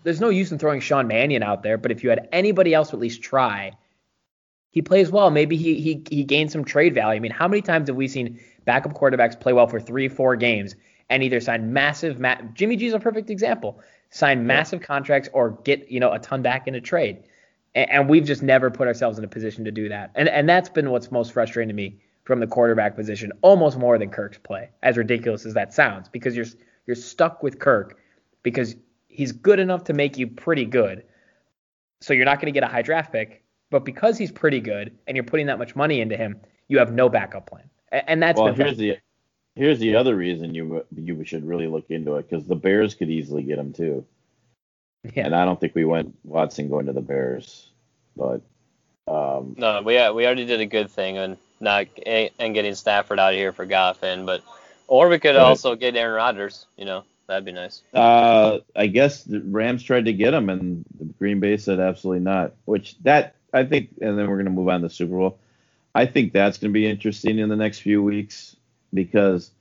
there's 0.02 0.20
no 0.20 0.30
use 0.30 0.50
in 0.50 0.58
throwing 0.58 0.80
Sean 0.80 1.06
Mannion 1.06 1.42
out 1.42 1.62
there, 1.62 1.78
but 1.78 1.92
if 1.92 2.02
you 2.02 2.10
had 2.10 2.28
anybody 2.32 2.74
else 2.74 2.92
at 2.92 2.98
least 2.98 3.22
try, 3.22 3.72
he 4.70 4.82
plays 4.82 5.10
well. 5.10 5.30
Maybe 5.30 5.56
he 5.56 5.80
he 5.80 6.02
he 6.10 6.24
gains 6.24 6.50
some 6.52 6.64
trade 6.64 6.94
value. 6.94 7.16
I 7.16 7.20
mean, 7.20 7.30
how 7.30 7.46
many 7.46 7.62
times 7.62 7.88
have 7.88 7.96
we 7.96 8.08
seen 8.08 8.40
backup 8.64 8.94
quarterbacks 8.94 9.38
play 9.38 9.52
well 9.52 9.68
for 9.68 9.80
three, 9.80 10.08
four 10.08 10.34
games 10.34 10.74
and 11.08 11.22
either 11.22 11.40
sign 11.40 11.72
massive 11.72 12.18
ma- 12.18 12.40
Jimmy 12.54 12.74
G's 12.76 12.94
a 12.94 12.98
perfect 12.98 13.30
example. 13.30 13.80
Sign 14.10 14.46
massive 14.46 14.80
contracts 14.82 15.28
or 15.32 15.50
get, 15.64 15.90
you 15.90 16.00
know, 16.00 16.12
a 16.12 16.18
ton 16.18 16.42
back 16.42 16.66
in 16.66 16.74
a 16.74 16.80
trade. 16.80 17.22
And, 17.74 17.90
and 17.90 18.08
we've 18.08 18.24
just 18.24 18.42
never 18.42 18.70
put 18.70 18.88
ourselves 18.88 19.18
in 19.18 19.24
a 19.24 19.28
position 19.28 19.64
to 19.66 19.70
do 19.70 19.88
that. 19.88 20.10
And 20.16 20.28
and 20.28 20.48
that's 20.48 20.68
been 20.68 20.90
what's 20.90 21.12
most 21.12 21.32
frustrating 21.32 21.68
to 21.68 21.74
me 21.74 22.00
from 22.24 22.40
the 22.40 22.46
quarterback 22.46 22.94
position, 22.94 23.32
almost 23.42 23.78
more 23.78 23.98
than 23.98 24.11
Kirk's 24.11 24.38
play, 24.38 24.70
as 24.82 24.96
ridiculous 24.96 25.44
as 25.44 25.54
that 25.54 25.74
sounds, 25.74 26.08
because 26.08 26.37
you're 26.37 26.46
you're 26.87 26.96
stuck 26.96 27.42
with 27.42 27.58
Kirk 27.58 27.98
because 28.42 28.76
he's 29.08 29.32
good 29.32 29.58
enough 29.58 29.85
to 29.85 29.92
make 29.92 30.18
you 30.18 30.26
pretty 30.26 30.64
good, 30.64 31.04
so 32.00 32.12
you're 32.12 32.24
not 32.24 32.40
going 32.40 32.52
to 32.52 32.58
get 32.58 32.64
a 32.64 32.70
high 32.70 32.82
draft 32.82 33.12
pick. 33.12 33.42
But 33.70 33.85
because 33.85 34.18
he's 34.18 34.30
pretty 34.30 34.61
good 34.61 34.96
and 35.06 35.16
you're 35.16 35.24
putting 35.24 35.46
that 35.46 35.58
much 35.58 35.74
money 35.74 36.00
into 36.00 36.16
him, 36.16 36.38
you 36.68 36.78
have 36.78 36.92
no 36.92 37.08
backup 37.08 37.48
plan, 37.48 37.68
and 37.90 38.22
that's 38.22 38.40
well, 38.40 38.52
here's 38.52 38.76
the 38.76 38.98
here's 39.56 39.78
the 39.78 39.96
other 39.96 40.16
reason 40.16 40.54
you 40.54 40.85
you 40.94 41.24
should 41.24 41.46
really 41.46 41.66
look 41.66 41.90
into 41.90 42.16
it 42.16 42.28
because 42.28 42.46
the 42.46 42.56
Bears 42.56 42.94
could 42.94 43.11
easily 43.11 43.42
get 43.42 43.58
him 43.58 43.72
too. 43.72 44.04
Yeah. 45.14 45.26
And 45.26 45.35
I 45.35 45.44
don't 45.44 45.58
think 45.58 45.74
we 45.74 45.85
went 45.85 46.14
Watson 46.22 46.68
going 46.68 46.87
to 46.87 46.92
the 46.92 47.00
Bears, 47.00 47.70
but 48.16 48.40
um, 49.08 49.56
No, 49.58 49.82
we 49.82 49.94
we 50.12 50.26
already 50.26 50.44
did 50.44 50.61
a 50.61 50.66
good 50.66 50.90
thing 50.90 51.18
and 51.18 51.37
not 51.62 51.87
and 52.05 52.55
getting 52.55 52.75
Stafford 52.75 53.18
out 53.18 53.33
of 53.33 53.38
here 53.38 53.53
for 53.53 53.66
Goffin, 53.66 54.27
but 54.27 54.42
or 54.88 55.09
we 55.09 55.18
could 55.18 55.37
also 55.37 55.77
get 55.77 55.96
Aaron 55.96 56.14
Rodgers. 56.14 56.66
You 56.77 56.85
know, 56.85 57.05
that'd 57.27 57.44
be 57.44 57.53
nice. 57.53 57.83
uh, 57.94 58.59
I 58.77 58.88
guess 58.88 59.22
the 59.22 59.40
Rams 59.40 59.83
tried 59.83 60.05
to 60.07 60.12
get 60.12 60.35
him, 60.35 60.51
and 60.51 60.85
the 60.98 61.05
Green 61.05 61.40
Bay 61.40 61.57
said 61.57 61.81
absolutely 61.81 62.25
not. 62.25 62.53
Which 62.66 62.98
that 63.05 63.37
I 63.55 63.64
think, 63.64 63.90
and 64.01 64.18
then 64.18 64.29
we're 64.29 64.37
gonna 64.37 64.51
move 64.51 64.68
on 64.68 64.83
to 64.83 64.88
the 64.88 64.94
Super 64.94 65.16
Bowl. 65.16 65.38
I 65.94 66.05
think 66.07 66.33
that's 66.33 66.59
gonna 66.59 66.72
be 66.72 66.87
interesting 66.87 67.38
in 67.38 67.48
the 67.48 67.57
next 67.57 67.79
few 67.79 68.03
weeks 68.03 68.57
because 68.92 69.53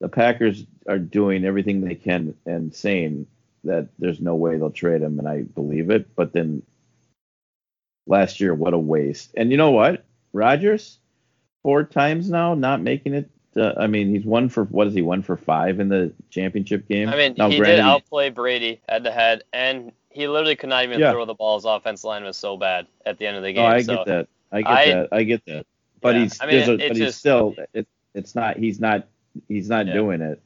the 0.00 0.08
Packers 0.08 0.64
are 0.86 0.98
doing 0.98 1.44
everything 1.44 1.80
they 1.80 1.94
can 1.94 2.34
and 2.44 2.74
saying 2.74 3.26
that 3.64 3.88
there's 3.98 4.20
no 4.20 4.34
way 4.36 4.58
they'll 4.58 4.70
trade 4.70 5.02
him, 5.02 5.18
and 5.18 5.26
I 5.26 5.42
believe 5.42 5.90
it. 5.90 6.14
But 6.14 6.32
then 6.32 6.62
last 8.06 8.40
year, 8.40 8.54
what 8.54 8.74
a 8.74 8.78
waste! 8.78 9.32
And 9.36 9.50
you 9.50 9.56
know 9.56 9.70
what, 9.70 10.04
Rodgers, 10.32 10.98
four 11.66 11.82
times 11.82 12.30
now, 12.30 12.54
not 12.54 12.80
making 12.80 13.12
it. 13.12 13.28
Uh, 13.56 13.72
I 13.76 13.88
mean, 13.88 14.14
he's 14.14 14.24
one 14.24 14.48
for 14.48 14.62
what 14.66 14.86
is 14.86 14.94
he 14.94 15.02
one 15.02 15.20
for 15.20 15.36
five 15.36 15.80
in 15.80 15.88
the 15.88 16.12
championship 16.30 16.86
game? 16.86 17.08
I 17.08 17.16
mean, 17.16 17.34
Now, 17.36 17.48
he 17.48 17.56
granted, 17.58 17.76
did 17.78 17.84
outplay 17.84 18.30
Brady 18.30 18.80
head 18.88 19.02
to 19.02 19.10
head, 19.10 19.42
and 19.52 19.90
he 20.10 20.28
literally 20.28 20.54
could 20.54 20.68
not 20.68 20.84
even 20.84 21.00
Yeah. 21.00 21.10
throw 21.10 21.24
the 21.24 21.34
ball. 21.34 21.56
His 21.56 21.64
offense 21.64 22.04
line 22.04 22.22
was 22.22 22.36
so 22.36 22.56
bad 22.56 22.86
at 23.04 23.18
the 23.18 23.26
end 23.26 23.36
of 23.36 23.42
the 23.42 23.52
game. 23.52 23.66
I 23.66 23.82
so 23.82 23.96
get 23.96 24.06
that. 24.06 24.28
I 24.52 24.62
get 24.62 24.70
I- 24.70 24.86
that. 24.94 25.08
I 25.10 25.22
get 25.24 25.44
that. 25.46 25.66
But 26.00 26.14
Yeah, 26.14 26.20
he's, 26.22 26.40
I 26.40 26.46
mean, 26.46 26.54
there's 26.54 26.68
a, 26.68 26.72
it- 26.74 26.80
it 26.82 26.88
but 26.88 26.96
he's 26.98 27.16
still. 27.16 27.54
It, 27.74 27.88
it's 28.14 28.34
not. 28.36 28.58
He's 28.58 28.78
not. 28.78 29.08
He's 29.48 29.68
not 29.68 29.88
Yeah. 29.88 29.94
doing 29.94 30.20
it. 30.20 30.40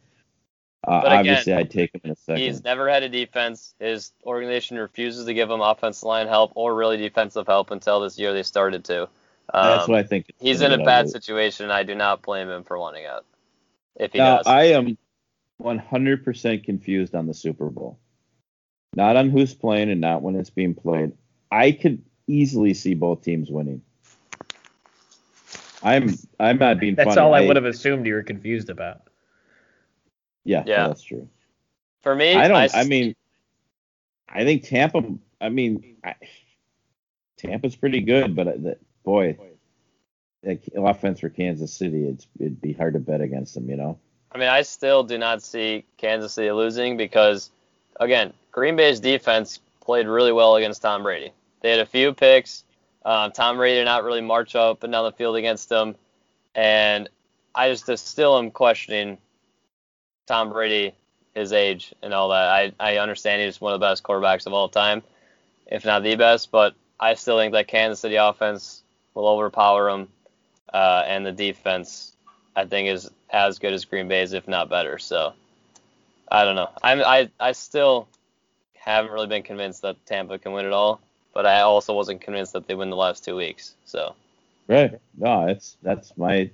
Uh, 0.88 1.02
But 1.02 1.06
again, 1.06 1.18
obviously, 1.18 1.52
I'd 1.52 1.70
take 1.70 1.94
him 1.94 2.00
in 2.04 2.11
a 2.12 2.16
second. 2.16 2.40
He's 2.40 2.64
never 2.64 2.88
had 2.88 3.02
a 3.02 3.09
defense. 3.11 3.74
His 3.78 4.12
organization 4.24 4.78
refuses 4.78 5.26
to 5.26 5.35
give 5.35 5.50
him 5.50 5.61
offensive 5.61 6.04
line 6.04 6.26
help 6.28 6.52
or 6.54 6.74
really 6.74 6.96
defensive 6.96 7.46
help 7.46 7.70
until 7.70 8.00
this 8.00 8.18
year 8.18 8.33
they 8.33 8.42
started 8.42 8.85
to. 8.87 9.09
That's 9.52 9.84
Um, 9.88 9.92
what 9.92 9.98
I 9.98 10.02
think. 10.04 10.26
he's 10.40 10.60
in 10.62 10.72
a 10.72 10.78
bad 10.78 11.00
ugly. 11.00 11.12
situation, 11.12 11.64
and 11.64 11.72
I 11.72 11.82
do 11.82 11.94
not 11.94 12.22
blame 12.22 12.48
him 12.48 12.64
for 12.64 12.78
wanting 12.78 13.06
out. 13.06 13.24
If 13.96 14.12
he 14.12 14.18
Now 14.18 14.38
does, 14.38 14.46
I 14.46 14.64
am 14.64 14.96
100% 15.60 16.64
confused 16.64 17.14
on 17.14 17.26
the 17.26 17.34
Super 17.34 17.68
Bowl. 17.68 17.98
Not 18.94 19.16
on 19.16 19.30
who's 19.30 19.54
playing 19.54 19.90
and 19.90 20.00
not 20.00 20.22
when 20.22 20.34
it's 20.36 20.50
being 20.50 20.74
played. 20.74 21.12
I 21.50 21.72
could 21.72 22.02
easily 22.26 22.74
see 22.74 22.94
both 22.94 23.22
teams 23.22 23.50
winning. 23.50 23.82
I'm 25.82 26.14
I'm 26.38 26.58
not 26.58 26.78
being 26.78 26.94
That's 26.94 27.08
funny. 27.14 27.20
all 27.20 27.34
I 27.34 27.40
would 27.40 27.56
have 27.56 27.64
assumed 27.64 28.06
you 28.06 28.14
were 28.14 28.22
confused 28.22 28.68
about. 28.68 29.02
Yeah, 30.44 30.62
Yeah. 30.66 30.88
that's 30.88 31.02
true. 31.02 31.28
for 32.02 32.14
me, 32.14 32.34
I 32.34 32.48
don't. 32.48 32.74
I 32.74 32.84
mean, 32.84 33.14
I 34.28 34.44
think 34.44 34.64
Tampa. 34.64 35.02
I 35.40 35.48
mean, 35.48 35.96
I, 36.04 36.14
Tampa's 37.38 37.76
pretty 37.76 38.00
good, 38.02 38.36
but 38.36 38.48
uh, 38.48 38.52
the, 38.52 38.76
boy, 39.04 39.36
that 40.42 40.60
offense 40.76 41.20
for 41.20 41.28
Kansas 41.28 41.72
City, 41.72 42.08
it's 42.08 42.26
it'd 42.38 42.60
be 42.60 42.72
hard 42.72 42.94
to 42.94 43.00
bet 43.00 43.20
against 43.20 43.54
them. 43.54 43.68
You 43.68 43.76
know. 43.76 43.98
I 44.32 44.38
mean, 44.38 44.48
I 44.48 44.62
still 44.62 45.02
do 45.02 45.18
not 45.18 45.42
see 45.42 45.84
Kansas 45.96 46.34
City 46.34 46.52
losing 46.52 46.96
because, 46.96 47.50
again, 47.98 48.32
Green 48.52 48.76
Bay's 48.76 49.00
defense 49.00 49.58
played 49.80 50.06
really 50.06 50.30
well 50.30 50.54
against 50.54 50.82
Tom 50.82 51.02
Brady. 51.02 51.32
They 51.62 51.70
had 51.70 51.80
a 51.80 51.86
few 51.86 52.14
picks. 52.14 52.64
Um, 53.04 53.32
Tom 53.32 53.56
Brady 53.56 53.80
did 53.80 53.86
not 53.86 54.04
really 54.04 54.20
march 54.20 54.54
up 54.54 54.84
and 54.84 54.92
down 54.92 55.04
the 55.04 55.12
field 55.12 55.36
against 55.36 55.68
them, 55.68 55.96
and 56.54 57.08
I 57.54 57.70
just 57.70 57.86
just 57.86 58.06
still 58.06 58.38
am 58.38 58.50
questioning 58.50 59.18
Tom 60.26 60.50
Brady, 60.50 60.94
his 61.34 61.52
age 61.52 61.94
and 62.02 62.14
all 62.14 62.28
that. 62.28 62.48
I, 62.48 62.72
I 62.78 62.98
understand 62.98 63.42
he's 63.42 63.60
one 63.60 63.72
of 63.72 63.80
the 63.80 63.86
best 63.86 64.02
quarterbacks 64.02 64.46
of 64.46 64.52
all 64.52 64.68
time, 64.68 65.02
if 65.66 65.84
not 65.84 66.02
the 66.02 66.14
best, 66.14 66.50
but 66.50 66.74
I 67.00 67.14
still 67.14 67.38
think 67.38 67.52
that 67.54 67.68
Kansas 67.68 68.00
City 68.00 68.16
offense 68.16 68.79
will 69.14 69.29
overpower 69.29 69.90
them, 69.90 70.09
uh, 70.73 71.05
and 71.07 71.25
the 71.25 71.33
defense 71.33 72.12
I 72.57 72.64
think 72.64 72.88
is 72.88 73.11
as 73.31 73.59
good 73.59 73.73
as 73.73 73.85
Green 73.85 74.09
Bay's, 74.09 74.33
if 74.33 74.49
not 74.49 74.68
better. 74.68 74.99
So 74.99 75.33
I 76.31 76.44
don't 76.44 76.57
know. 76.57 76.70
I'm 76.83 77.01
I 77.01 77.31
I 77.38 77.53
still 77.53 78.09
haven't 78.75 79.12
really 79.12 79.27
been 79.27 79.42
convinced 79.42 79.83
that 79.83 79.96
Tampa 80.07 80.38
can 80.38 80.53
win 80.53 80.66
it 80.66 80.73
all, 80.73 81.01
but 81.35 81.46
I 81.46 81.61
also 81.61 81.94
wasn't 81.94 82.20
convinced 82.20 82.53
that 82.55 82.66
they 82.66 82.75
win 82.75 82.90
the 82.90 82.96
last 82.96 83.25
two 83.25 83.37
weeks. 83.37 83.75
So 83.85 84.14
Right. 84.68 85.01
No, 85.18 85.49
it's 85.49 85.77
that's 85.83 86.16
my. 86.16 86.51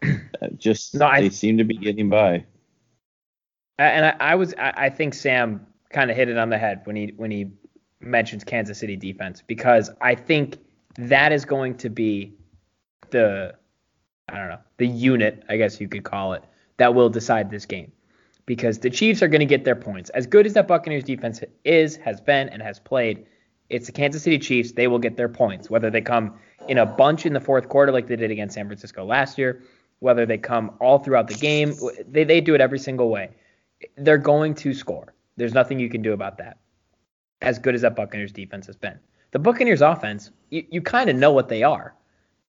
Just 0.56 0.94
No, 0.94 1.06
I- 1.06 1.20
they 1.22 1.30
seem 1.30 1.58
to 1.58 1.64
be 1.64 1.76
getting 1.76 2.08
by. 2.08 2.44
And 3.78 4.06
I, 4.06 4.16
I 4.20 4.34
was 4.36 4.54
I, 4.56 4.72
I 4.76 4.88
think 4.90 5.14
Sam 5.14 5.66
kind 5.90 6.10
of 6.10 6.16
hit 6.16 6.28
it 6.28 6.38
on 6.38 6.48
the 6.48 6.58
head 6.58 6.82
when 6.84 6.94
he 6.94 7.12
when 7.16 7.32
he 7.32 7.50
mentions 7.98 8.44
Kansas 8.44 8.78
City 8.78 8.94
defense 8.94 9.42
because 9.44 9.90
I 10.00 10.14
think 10.14 10.58
that 10.96 11.32
is 11.32 11.44
going 11.44 11.76
to 11.78 11.90
be 11.90 12.32
the 13.10 13.54
I 14.28 14.38
don't 14.38 14.48
know 14.48 14.60
the 14.76 14.86
unit 14.86 15.44
I 15.48 15.56
guess 15.56 15.80
you 15.80 15.88
could 15.88 16.04
call 16.04 16.32
it 16.34 16.42
that 16.76 16.94
will 16.94 17.08
decide 17.08 17.50
this 17.50 17.66
game 17.66 17.92
because 18.46 18.78
the 18.78 18.90
Chiefs 18.90 19.22
are 19.22 19.28
going 19.28 19.40
to 19.40 19.46
get 19.46 19.64
their 19.64 19.76
points 19.76 20.10
as 20.10 20.26
good 20.26 20.46
as 20.46 20.54
that 20.54 20.68
Buccaneers 20.68 21.04
defense 21.04 21.42
is 21.64 21.96
has 21.96 22.20
been 22.20 22.48
and 22.48 22.62
has 22.62 22.78
played. 22.78 23.26
It's 23.70 23.86
the 23.86 23.92
Kansas 23.92 24.22
City 24.22 24.38
Chiefs. 24.38 24.72
They 24.72 24.88
will 24.88 24.98
get 24.98 25.16
their 25.16 25.28
points 25.28 25.70
whether 25.70 25.90
they 25.90 26.00
come 26.00 26.38
in 26.68 26.78
a 26.78 26.86
bunch 26.86 27.26
in 27.26 27.32
the 27.32 27.40
fourth 27.40 27.68
quarter 27.68 27.92
like 27.92 28.06
they 28.06 28.16
did 28.16 28.30
against 28.30 28.54
San 28.54 28.66
Francisco 28.66 29.04
last 29.04 29.38
year, 29.38 29.62
whether 30.00 30.26
they 30.26 30.38
come 30.38 30.72
all 30.80 30.98
throughout 30.98 31.28
the 31.28 31.34
game. 31.34 31.74
They 32.08 32.24
they 32.24 32.40
do 32.40 32.54
it 32.54 32.60
every 32.60 32.78
single 32.78 33.08
way 33.08 33.30
they're 33.96 34.18
going 34.18 34.54
to 34.54 34.74
score. 34.74 35.14
There's 35.36 35.54
nothing 35.54 35.78
you 35.78 35.88
can 35.88 36.02
do 36.02 36.12
about 36.12 36.38
that. 36.38 36.58
As 37.42 37.58
good 37.58 37.74
as 37.74 37.82
that 37.82 37.96
Buccaneers 37.96 38.32
defense 38.32 38.66
has 38.66 38.76
been. 38.76 38.98
The 39.34 39.40
Buccaneers 39.40 39.82
offense, 39.82 40.30
you, 40.50 40.64
you 40.70 40.80
kind 40.80 41.10
of 41.10 41.16
know 41.16 41.32
what 41.32 41.48
they 41.48 41.64
are. 41.64 41.92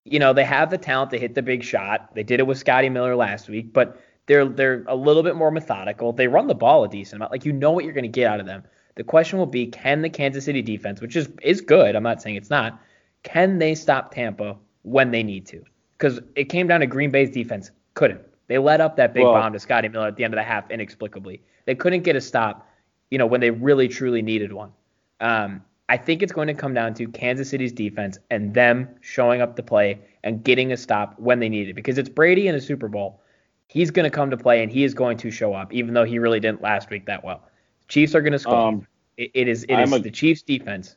You 0.03 0.19
know, 0.19 0.33
they 0.33 0.43
have 0.43 0.69
the 0.69 0.77
talent 0.77 1.09
to 1.11 1.17
hit 1.17 1.33
the 1.33 1.41
big 1.41 1.63
shot. 1.63 2.13
They 2.13 2.21
did 2.21 2.39
it 2.39 2.45
with 2.45 2.59
Scotty 2.59 2.89
Miller 2.89 3.15
last 3.15 3.49
week, 3.49 3.73
but 3.73 3.99
they're 4.27 4.45
they're 4.47 4.85
a 4.87 4.95
little 4.95 5.23
bit 5.23 5.35
more 5.35 5.49
methodical. 5.49 6.13
They 6.13 6.27
run 6.27 6.45
the 6.45 6.53
ball 6.53 6.83
a 6.83 6.87
decent 6.87 7.15
amount. 7.15 7.31
Like 7.31 7.43
you 7.43 7.53
know 7.53 7.71
what 7.71 7.85
you're 7.85 7.93
going 7.93 8.03
to 8.03 8.07
get 8.07 8.27
out 8.27 8.39
of 8.39 8.45
them. 8.45 8.63
The 8.93 9.03
question 9.03 9.39
will 9.39 9.47
be, 9.47 9.65
can 9.65 10.03
the 10.03 10.11
Kansas 10.11 10.45
City 10.45 10.61
defense, 10.61 11.01
which 11.01 11.15
is 11.15 11.27
is 11.41 11.59
good, 11.59 11.95
I'm 11.95 12.03
not 12.03 12.21
saying 12.21 12.35
it's 12.35 12.51
not, 12.51 12.79
can 13.23 13.57
they 13.57 13.73
stop 13.73 14.13
Tampa 14.13 14.55
when 14.83 15.09
they 15.09 15.23
need 15.23 15.47
to? 15.47 15.63
Because 15.97 16.19
it 16.35 16.45
came 16.45 16.67
down 16.67 16.81
to 16.81 16.85
Green 16.85 17.09
Bay's 17.09 17.31
defense 17.31 17.71
couldn't. 17.95 18.21
They 18.45 18.59
let 18.59 18.79
up 18.79 18.95
that 18.97 19.15
big 19.15 19.23
Well- 19.23 19.33
bomb 19.33 19.53
to 19.53 19.59
Scotty 19.59 19.89
Miller 19.89 20.09
at 20.09 20.17
the 20.17 20.23
end 20.23 20.35
of 20.35 20.37
the 20.37 20.43
half 20.43 20.69
inexplicably. 20.69 21.41
They 21.65 21.73
couldn't 21.73 22.03
get 22.03 22.15
a 22.15 22.21
stop, 22.21 22.69
you 23.09 23.17
know, 23.17 23.25
when 23.25 23.41
they 23.41 23.49
really 23.49 23.87
truly 23.87 24.21
needed 24.21 24.53
one. 24.53 24.71
Um, 25.19 25.63
I 25.87 25.97
think 25.97 26.23
it's 26.23 26.31
going 26.31 26.47
to 26.47 26.53
come 26.53 26.73
down 26.73 26.93
to 26.95 27.07
Kansas 27.07 27.49
City's 27.49 27.71
defense 27.71 28.17
and 28.31 28.53
them 28.53 28.89
showing 29.01 29.41
up 29.41 29.55
to 29.55 29.63
play 29.63 29.99
and 30.23 30.43
getting 30.43 30.71
a 30.71 30.77
stop 30.77 31.19
when 31.19 31.39
they 31.39 31.49
need 31.49 31.69
it. 31.69 31.73
Because 31.73 31.97
it's 31.97 32.09
Brady 32.09 32.47
in 32.47 32.55
a 32.55 32.61
Super 32.61 32.87
Bowl. 32.87 33.21
He's 33.67 33.91
going 33.91 34.05
to 34.05 34.09
come 34.09 34.31
to 34.31 34.37
play 34.37 34.63
and 34.63 34.71
he 34.71 34.83
is 34.83 34.93
going 34.93 35.17
to 35.17 35.29
show 35.29 35.53
up, 35.53 35.73
even 35.73 35.93
though 35.93 36.03
he 36.03 36.17
really 36.17 36.39
didn't 36.39 36.61
last 36.61 36.89
week 36.89 37.05
that 37.05 37.23
well. 37.23 37.43
Chiefs 37.87 38.15
are 38.15 38.21
going 38.21 38.33
to 38.33 38.39
score. 38.39 38.67
Um, 38.67 38.87
it, 39.17 39.31
it 39.33 39.47
is 39.47 39.63
it 39.63 39.73
a- 39.73 39.99
the 39.99 40.11
Chiefs 40.11 40.41
defense. 40.41 40.95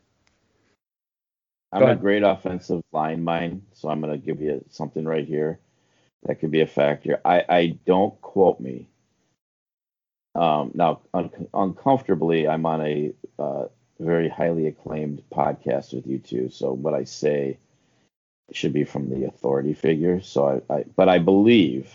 I'm 1.70 1.82
a 1.82 1.96
great 1.96 2.22
offensive 2.22 2.82
line 2.92 3.22
mind, 3.22 3.60
so 3.74 3.90
I'm 3.90 4.00
going 4.00 4.18
to 4.18 4.26
give 4.26 4.40
you 4.40 4.64
something 4.70 5.04
right 5.04 5.26
here 5.26 5.58
that 6.22 6.36
could 6.36 6.50
be 6.50 6.62
a 6.62 6.66
factor. 6.66 7.20
I, 7.26 7.44
I 7.46 7.78
don't 7.84 8.18
quote 8.22 8.58
me. 8.58 8.88
Um, 10.34 10.70
now, 10.74 11.00
un- 11.12 11.48
uncomfortably, 11.52 12.48
I'm 12.48 12.64
on 12.64 12.80
a 12.80 13.12
uh, 13.38 13.66
very 13.98 14.28
highly 14.28 14.66
acclaimed 14.66 15.22
podcast 15.32 15.92
with 15.92 16.06
you 16.06 16.18
two, 16.18 16.50
so 16.50 16.72
what 16.72 16.94
I 16.94 17.04
say 17.04 17.58
should 18.52 18.72
be 18.72 18.84
from 18.84 19.10
the 19.10 19.26
authority 19.26 19.74
figure. 19.74 20.20
So 20.20 20.62
I, 20.70 20.74
I 20.74 20.84
but 20.96 21.08
I 21.08 21.18
believe 21.18 21.92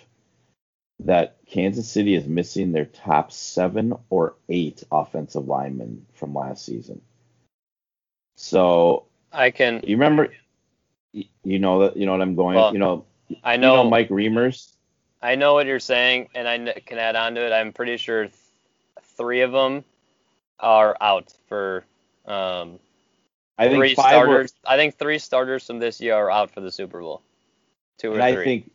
that 1.00 1.38
Kansas 1.48 1.90
City 1.90 2.16
is 2.16 2.26
missing 2.28 2.72
their 2.72 2.86
top 2.86 3.32
seven 3.32 3.94
or 4.10 4.36
eight 4.50 4.84
offensive 4.92 5.48
linemen 5.48 6.06
from 6.14 6.34
last 6.34 6.66
season. 6.66 7.02
So 8.36 9.06
I 9.32 9.52
can 9.52 9.82
you 9.86 9.96
remember, 9.96 10.34
you 11.14 11.60
know 11.60 11.80
that 11.80 11.98
you 11.98 12.06
know 12.06 12.12
what 12.14 12.22
I'm 12.22 12.36
going. 12.36 12.56
Well, 12.56 12.74
you 12.74 12.80
know, 12.80 13.06
I 13.44 13.54
you 13.54 13.60
know, 13.62 13.84
know 13.84 13.90
Mike 13.90 14.10
Remmers. 14.10 14.70
I 15.22 15.36
know 15.36 15.54
what 15.54 15.68
you're 15.68 15.80
saying, 15.80 16.30
and 16.36 16.48
I 16.48 16.74
can 16.82 16.98
add 16.98 17.16
on 17.16 17.36
to 17.36 17.46
it. 17.46 17.54
I'm 17.54 17.72
pretty 17.72 17.98
sure 17.98 18.24
th- 18.24 18.36
three 19.16 19.42
of 19.42 19.54
them 19.54 19.86
are 20.60 20.98
out 21.00 21.34
for 21.48 21.86
um, 22.26 22.80
I 23.58 23.68
think 23.68 23.78
three 23.80 23.96
five 23.96 24.28
were, 24.28 24.34
starters. 24.34 24.54
I 24.66 24.78
think 24.78 24.98
three 24.98 25.20
starters 25.20 25.66
from 25.66 25.80
this 25.80 26.02
year 26.02 26.16
are 26.16 26.32
out 26.32 26.52
for 26.52 26.62
the 26.62 26.72
Super 26.72 27.02
Bowl. 27.02 27.22
Two 28.00 28.12
or 28.12 28.14
and 28.16 28.24
I 28.24 28.34
three. 28.34 28.44
think 28.46 28.72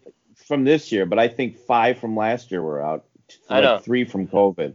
from 0.47 0.65
this 0.65 0.93
year, 0.93 1.07
but 1.07 1.19
I 1.19 1.29
think 1.29 1.59
five 1.59 1.99
from 1.99 2.17
last 2.17 2.51
year 2.51 2.63
were 2.63 2.83
out. 2.83 3.05
I 3.49 3.55
like 3.57 3.65
know. 3.65 3.79
three 3.79 4.05
from 4.05 4.27
COVID. 4.29 4.75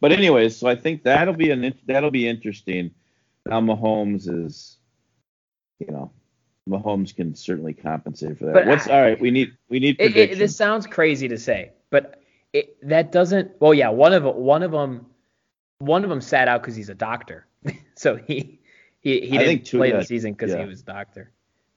But 0.00 0.12
anyways, 0.12 0.56
so 0.56 0.68
I 0.68 0.74
think 0.76 1.04
that'll 1.04 1.34
be 1.34 1.50
an 1.50 1.74
that'll 1.86 2.10
be 2.10 2.28
interesting 2.28 2.90
Now 3.46 3.60
Mahomes 3.60 4.28
is, 4.28 4.78
you 5.78 5.86
know, 5.86 6.10
Mahomes 6.68 7.14
can 7.14 7.34
certainly 7.34 7.74
compensate 7.74 8.38
for 8.38 8.46
that. 8.46 8.54
But 8.54 8.66
What's 8.66 8.88
I- 8.88 8.92
all 8.94 9.02
right? 9.02 9.20
We 9.20 9.30
need 9.30 9.52
we 9.68 9.80
need 9.80 9.96
It, 9.98 10.16
it, 10.16 10.38
this 10.38 10.56
sounds 10.56 10.86
crazy 10.86 11.28
to 11.28 11.38
say, 11.38 11.72
but 11.90 12.22
it, 12.52 12.76
that 12.88 13.12
doesn't. 13.12 13.52
Well, 13.60 13.74
yeah, 13.74 13.90
one 13.90 14.12
of 14.12 14.24
one 14.24 14.62
of 14.62 14.72
them, 14.72 15.06
one 15.78 16.04
of 16.04 16.10
them 16.10 16.20
sat 16.20 16.48
out 16.48 16.62
because 16.62 16.76
he's 16.76 16.88
a 16.88 16.94
doctor, 16.94 17.46
so 17.96 18.16
he 18.16 18.60
he, 19.00 19.20
he 19.20 19.38
didn't 19.38 19.64
two 19.64 19.78
play 19.78 19.92
the 19.92 20.04
season 20.04 20.32
because 20.32 20.50
yeah. 20.52 20.60
he 20.62 20.66
was 20.66 20.80
a 20.80 20.84
doctor. 20.84 21.30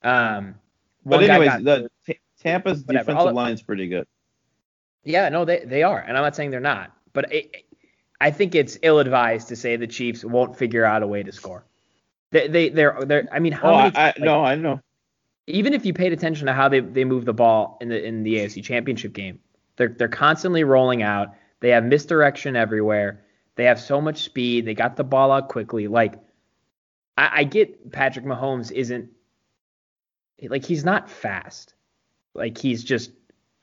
Um, 0.04 0.56
but 1.06 1.24
anyways, 1.24 1.64
the. 1.64 1.90
T- 2.06 2.20
Tampa's 2.40 2.84
Whatever. 2.84 3.06
defensive 3.06 3.28
I'll- 3.30 3.34
line's 3.34 3.62
pretty 3.64 3.88
good. 3.88 4.08
Yeah, 5.04 5.30
no, 5.30 5.46
they 5.46 5.64
they 5.66 5.84
are, 5.84 6.00
and 6.00 6.18
I'm 6.18 6.24
not 6.24 6.36
saying 6.36 6.52
they're 6.52 6.60
not, 6.60 6.92
but 7.14 7.32
it, 7.34 7.66
I 8.20 8.30
think 8.32 8.56
it's 8.56 8.78
ill-advised 8.82 9.48
to 9.48 9.56
say 9.56 9.76
the 9.78 9.88
Chiefs 9.88 10.24
won't 10.26 10.58
figure 10.58 10.84
out 10.84 11.02
a 11.02 11.08
way 11.08 11.24
to 11.24 11.32
score. 11.32 11.66
They 12.32 12.48
they 12.48 12.70
they're 12.70 12.98
they're. 13.06 13.28
I 13.32 13.40
mean, 13.40 13.54
how 13.54 13.74
Oh, 13.74 13.78
many? 13.78 13.96
I, 13.96 14.02
I 14.02 14.06
like, 14.08 14.20
no, 14.20 14.44
I 14.44 14.56
know. 14.56 14.82
even 15.48 15.74
if 15.74 15.86
you 15.86 15.94
paid 15.94 16.12
attention 16.14 16.46
to 16.48 16.54
how 16.54 16.68
they, 16.68 16.82
they 16.82 17.06
move 17.06 17.24
the 17.26 17.34
ball 17.34 17.78
in 17.80 17.88
the 17.90 18.06
in 18.06 18.24
the 18.24 18.36
AFC 18.36 18.62
Championship 18.64 19.14
game, 19.14 19.40
they're 19.78 19.88
they're 19.98 20.10
constantly 20.10 20.64
rolling 20.66 21.02
out. 21.04 21.30
They 21.62 21.70
have 21.70 21.86
misdirection 21.86 22.56
everywhere. 22.58 23.24
They 23.58 23.66
have 23.66 23.80
so 23.80 24.00
much 24.00 24.24
speed. 24.24 24.66
They 24.66 24.74
got 24.74 24.96
the 24.96 25.04
ball 25.04 25.32
out 25.32 25.50
quickly. 25.50 25.88
Like 25.88 26.14
I, 27.18 27.30
I 27.34 27.44
get 27.44 27.92
Patrick 27.92 28.26
Mahomes 28.26 28.72
isn't 28.72 29.10
like 30.44 30.64
he's 30.64 30.86
not 30.86 31.10
fast. 31.10 31.74
Like 32.34 32.58
he's 32.58 32.84
just 32.84 33.12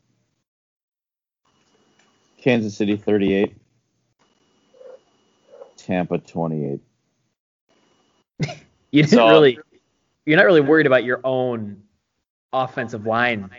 Kansas 2.42 2.76
City 2.76 2.96
38, 2.98 3.56
Tampa 5.78 6.18
28. 6.20 6.80
You 8.94 9.04
didn't 9.04 9.18
So- 9.18 9.30
really, 9.30 9.58
you're 10.26 10.38
not 10.38 10.46
really 10.46 10.62
worried 10.62 10.86
about 10.88 11.04
your 11.04 11.22
own 11.24 11.82
offensive 12.54 13.06
line 13.06 13.50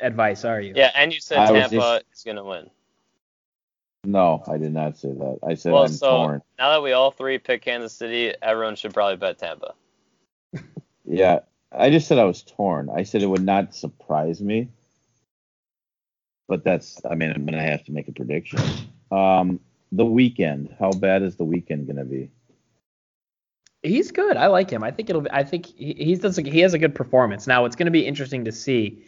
advice, 0.00 0.44
are 0.44 0.60
you? 0.60 0.72
Yeah, 0.76 0.90
and 0.94 1.12
you 1.12 1.20
said 1.20 1.38
I 1.38 1.46
Tampa 1.46 1.74
just- 1.74 2.04
is 2.12 2.22
gonna 2.24 2.44
win. 2.44 2.70
No, 4.04 4.42
I 4.46 4.58
did 4.58 4.72
not 4.72 4.96
say 4.96 5.08
that. 5.12 5.38
I 5.46 5.54
said 5.54 5.72
Well, 5.72 5.82
I'm 5.82 5.88
so 5.88 6.08
torn. 6.24 6.42
now 6.58 6.70
that 6.70 6.82
we 6.82 6.92
all 6.92 7.10
three 7.10 7.38
pick 7.38 7.62
Kansas 7.62 7.92
City, 7.92 8.32
everyone 8.40 8.76
should 8.76 8.94
probably 8.94 9.16
bet 9.16 9.38
Tampa. 9.38 9.74
Yeah, 11.10 11.40
I 11.72 11.88
just 11.90 12.06
said 12.06 12.18
I 12.18 12.24
was 12.24 12.42
torn. 12.42 12.90
I 12.94 13.02
said 13.02 13.22
it 13.22 13.26
would 13.26 13.42
not 13.44 13.74
surprise 13.74 14.42
me. 14.42 14.68
But 16.48 16.64
that's, 16.64 17.00
I 17.10 17.14
mean, 17.14 17.30
I'm 17.30 17.44
going 17.46 17.58
to 17.58 17.62
have 17.62 17.82
to 17.86 17.92
make 17.92 18.08
a 18.08 18.12
prediction. 18.12 18.60
Um, 19.10 19.58
the 19.90 20.04
weekend, 20.04 20.74
how 20.78 20.90
bad 20.92 21.22
is 21.22 21.36
the 21.36 21.44
weekend 21.44 21.86
going 21.86 21.96
to 21.96 22.04
be? 22.04 22.30
He's 23.82 24.10
good. 24.10 24.36
I 24.36 24.48
like 24.48 24.70
him. 24.70 24.82
I 24.82 24.90
think 24.90 25.08
it'll. 25.10 25.22
Be, 25.22 25.30
I 25.30 25.44
think 25.44 25.66
he, 25.66 25.94
he's 25.94 26.18
does. 26.18 26.36
He 26.36 26.60
has 26.60 26.74
a 26.74 26.78
good 26.78 26.94
performance. 26.94 27.46
Now, 27.46 27.62
what's 27.62 27.76
going 27.76 27.86
to 27.86 27.92
be 27.92 28.06
interesting 28.06 28.44
to 28.44 28.52
see 28.52 29.04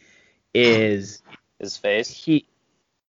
is 0.54 1.22
His 1.58 1.76
face. 1.76 2.08
he. 2.10 2.46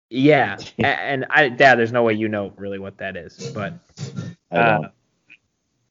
Yeah, 0.09 0.57
a- 0.79 0.85
and 0.85 1.25
I, 1.29 1.47
Dad, 1.49 1.75
there's 1.79 1.93
no 1.93 2.03
way 2.03 2.13
you 2.13 2.27
know 2.27 2.51
really 2.57 2.79
what 2.79 2.97
that 2.97 3.15
is, 3.15 3.51
but 3.55 3.73
I 4.51 4.57
Uh, 4.57 4.77
don't. 4.81 4.91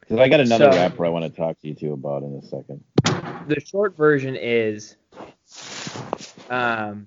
Because 0.00 0.18
I 0.18 0.28
got 0.28 0.40
another 0.40 0.72
so- 0.72 0.76
rapper 0.78 1.06
I 1.06 1.08
want 1.08 1.24
to 1.24 1.30
talk 1.30 1.58
to 1.60 1.68
you 1.68 1.74
two 1.74 1.92
about 1.94 2.22
in 2.24 2.34
a 2.34 2.42
second. 2.42 2.84
the 3.48 3.60
short 3.64 3.96
version 3.96 4.36
is, 4.36 4.96
um, 6.50 7.06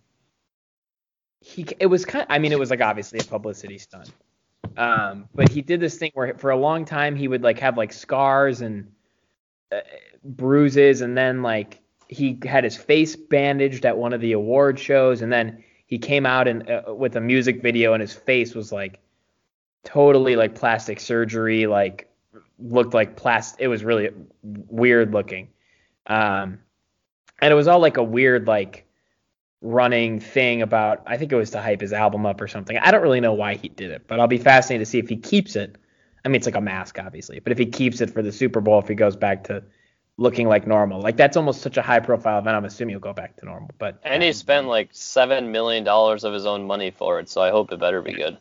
he. 1.41 1.67
It 1.79 1.87
was 1.87 2.05
kind. 2.05 2.25
I 2.29 2.39
mean, 2.39 2.51
it 2.51 2.59
was 2.59 2.69
like 2.69 2.81
obviously 2.81 3.19
a 3.19 3.23
publicity 3.23 3.77
stunt. 3.77 4.09
Um, 4.77 5.29
but 5.33 5.49
he 5.49 5.61
did 5.61 5.79
this 5.79 5.97
thing 5.97 6.11
where 6.13 6.33
for 6.35 6.49
a 6.51 6.57
long 6.57 6.85
time 6.85 7.15
he 7.15 7.27
would 7.27 7.43
like 7.43 7.59
have 7.59 7.77
like 7.77 7.93
scars 7.93 8.61
and 8.61 8.91
uh, 9.71 9.81
bruises, 10.23 11.01
and 11.01 11.17
then 11.17 11.41
like 11.41 11.79
he 12.07 12.39
had 12.45 12.63
his 12.63 12.77
face 12.77 13.15
bandaged 13.15 13.85
at 13.85 13.97
one 13.97 14.13
of 14.13 14.21
the 14.21 14.33
award 14.33 14.79
shows, 14.79 15.21
and 15.21 15.31
then 15.31 15.63
he 15.85 15.97
came 15.97 16.25
out 16.25 16.47
and 16.47 16.69
uh, 16.69 16.93
with 16.93 17.15
a 17.15 17.21
music 17.21 17.61
video, 17.61 17.93
and 17.93 18.01
his 18.01 18.13
face 18.13 18.55
was 18.55 18.71
like 18.71 18.99
totally 19.83 20.35
like 20.35 20.55
plastic 20.55 20.99
surgery, 20.99 21.67
like 21.67 22.09
looked 22.59 22.93
like 22.93 23.15
plastic. 23.15 23.61
It 23.61 23.67
was 23.67 23.83
really 23.83 24.09
weird 24.41 25.13
looking. 25.13 25.49
Um, 26.07 26.59
and 27.41 27.51
it 27.51 27.55
was 27.55 27.67
all 27.67 27.79
like 27.79 27.97
a 27.97 28.03
weird 28.03 28.47
like 28.47 28.85
running 29.63 30.19
thing 30.19 30.61
about 30.61 31.01
I 31.07 31.17
think 31.17 31.31
it 31.31 31.35
was 31.35 31.51
to 31.51 31.61
hype 31.61 31.81
his 31.81 31.93
album 31.93 32.25
up 32.25 32.39
or 32.41 32.47
something. 32.47 32.77
I 32.77 32.91
don't 32.91 33.01
really 33.01 33.21
know 33.21 33.33
why 33.33 33.55
he 33.55 33.69
did 33.69 33.91
it, 33.91 34.03
but 34.07 34.19
I'll 34.19 34.27
be 34.27 34.37
fascinated 34.37 34.85
to 34.85 34.91
see 34.91 34.99
if 34.99 35.09
he 35.09 35.17
keeps 35.17 35.55
it. 35.55 35.77
I 36.23 36.27
mean, 36.27 36.35
it's 36.35 36.45
like 36.45 36.55
a 36.55 36.61
mask, 36.61 36.99
obviously, 36.99 37.39
but 37.39 37.51
if 37.51 37.57
he 37.57 37.65
keeps 37.65 38.01
it 38.01 38.09
for 38.11 38.21
the 38.21 38.31
Super 38.31 38.61
Bowl, 38.61 38.79
if 38.79 38.87
he 38.87 38.95
goes 38.95 39.15
back 39.15 39.45
to 39.45 39.63
looking 40.17 40.47
like 40.47 40.67
normal, 40.67 41.01
like 41.01 41.17
that's 41.17 41.35
almost 41.37 41.61
such 41.61 41.77
a 41.77 41.81
high 41.81 41.99
profile 41.99 42.39
event. 42.39 42.55
I'm 42.55 42.65
assuming 42.65 42.93
he'll 42.93 42.99
go 42.99 43.13
back 43.13 43.37
to 43.37 43.45
normal. 43.45 43.71
But 43.79 43.99
And 44.03 44.21
he 44.21 44.31
spent 44.33 44.67
like 44.67 44.89
seven 44.91 45.51
million 45.51 45.83
dollars 45.83 46.23
of 46.23 46.33
his 46.33 46.45
own 46.45 46.65
money 46.65 46.91
for 46.91 47.19
it, 47.19 47.29
so 47.29 47.41
I 47.41 47.49
hope 47.49 47.71
it 47.71 47.79
better 47.79 48.01
be 48.01 48.13
good. 48.13 48.37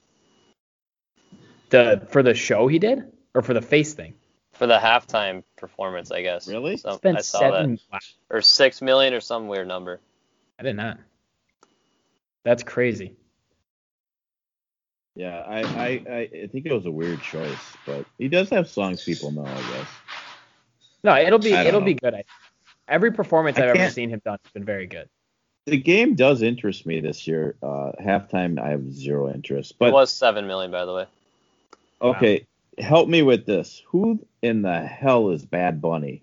the 1.71 2.07
for 2.11 2.23
the 2.23 2.35
show 2.35 2.67
he 2.67 2.79
did 2.79 3.11
or 3.35 3.43
for 3.43 3.55
the 3.55 3.63
face 3.63 3.95
thing, 3.95 4.15
For 4.53 4.67
the 4.67 4.79
halftime 4.79 5.43
performance, 5.57 6.11
I 6.11 6.23
guess. 6.23 6.47
Really? 6.49 6.77
So, 6.77 6.97
spent 6.97 7.19
I 7.19 7.21
saw 7.23 7.39
seven. 7.39 7.75
that. 7.77 7.81
Wow, 7.93 7.99
Or 8.37 8.43
six 8.43 8.83
million 8.83 9.15
or 9.15 9.21
some 9.21 9.49
weird 9.49 9.69
number. 9.69 10.01
I 10.59 10.63
did 10.65 10.77
not. 10.77 10.99
That's 12.45 12.63
crazy. 12.63 13.17
Yeah, 15.15 15.41
I, 15.47 15.61
I, 15.61 15.87
I, 15.87 16.31
I 16.45 16.47
think 16.47 16.67
it 16.67 16.73
was 16.73 16.87
a 16.87 16.91
weird 16.91 17.21
choice, 17.21 17.77
but 17.85 18.07
he 18.19 18.29
does 18.29 18.49
have 18.51 18.69
songs 18.69 19.05
people 19.05 19.31
know, 19.31 19.45
I 19.45 19.55
guess. 19.55 19.89
No, 21.05 21.17
it'll 21.17 21.39
be 21.39 21.53
it'll 21.53 21.81
know. 21.81 21.87
be 21.87 21.95
good. 21.95 22.15
I, 22.15 22.25
every 22.89 23.13
performance 23.13 23.59
I 23.59 23.69
I've 23.69 23.77
ever 23.77 23.91
seen 23.91 24.09
him 24.09 24.23
done 24.25 24.39
has 24.43 24.53
been 24.53 24.65
very 24.65 24.87
good. 24.87 25.09
The 25.67 25.77
game 25.77 26.15
does 26.15 26.43
interest 26.43 26.87
me 26.87 27.01
this 27.01 27.27
year. 27.27 27.57
Uh, 27.63 27.93
halftime, 28.01 28.59
I 28.59 28.71
have 28.71 28.93
zero 28.93 29.33
interest. 29.33 29.79
But 29.79 29.91
it 29.91 29.93
was 29.93 30.13
seven 30.13 30.47
million, 30.47 30.71
by 30.71 30.85
the 30.85 30.95
way. 30.95 31.07
okay, 32.01 32.47
help 32.79 33.09
me 33.09 33.23
with 33.23 33.47
this. 33.47 33.83
Who 33.89 34.27
in 34.41 34.63
the 34.63 34.81
hell 34.81 35.31
is 35.31 35.45
Bad 35.45 35.81
Bunny? 35.81 36.23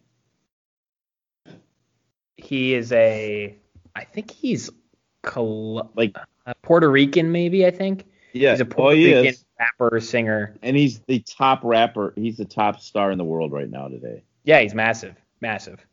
He 2.36 2.74
is 2.74 2.92
a, 2.92 3.56
I 3.96 4.04
think 4.04 4.32
he's, 4.32 4.70
Col- 5.24 5.92
Like 5.96 6.16
Puerto 6.62 6.90
Rican, 6.90 7.32
maybe 7.32 7.66
I 7.66 7.72
think. 7.72 8.06
Yeah, 8.34 8.52
He's 8.52 8.62
a 8.62 8.64
oh, 8.64 8.68
Puerto 8.68 8.96
he 8.96 9.08
Rican 9.14 9.26
is. 9.26 9.46
rapper 9.60 10.00
singer. 10.00 10.56
And 10.62 10.78
he's 10.78 11.00
the 11.00 11.20
top 11.20 11.62
rapper. 11.64 12.14
He's 12.16 12.38
the 12.38 12.46
top 12.46 12.80
star 12.82 13.12
in 13.12 13.18
the 13.18 13.24
world 13.24 13.52
right 13.52 13.70
now 13.70 13.88
today. 13.88 14.24
Yeah, 14.44 14.60
he's 14.62 14.74
massive, 14.76 15.16
massive. 15.42 15.86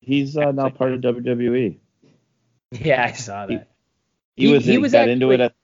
He's 0.00 0.36
uh, 0.36 0.52
now 0.52 0.70
part 0.70 0.92
of 0.92 1.00
WWE. 1.00 1.78
Yeah, 2.72 3.04
I 3.04 3.12
saw 3.12 3.46
that. 3.46 3.68
He, 4.36 4.46
He- 4.46 4.52
was 4.52 4.64
he 4.64 4.72
he 4.72 4.78
was 4.78 4.92
got 4.92 5.08
into 5.08 5.32
it. 5.32 5.40
At, 5.40 5.54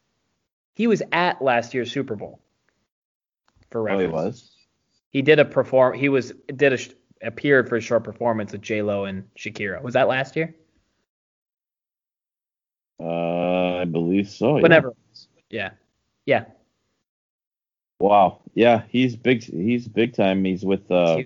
He 0.75 0.89
was 0.89 1.03
at 1.13 1.41
last 1.41 1.73
year's 1.73 1.93
Super 1.93 2.17
Bowl. 2.17 2.41
For 3.71 3.81
oh, 3.81 3.85
reference. 3.85 4.03
he 4.03 4.13
was. 4.13 4.51
He 5.11 5.23
did 5.23 5.39
a 5.39 5.45
perform. 5.45 5.95
He 5.97 6.09
was 6.09 6.33
did 6.55 6.73
a 6.73 6.77
sh- 6.77 6.91
appeared 7.23 7.69
for 7.69 7.77
a 7.77 7.81
short 7.81 8.03
performance 8.03 8.51
with 8.51 8.61
J 8.61 8.83
Lo 8.83 9.05
and 9.05 9.23
Shakira. 9.39 9.81
Was 9.83 9.95
that 9.95 10.09
last 10.09 10.35
year? 10.35 10.55
Uh, 13.01 13.77
I 13.79 13.85
believe 13.85 14.29
so. 14.29 14.57
yeah. 14.57 14.63
Whenever. 14.63 14.89
was. 15.11 15.29
Yeah. 15.51 15.71
Yeah. 16.25 16.45
Wow. 18.01 18.41
Yeah, 18.55 18.83
he's 18.89 19.17
big. 19.17 19.43
He's 19.43 19.87
big 19.89 20.15
time. 20.15 20.45
He's 20.45 20.65
with 20.65 20.91
uh, 20.91 21.19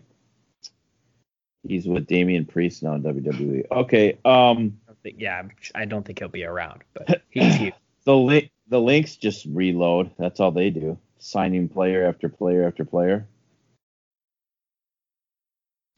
he's 1.66 1.86
with 1.86 2.06
Damian 2.06 2.44
Priest 2.44 2.82
now 2.82 2.94
in 2.94 3.02
WWE. 3.02 3.64
Okay. 3.70 4.18
Um, 4.24 4.78
I 4.86 4.90
don't 4.92 5.02
think- 5.02 5.16
yeah. 5.18 5.36
I'm- 5.74 5.88
don't 5.88 6.04
think 6.04 6.18
he'll 6.18 6.28
be 6.28 6.44
around, 6.44 6.82
but 6.94 7.22
he's 7.30 7.54
huge. 7.56 7.74
the 8.04 8.16
link 8.16 8.50
the 8.68 8.80
links 8.80 9.16
just 9.16 9.46
reload. 9.46 10.10
That's 10.18 10.38
all 10.40 10.50
they 10.52 10.70
do. 10.70 10.98
Signing 11.18 11.68
player 11.68 12.06
after 12.06 12.28
player 12.28 12.66
after 12.66 12.84
player. 12.84 13.26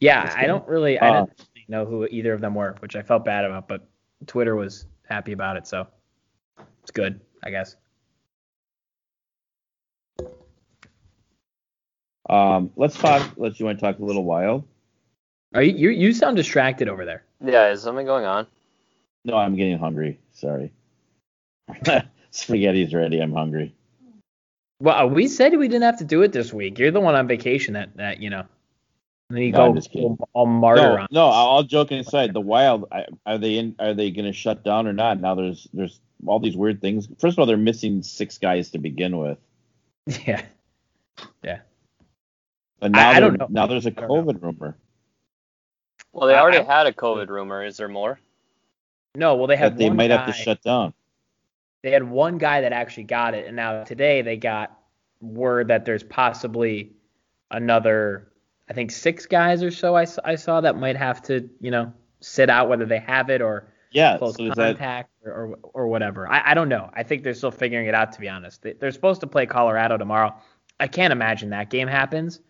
Yeah, 0.01 0.33
I 0.37 0.47
don't 0.47 0.66
really. 0.66 0.99
I 0.99 1.09
Uh, 1.09 1.12
didn't 1.27 1.39
really 1.55 1.64
know 1.68 1.85
who 1.87 2.07
either 2.07 2.33
of 2.33 2.41
them 2.41 2.55
were, 2.55 2.75
which 2.81 2.97
I 2.97 3.03
felt 3.03 3.25
bad 3.25 3.45
about, 3.45 3.68
but 3.68 3.87
Twitter 4.27 4.57
was 4.57 4.87
happy 5.13 5.33
about 5.33 5.57
it, 5.57 5.67
so 5.67 5.87
it's 6.83 6.91
good, 6.91 7.21
I 7.45 7.51
guess. 7.51 7.77
Um, 12.29 12.71
let's 12.77 12.97
talk. 12.97 13.35
Let's 13.37 13.61
you 13.61 13.67
want 13.67 13.79
to 13.79 13.85
talk 13.85 13.99
a 13.99 14.05
little 14.05 14.25
wild? 14.25 14.65
Are 15.55 15.63
you 15.63 15.77
you, 15.77 15.91
you 15.91 16.13
sound 16.13 16.37
distracted 16.37 16.89
over 16.89 17.05
there? 17.05 17.25
Yeah, 17.45 17.71
is 17.71 17.83
something 17.83 18.07
going 18.07 18.25
on? 18.25 18.47
No, 19.25 19.37
I'm 19.37 19.55
getting 19.55 19.79
hungry. 19.79 20.19
Sorry. 20.33 20.73
Spaghetti's 22.31 22.95
ready. 22.95 23.21
I'm 23.21 23.35
hungry. 23.35 23.75
Well, 24.81 25.11
we 25.11 25.29
said 25.29 25.57
we 25.57 25.69
didn't 25.69 25.83
have 25.83 25.99
to 25.99 26.05
do 26.05 26.23
it 26.23 26.33
this 26.33 26.53
week. 26.53 26.79
You're 26.79 26.91
the 26.91 27.01
one 27.01 27.15
on 27.15 27.29
vacation 27.29 27.75
that 27.75 27.97
that 27.97 28.23
you 28.23 28.31
know. 28.31 28.47
And 29.33 29.39
then 29.39 29.45
you 29.47 29.53
No, 29.53 29.64
I'm 29.64 29.70
go 29.72 29.80
just 29.80 29.97
all, 29.97 30.28
all 30.35 30.45
martyr 30.47 30.83
No, 30.83 30.99
on. 30.99 31.07
no. 31.11 31.22
All 31.22 31.62
joking 31.62 31.99
aside, 32.01 32.35
the 32.35 32.41
Wild 32.43 32.85
I- 32.93 33.07
are 33.24 33.39
they 33.39 33.57
in? 33.57 33.74
Are 33.78 33.95
they 33.95 34.11
going 34.11 34.26
to 34.26 34.33
shut 34.35 34.62
down 34.62 34.87
or 34.87 34.93
not? 34.93 35.20
Now 35.22 35.35
there's 35.35 35.66
there's 35.72 36.01
all 36.26 36.39
these 36.39 36.55
weird 36.55 36.83
things. 36.83 37.09
First 37.18 37.37
of 37.37 37.39
all, 37.39 37.47
they're 37.47 37.57
missing 37.57 38.03
six 38.03 38.37
guys 38.37 38.70
to 38.72 38.78
begin 38.78 39.16
with, 39.16 39.39
Yeah. 40.26 40.43
Yeah. 41.43 41.61
But 42.78 42.91
now 42.93 43.09
I- 43.09 43.14
I 43.14 43.20
don't 43.20 43.39
know. 43.39 43.47
now 43.49 43.66
there's 43.66 43.87
a. 43.87 43.91
COVID 43.91 44.43
rumor. 44.43 44.76
Well, 46.12 46.28
they 46.28 46.35
already 46.37 46.59
I- 46.59 46.64
had 46.64 46.87
a 46.87 46.93
COVID 46.93 47.28
rumor. 47.30 47.64
Is 47.64 47.78
there 47.78 47.89
more? 47.89 48.20
No, 49.14 49.37
well 49.37 49.47
they 49.47 49.57
had 49.57 49.78
they 49.78 49.89
one 49.89 49.97
might 49.97 50.09
guy, 50.09 50.16
have 50.18 50.26
to 50.26 50.33
shut 50.35 50.61
down. 50.62 50.93
They 51.83 51.91
had 51.91 52.03
one 52.03 52.37
guy 52.37 52.61
that 52.61 52.74
actually 52.74 53.05
got 53.05 53.33
it, 53.35 53.47
and 53.47 53.57
now 53.57 53.85
today 53.85 54.20
they 54.20 54.37
got 54.37 54.78
word 55.22 55.68
that 55.68 55.87
there's 55.87 56.03
possibly 56.03 56.93
another, 57.51 58.28
I 58.73 58.75
think 58.75 58.91
six 58.91 59.27
guys 59.27 59.62
or 59.62 59.70
so 59.70 59.95
I 59.95 60.07
saw 60.07 60.62
that 60.62 60.77
might 60.79 60.97
have 60.97 61.20
to, 61.25 61.47
you 61.61 61.70
know, 61.70 61.93
sit 62.20 62.49
out 62.49 62.70
whether 62.70 62.87
they 62.87 63.01
have 63.01 63.29
it 63.29 63.43
or 63.43 63.68
Yeah. 63.91 64.16
close 64.16 64.37
So 64.37 64.45
is 64.45 64.55
that 64.55 64.79
contact 64.79 65.11
or, 65.27 65.33
or 65.33 65.59
or 65.75 65.89
whatever. 65.89 66.27
I, 66.27 66.53
I 66.53 66.55
don't 66.55 66.70
know. 66.70 66.89
I 66.95 67.03
think 67.03 67.23
they're 67.23 67.35
still 67.35 67.51
figuring 67.51 67.87
it 67.87 67.95
out 67.95 68.12
to 68.12 68.20
be 68.20 68.31
honest. 68.31 68.62
They, 68.62 68.73
they're 68.73 68.91
supposed 68.91 69.20
to 69.20 69.27
play 69.27 69.45
Colorado 69.45 69.99
tomorrow. 69.99 70.35
I 70.81 70.87
can't 70.87 71.12
imagine 71.12 71.51
that 71.51 71.68
game 71.68 71.87
happens, 71.87 72.41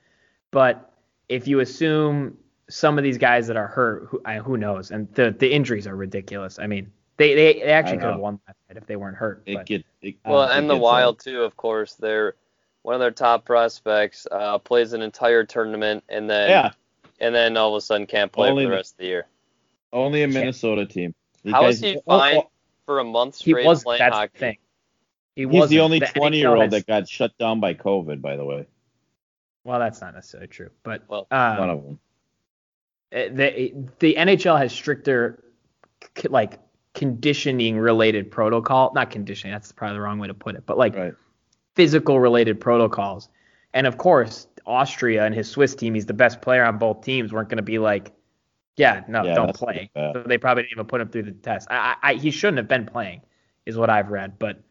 but 0.52 0.92
if 1.28 1.48
you 1.48 1.58
assume 1.58 2.36
some 2.68 2.98
of 2.98 3.02
these 3.02 3.18
guys 3.18 3.48
that 3.48 3.56
are 3.56 3.66
hurt, 3.66 4.06
who 4.08 4.22
I, 4.24 4.36
who 4.36 4.56
knows? 4.56 4.92
And 4.92 5.12
the 5.14 5.34
the 5.36 5.52
injuries 5.52 5.88
are 5.88 5.96
ridiculous. 5.96 6.60
I 6.60 6.68
mean, 6.68 6.92
they 7.16 7.34
they, 7.34 7.54
they 7.54 7.72
actually 7.72 7.98
I 7.98 8.00
could 8.02 8.10
have 8.10 8.20
won 8.20 8.38
last 8.46 8.58
night 8.68 8.76
if 8.78 8.86
they 8.86 8.94
weren't 8.94 9.16
hurt. 9.16 9.42
it 9.46 9.54
but- 9.56 9.66
get 9.66 9.84
it, 10.02 10.14
Well, 10.24 10.44
it 10.44 10.56
and 10.56 10.70
the 10.70 10.74
gets, 10.74 10.82
uh, 10.82 10.84
Wild 10.84 11.18
too, 11.18 11.42
of 11.42 11.56
course. 11.56 11.94
They're 11.94 12.36
one 12.82 12.94
of 12.94 13.00
their 13.00 13.10
top 13.10 13.44
prospects 13.44 14.26
uh, 14.30 14.58
plays 14.58 14.92
an 14.92 15.02
entire 15.02 15.44
tournament 15.44 16.02
and 16.08 16.28
then 16.28 16.50
yeah, 16.50 16.70
and 17.20 17.34
then 17.34 17.56
all 17.56 17.74
of 17.74 17.78
a 17.78 17.80
sudden 17.80 18.06
can't 18.06 18.30
play 18.32 18.50
Only 18.50 18.64
for 18.64 18.68
the 18.68 18.70
the- 18.70 18.76
rest 18.76 18.92
of 18.94 18.98
the 18.98 19.06
year. 19.06 19.26
only 19.92 20.22
a 20.22 20.28
Minnesota 20.28 20.86
team. 20.86 21.14
You 21.44 21.52
How 21.52 21.66
is 21.66 21.80
guys- 21.80 21.92
he 21.92 21.98
oh, 22.06 22.18
fine 22.18 22.36
oh, 22.38 22.50
for 22.86 22.98
a 23.00 23.04
month 23.04 23.38
he 23.38 23.50
straight 23.52 23.66
was 23.66 23.82
playing 23.84 23.98
that's 24.00 24.14
hockey? 24.14 24.30
the 24.34 24.38
thing. 24.38 24.56
He 25.36 25.46
He's 25.48 25.68
the 25.70 25.80
only 25.80 25.98
20 26.00 26.36
year 26.38 26.54
old 26.54 26.70
that 26.72 26.86
got 26.86 27.08
shut 27.08 27.36
down 27.38 27.58
by 27.60 27.72
COVID, 27.74 28.20
by 28.20 28.36
the 28.36 28.44
way. 28.44 28.66
Well, 29.64 29.78
that's 29.78 30.00
not 30.00 30.14
necessarily 30.14 30.48
true, 30.48 30.70
but 30.82 31.04
Well, 31.08 31.26
um, 31.30 31.56
One 31.58 31.70
of 31.70 31.82
them. 31.84 31.98
Uh, 33.14 33.28
the 33.34 33.74
the 33.98 34.14
NHL 34.18 34.58
has 34.58 34.72
stricter 34.72 35.42
like 36.28 36.58
conditioning 36.94 37.78
related 37.78 38.30
protocol, 38.30 38.92
not 38.94 39.10
conditioning, 39.10 39.52
that's 39.54 39.70
probably 39.72 39.96
the 39.96 40.00
wrong 40.00 40.18
way 40.18 40.28
to 40.28 40.34
put 40.34 40.54
it, 40.56 40.64
but 40.66 40.76
like 40.76 40.94
Right. 40.96 41.14
Physical 41.74 42.20
related 42.20 42.60
protocols. 42.60 43.28
And 43.74 43.86
of 43.86 43.98
course, 43.98 44.46
Austria 44.66 45.24
and 45.24 45.34
his 45.34 45.48
Swiss 45.50 45.74
team, 45.74 45.94
he's 45.94 46.06
the 46.06 46.14
best 46.14 46.42
player 46.42 46.64
on 46.64 46.78
both 46.78 47.02
teams, 47.02 47.32
weren't 47.32 47.48
going 47.48 47.56
to 47.56 47.62
be 47.62 47.78
like, 47.78 48.12
yeah, 48.76 49.02
no, 49.08 49.22
Yeah, 49.24 49.34
don't 49.34 49.54
play. 49.54 49.90
So 49.94 50.24
they 50.26 50.38
probably 50.38 50.62
didn't 50.64 50.72
even 50.72 50.86
put 50.86 51.00
him 51.00 51.08
through 51.08 51.24
the 51.24 51.32
test. 51.32 51.68
I, 51.70 51.96
I, 52.02 52.14
he 52.14 52.30
shouldn't 52.30 52.58
have 52.58 52.68
been 52.68 52.86
playing, 52.86 53.22
is 53.66 53.76
what 53.76 53.90
I've 53.90 54.10
read. 54.10 54.38
But 54.38 54.62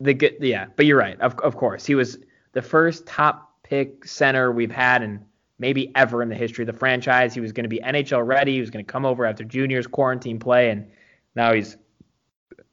the 0.00 0.14
good, 0.14 0.36
yeah, 0.40 0.66
but 0.76 0.86
you're 0.86 0.98
right. 0.98 1.20
Of, 1.20 1.38
of 1.40 1.56
course, 1.56 1.84
he 1.84 1.94
was 1.94 2.18
the 2.52 2.62
first 2.62 3.06
top 3.06 3.62
pick 3.62 4.04
center 4.04 4.52
we've 4.52 4.70
had 4.70 5.02
in 5.02 5.24
maybe 5.58 5.92
ever 5.94 6.22
in 6.22 6.28
the 6.28 6.34
history 6.34 6.62
of 6.62 6.66
the 6.66 6.78
franchise. 6.78 7.34
He 7.34 7.40
was 7.40 7.52
going 7.52 7.64
to 7.64 7.68
be 7.68 7.78
NHL 7.78 8.26
ready. 8.26 8.54
He 8.54 8.60
was 8.60 8.70
going 8.70 8.84
to 8.84 8.90
come 8.90 9.04
over 9.04 9.24
after 9.24 9.44
juniors 9.44 9.86
quarantine 9.86 10.38
play, 10.38 10.70
and 10.70 10.86
now 11.34 11.52
he's 11.52 11.76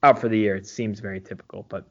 out 0.03 0.19
for 0.19 0.29
the 0.29 0.37
year. 0.37 0.55
It 0.55 0.67
seems 0.67 0.99
very 0.99 1.21
typical, 1.21 1.65
but 1.69 1.87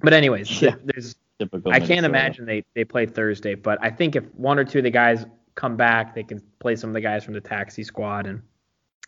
but 0.00 0.12
anyways, 0.12 0.62
Yeah. 0.62 0.74
there's 0.84 1.16
Typical 1.38 1.70
I 1.72 1.78
can't 1.78 1.88
Minnesota. 1.90 2.08
imagine 2.08 2.46
they 2.46 2.64
they 2.74 2.84
play 2.84 3.06
Thursday, 3.06 3.54
but 3.54 3.78
I 3.80 3.90
think 3.90 4.16
if 4.16 4.24
one 4.34 4.58
or 4.58 4.64
two 4.64 4.78
of 4.78 4.84
the 4.84 4.90
guys 4.90 5.24
come 5.54 5.76
back, 5.76 6.14
they 6.14 6.24
can 6.24 6.42
play 6.58 6.74
some 6.74 6.90
of 6.90 6.94
the 6.94 7.00
guys 7.00 7.24
from 7.24 7.34
the 7.34 7.40
taxi 7.40 7.84
squad 7.84 8.26
and 8.26 8.42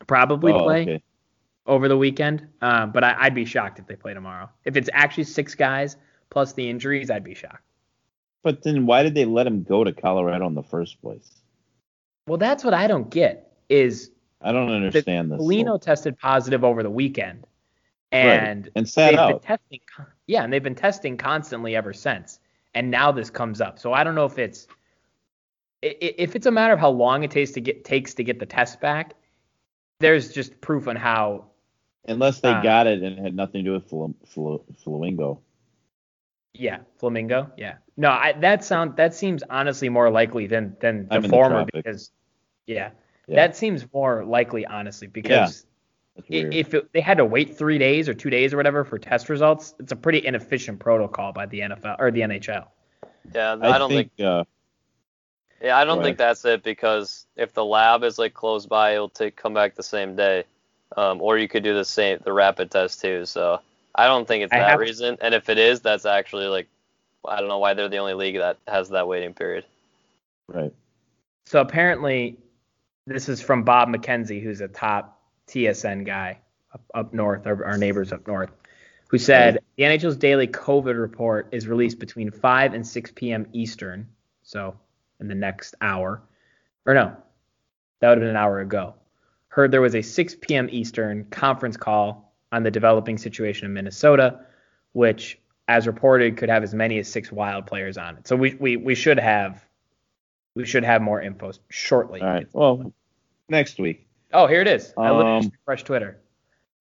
probably 0.06 0.52
Oh, 0.52 0.62
play 0.62 0.82
okay. 0.82 1.02
over 1.66 1.88
the 1.88 1.96
weekend. 1.98 2.46
Um, 2.62 2.92
but 2.92 3.02
I, 3.02 3.16
I'd 3.18 3.34
be 3.34 3.44
shocked 3.44 3.80
if 3.80 3.86
they 3.86 3.96
play 3.96 4.14
tomorrow. 4.14 4.48
If 4.64 4.76
it's 4.76 4.88
actually 4.92 5.24
six 5.24 5.54
guys 5.56 5.96
plus 6.30 6.52
the 6.52 6.68
injuries, 6.70 7.10
I'd 7.10 7.24
be 7.24 7.34
shocked. 7.34 7.64
But 8.44 8.62
then 8.62 8.86
why 8.86 9.02
did 9.02 9.14
they 9.14 9.24
let 9.24 9.46
him 9.46 9.64
go 9.64 9.82
to 9.84 9.92
Colorado 9.92 10.46
in 10.46 10.54
the 10.54 10.62
first 10.62 11.00
place? 11.02 11.42
Well, 12.28 12.38
that's 12.38 12.62
what 12.62 12.74
I 12.74 12.86
don't 12.86 13.10
get 13.10 13.52
is 13.68 14.12
I 14.40 14.52
don't 14.52 14.70
understand 14.70 15.32
this. 15.32 15.38
Foligno 15.38 15.78
tested 15.78 16.16
positive 16.18 16.62
over 16.62 16.82
the 16.84 16.90
weekend, 16.90 17.44
Right. 18.12 18.20
and 18.22 18.70
and 18.74 18.88
sat 18.88 19.14
they've 19.14 19.28
been 19.28 19.38
testing. 19.40 19.80
Yeah, 20.26 20.42
and 20.42 20.52
they've 20.52 20.62
been 20.62 20.74
testing 20.74 21.16
constantly 21.16 21.76
ever 21.76 21.92
since. 21.92 22.40
And 22.74 22.90
now 22.90 23.12
this 23.12 23.30
comes 23.30 23.60
up. 23.60 23.78
So 23.78 23.92
I 23.92 24.02
don't 24.04 24.14
know 24.14 24.24
if 24.24 24.38
it's 24.38 24.66
if 25.82 26.36
it's 26.36 26.46
a 26.46 26.50
matter 26.50 26.72
of 26.72 26.80
how 26.80 26.90
long 26.90 27.22
it 27.22 27.30
takes 27.30 27.52
to 27.52 27.60
get 27.60 27.84
takes 27.84 28.14
to 28.14 28.24
get 28.24 28.38
the 28.38 28.46
test 28.46 28.80
back. 28.80 29.14
There's 30.00 30.32
just 30.32 30.60
proof 30.60 30.88
on 30.88 30.96
how. 30.96 31.46
Unless 32.08 32.40
they 32.40 32.48
uh, 32.50 32.62
got 32.62 32.86
it 32.86 33.02
and 33.02 33.18
it 33.18 33.22
had 33.22 33.34
nothing 33.36 33.64
to 33.64 33.70
do 33.70 33.72
with 33.74 33.88
Fla- 33.88 34.14
Fla- 34.26 34.58
Flamingo. 34.82 35.40
Yeah, 36.54 36.78
flamingo. 36.98 37.50
Yeah. 37.56 37.74
No, 37.96 38.08
I, 38.10 38.32
that 38.40 38.64
sound 38.64 38.96
that 38.96 39.14
seems 39.14 39.42
honestly 39.48 39.88
more 39.88 40.10
likely 40.10 40.46
than 40.46 40.76
than 40.80 41.06
the 41.06 41.14
I'm 41.14 41.24
in 41.24 41.30
the 41.30 41.36
former 41.36 41.66
because. 41.72 42.10
Yeah, 42.66 42.90
Yeah. 43.26 43.36
that 43.36 43.56
seems 43.56 43.84
more 43.92 44.24
likely 44.24 44.66
honestly 44.66 45.06
because. 45.06 45.30
Weird. 45.62 45.69
If 46.28 46.74
it, 46.74 46.92
they 46.92 47.00
had 47.00 47.18
to 47.18 47.24
wait 47.24 47.56
three 47.56 47.78
days 47.78 48.08
or 48.08 48.14
two 48.14 48.30
days 48.30 48.52
or 48.52 48.56
whatever 48.56 48.84
for 48.84 48.98
test 48.98 49.28
results, 49.28 49.74
it's 49.78 49.92
a 49.92 49.96
pretty 49.96 50.24
inefficient 50.26 50.78
protocol 50.78 51.32
by 51.32 51.46
the 51.46 51.60
NFL 51.60 51.96
or 51.98 52.10
the 52.10 52.20
NHL. 52.20 52.66
Yeah, 53.34 53.56
I, 53.60 53.72
I, 53.72 53.78
don't 53.78 53.90
think, 53.90 54.10
think. 54.16 54.26
uh, 54.26 54.44
yeah, 55.62 55.78
I 55.78 55.84
don't 55.84 55.98
Go 55.98 56.04
think 56.04 56.18
that's 56.18 56.44
it 56.44 56.62
because 56.62 57.26
if 57.36 57.52
the 57.52 57.64
lab 57.64 58.02
is 58.02 58.18
like 58.18 58.34
close 58.34 58.66
by, 58.66 58.94
it'll 58.94 59.08
take 59.08 59.36
come 59.36 59.54
back 59.54 59.76
the 59.76 59.82
same 59.82 60.16
day, 60.16 60.44
um, 60.96 61.20
or 61.20 61.38
you 61.38 61.48
could 61.48 61.62
do 61.62 61.74
the 61.74 61.84
same 61.84 62.18
the 62.24 62.32
rapid 62.32 62.70
test 62.70 63.00
too. 63.00 63.24
So 63.24 63.60
I 63.94 64.06
don't 64.06 64.26
think 64.26 64.44
it's 64.44 64.52
I 64.52 64.58
that 64.58 64.70
have- 64.70 64.80
reason. 64.80 65.16
And 65.20 65.34
if 65.34 65.48
it 65.48 65.58
is, 65.58 65.80
that's 65.80 66.06
actually 66.06 66.46
like 66.46 66.68
I 67.26 67.38
don't 67.40 67.48
know 67.48 67.58
why 67.58 67.74
they're 67.74 67.88
the 67.88 67.98
only 67.98 68.14
league 68.14 68.38
that 68.38 68.58
has 68.66 68.88
that 68.90 69.06
waiting 69.06 69.34
period. 69.34 69.64
right. 70.48 70.72
So 71.46 71.60
apparently, 71.60 72.38
this 73.06 73.28
is 73.28 73.40
from 73.40 73.64
Bob 73.64 73.88
McKenzie, 73.88 74.42
who's 74.42 74.60
a 74.60 74.68
top 74.68 75.19
TSN 75.50 76.06
guy 76.06 76.38
up, 76.72 76.82
up 76.94 77.12
north, 77.12 77.46
our, 77.46 77.64
our 77.64 77.78
neighbors 77.78 78.12
up 78.12 78.26
north, 78.26 78.50
who 79.08 79.18
said 79.18 79.54
hmm. 79.54 79.58
the 79.76 79.82
NHL's 79.84 80.16
daily 80.16 80.46
COVID 80.46 80.98
report 80.98 81.48
is 81.52 81.66
released 81.66 81.98
between 81.98 82.30
5 82.30 82.74
and 82.74 82.86
6 82.86 83.12
p.m. 83.14 83.46
Eastern, 83.52 84.08
so 84.42 84.76
in 85.18 85.28
the 85.28 85.34
next 85.34 85.74
hour. 85.80 86.22
Or 86.86 86.94
no, 86.94 87.16
that 88.00 88.08
would 88.08 88.18
have 88.18 88.20
been 88.20 88.30
an 88.30 88.36
hour 88.36 88.60
ago. 88.60 88.94
Heard 89.48 89.72
there 89.72 89.80
was 89.80 89.94
a 89.94 90.02
6 90.02 90.36
p.m. 90.40 90.68
Eastern 90.70 91.24
conference 91.24 91.76
call 91.76 92.32
on 92.52 92.62
the 92.62 92.70
developing 92.70 93.18
situation 93.18 93.66
in 93.66 93.72
Minnesota. 93.72 94.40
which, 94.92 95.38
as 95.68 95.86
reported, 95.86 96.36
could 96.36 96.48
have 96.48 96.64
as 96.64 96.74
many 96.74 96.98
as 96.98 97.06
six 97.06 97.30
wild 97.30 97.66
players 97.66 97.96
on 97.96 98.16
it. 98.16 98.26
So 98.26 98.34
we 98.34 98.54
we, 98.54 98.76
we 98.76 98.94
should 98.94 99.20
have 99.20 99.64
we 100.54 100.66
should 100.66 100.84
have 100.84 101.00
more 101.00 101.20
info 101.20 101.52
shortly. 101.68 102.20
All 102.20 102.26
right. 102.26 102.46
Well, 102.52 102.92
next 103.48 103.78
week. 103.78 104.08
Oh, 104.32 104.46
here 104.46 104.60
it 104.60 104.68
is. 104.68 104.92
I 104.96 105.10
literally 105.10 105.36
Um, 105.36 105.42
just 105.42 105.54
refreshed 105.54 105.86
Twitter. 105.86 106.20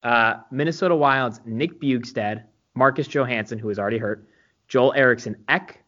Uh, 0.03 0.35
Minnesota 0.51 0.95
Wild's 0.95 1.41
Nick 1.45 1.79
Bjugstad, 1.81 2.43
Marcus 2.75 3.07
Johansson, 3.07 3.59
who 3.59 3.69
is 3.69 3.79
already 3.79 3.97
hurt, 3.97 4.27
Joel 4.67 4.93
Eriksson 4.93 5.35
Ek, 5.49 5.79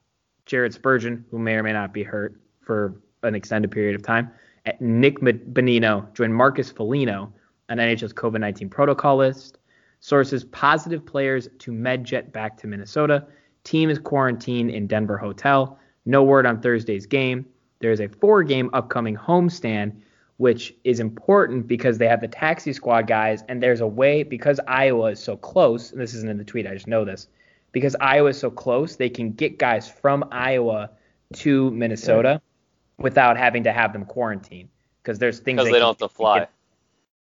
Jared 0.45 0.73
Spurgeon, 0.73 1.23
who 1.31 1.37
may 1.39 1.53
or 1.55 1.63
may 1.63 1.71
not 1.71 1.93
be 1.93 2.03
hurt 2.03 2.39
for 2.61 2.95
an 3.23 3.35
extended 3.35 3.71
period 3.71 3.95
of 3.95 4.01
time, 4.03 4.31
Nick 4.79 5.19
Bonino 5.19 6.11
joined 6.13 6.35
Marcus 6.35 6.71
Foligno 6.71 7.31
on 7.69 7.77
NHL's 7.77 8.13
COVID 8.13 8.39
19 8.39 8.69
protocol 8.69 9.17
list. 9.17 9.59
Sources 9.99 10.43
positive 10.45 11.05
players 11.05 11.47
to 11.59 11.71
MedJet 11.71 12.31
back 12.31 12.57
to 12.57 12.67
Minnesota. 12.67 13.25
Team 13.63 13.89
is 13.89 13.99
quarantined 13.99 14.71
in 14.71 14.87
Denver 14.87 15.17
hotel. 15.17 15.77
No 16.05 16.23
word 16.23 16.47
on 16.47 16.59
Thursday's 16.59 17.05
game. 17.05 17.45
There 17.79 17.91
is 17.91 18.01
a 18.01 18.07
four 18.07 18.43
game 18.43 18.69
upcoming 18.73 19.15
homestand, 19.15 19.93
which 20.41 20.73
is 20.83 20.99
important 20.99 21.67
because 21.67 21.99
they 21.99 22.07
have 22.07 22.19
the 22.19 22.27
taxi 22.27 22.73
squad 22.73 23.05
guys, 23.05 23.43
and 23.47 23.61
there's 23.61 23.79
a 23.79 23.85
way, 23.85 24.23
because 24.23 24.59
Iowa 24.67 25.11
is 25.11 25.19
so 25.19 25.37
close, 25.37 25.91
and 25.91 26.01
this 26.01 26.15
isn't 26.15 26.27
in 26.27 26.39
the 26.39 26.43
tweet, 26.43 26.65
I 26.65 26.73
just 26.73 26.87
know 26.87 27.05
this, 27.05 27.27
because 27.73 27.95
Iowa 28.01 28.29
is 28.29 28.39
so 28.39 28.49
close, 28.49 28.95
they 28.95 29.07
can 29.07 29.33
get 29.33 29.59
guys 29.59 29.87
from 29.87 30.25
Iowa 30.31 30.89
to 31.33 31.69
Minnesota 31.69 32.41
without 32.97 33.37
having 33.37 33.63
to 33.65 33.71
have 33.71 33.93
them 33.93 34.03
quarantine. 34.03 34.67
Because 35.03 35.19
there's 35.19 35.37
things 35.37 35.57
Because 35.57 35.65
they 35.65 35.71
they 35.73 35.77
can- 35.77 35.81
don't 35.81 35.99
have 36.01 36.09
to 36.09 36.15
fly. 36.15 36.39
get- 36.39 36.49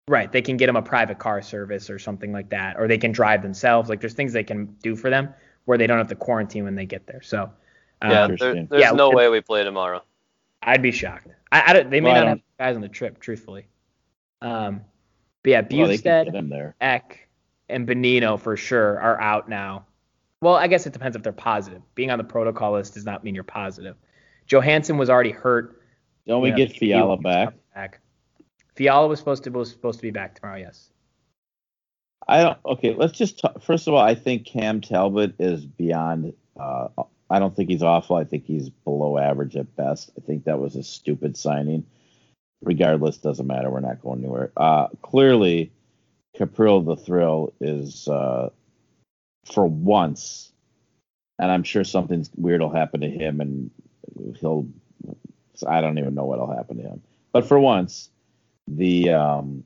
Right. 0.08 0.32
They 0.32 0.42
can 0.42 0.58
get 0.58 0.66
them 0.66 0.76
a 0.76 0.82
private 0.82 1.20
car 1.20 1.44
service 1.44 1.92
or 1.92 2.00
something 2.00 2.32
like 2.34 2.50
that, 2.50 2.78
or 2.80 2.88
they 2.88 2.98
can 2.98 3.12
drive 3.12 3.44
themselves. 3.44 3.90
Like 3.92 4.02
there's 4.02 4.16
things 4.16 4.34
they 4.34 4.44
can 4.44 4.66
do 4.82 4.96
for 4.96 5.12
them 5.12 5.30
where 5.66 5.78
they 5.78 5.86
don't 5.86 6.00
have 6.00 6.08
to 6.08 6.16
quarantine 6.16 6.64
when 6.64 6.74
they 6.74 6.88
get 6.88 7.06
there. 7.06 7.22
So, 7.22 7.44
um, 8.02 8.10
Yeah, 8.12 8.28
there, 8.28 8.38
there's 8.66 8.82
Yeah, 8.82 8.92
no 8.92 9.12
way 9.12 9.30
we 9.30 9.40
play 9.40 9.64
tomorrow. 9.64 10.02
I'd 10.64 10.82
be 10.82 10.92
shocked. 10.92 11.28
I, 11.52 11.64
I 11.68 11.74
don't, 11.74 11.90
they 11.92 12.02
may 12.02 12.12
Well, 12.12 12.16
not 12.16 12.28
have 12.28 12.38
don't- 12.40 12.44
guys 12.64 12.76
on 12.78 12.82
the 12.82 12.88
trip, 12.90 13.20
truthfully. 13.20 13.68
Um, 14.42 14.82
but 15.44 15.50
yeah, 15.50 15.62
Well, 15.70 15.90
Bjugstad, 15.90 16.32
get. 16.50 16.76
Ek, 16.80 17.28
and 17.68 17.86
Bonino 17.88 18.40
for 18.40 18.56
sure 18.56 19.00
are 19.02 19.20
out 19.20 19.50
now. 19.50 19.86
Well, 20.42 20.56
I 20.56 20.68
guess 20.68 20.86
it 20.86 20.94
depends 20.94 21.18
if 21.18 21.24
they're 21.24 21.34
positive. 21.34 21.82
Being 21.96 22.10
on 22.12 22.18
the 22.18 22.24
protocol 22.24 22.74
list 22.74 22.94
does 22.94 23.06
not 23.06 23.24
mean 23.24 23.36
you're 23.36 23.44
positive. 23.44 23.96
Johansson 24.48 24.98
was 24.98 25.10
already 25.10 25.32
hurt. 25.32 25.82
Don't 26.26 26.42
we 26.42 26.50
Yeah, 26.50 26.56
get 26.56 26.72
Fiala 26.74 27.18
back? 27.18 27.54
back. 27.76 28.00
Fiala 28.76 29.08
was 29.08 29.20
supposed 29.20 29.44
to 29.44 29.50
was 29.52 29.70
supposed 29.70 30.00
to 30.00 30.04
be 30.04 30.12
back 30.12 30.36
tomorrow. 30.36 30.58
Yes. 30.60 30.90
I 32.28 32.44
don't. 32.44 32.58
Okay, 32.66 32.94
let's 32.94 33.14
just 33.18 33.40
talk. 33.40 33.62
First 33.62 33.88
of 33.90 33.94
all, 33.94 34.00
I 34.00 34.16
think 34.16 34.46
Cam 34.46 34.80
Talbot 34.80 35.36
is 35.40 35.66
beyond. 35.66 36.34
Uh, 36.58 36.88
I 37.30 37.40
don't 37.40 37.54
think 37.56 37.70
he's 37.70 37.84
awful. 37.84 38.16
I 38.16 38.24
think 38.24 38.46
he's 38.46 38.70
below 38.70 39.18
average 39.18 39.56
at 39.58 39.76
best. 39.76 40.12
I 40.18 40.22
think 40.26 40.46
that 40.46 40.60
was 40.60 40.76
a 40.78 40.84
stupid 40.84 41.36
signing. 41.36 41.86
Regardless, 42.64 43.18
doesn't 43.18 43.46
matter. 43.46 43.70
We're 43.70 43.82
not 43.82 44.02
going 44.02 44.20
anywhere. 44.20 44.52
Uh, 44.56 44.88
clearly, 45.02 45.72
Kirill 46.38 46.82
the 46.82 46.96
Thrill 46.96 47.54
is 47.60 48.08
uh, 48.08 48.50
for 49.52 49.68
once, 49.68 50.52
and 51.40 51.52
I'm 51.52 51.64
sure 51.64 51.84
something 51.84 52.26
weird 52.36 52.62
will 52.62 52.70
happen 52.70 53.02
to 53.02 53.10
him, 53.10 53.42
and 53.42 53.70
he'll. 54.40 54.68
I 55.68 55.82
don't 55.82 56.00
even 56.00 56.16
know 56.16 56.26
what'll 56.26 56.54
happen 56.54 56.78
to 56.78 56.84
him. 56.84 57.02
But 57.32 57.46
for 57.46 57.60
once, 57.60 58.10
the 58.68 59.12
um, 59.12 59.64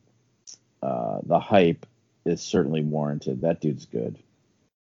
uh, 0.81 1.19
the 1.23 1.39
hype 1.39 1.85
is 2.25 2.41
certainly 2.41 2.81
warranted. 2.81 3.41
That 3.41 3.61
dude's 3.61 3.85
good. 3.85 4.17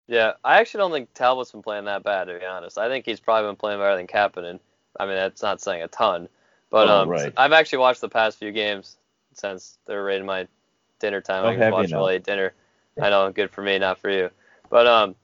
Yeah, 0.07 0.33
I 0.45 0.61
actually 0.61 0.79
don't 0.79 0.93
think 0.93 1.15
Talbot's 1.15 1.53
been 1.53 1.63
playing 1.63 1.87
that 1.87 2.05
bad, 2.05 2.25
to 2.25 2.39
be 2.39 2.45
honest. 2.45 2.79
I 2.79 2.89
think 2.89 3.07
he's 3.07 3.21
probably 3.21 3.49
been 3.49 3.57
playing 3.57 3.81
better 3.81 3.97
than 3.97 4.07
Kahkonen. 4.07 4.61
I 5.01 5.07
mean, 5.07 5.17
that's 5.17 5.43
not 5.43 5.61
saying 5.61 5.83
a 5.83 5.89
ton, 5.89 6.29
but 6.75 6.89
Oh, 6.89 7.03
um, 7.03 7.09
right. 7.09 7.33
I've 7.37 7.53
actually 7.53 7.79
watched 7.79 8.01
the 8.01 8.09
past 8.09 8.37
few 8.37 8.51
games 8.51 8.97
since 9.33 9.79
they're 9.87 10.03
raiding 10.03 10.27
my 10.27 10.49
dinner 10.99 11.21
time. 11.21 11.45
Oh, 11.45 11.49
I 11.51 11.55
can 11.55 11.71
watch 11.71 11.91
now? 11.91 12.03
a 12.03 12.05
late 12.05 12.25
dinner. 12.25 12.53
I 13.01 13.11
know, 13.11 13.31
good 13.31 13.53
for 13.53 13.63
me, 13.63 13.79
not 13.79 13.99
for 13.99 14.11
you. 14.11 14.29
But 14.71 14.89
um, 14.89 15.15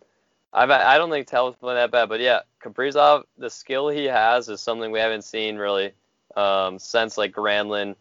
I've 0.53 0.71
I 0.71 0.97
don't 0.97 1.11
think 1.11 1.27
Talbot's 1.27 1.59
playing 1.59 1.75
that 1.79 1.91
bad. 1.91 2.09
But 2.09 2.21
yeah, 2.21 2.43
Kaprizov, 2.63 3.25
the 3.37 3.51
skill 3.51 3.89
he 3.89 4.05
has 4.05 4.49
is 4.49 4.61
something 4.61 4.93
we 4.93 5.01
haven't 5.01 5.25
seen 5.25 5.57
really 5.57 5.91
um, 6.37 6.79
since 6.79 7.19
like 7.19 7.33
Granlund 7.33 7.97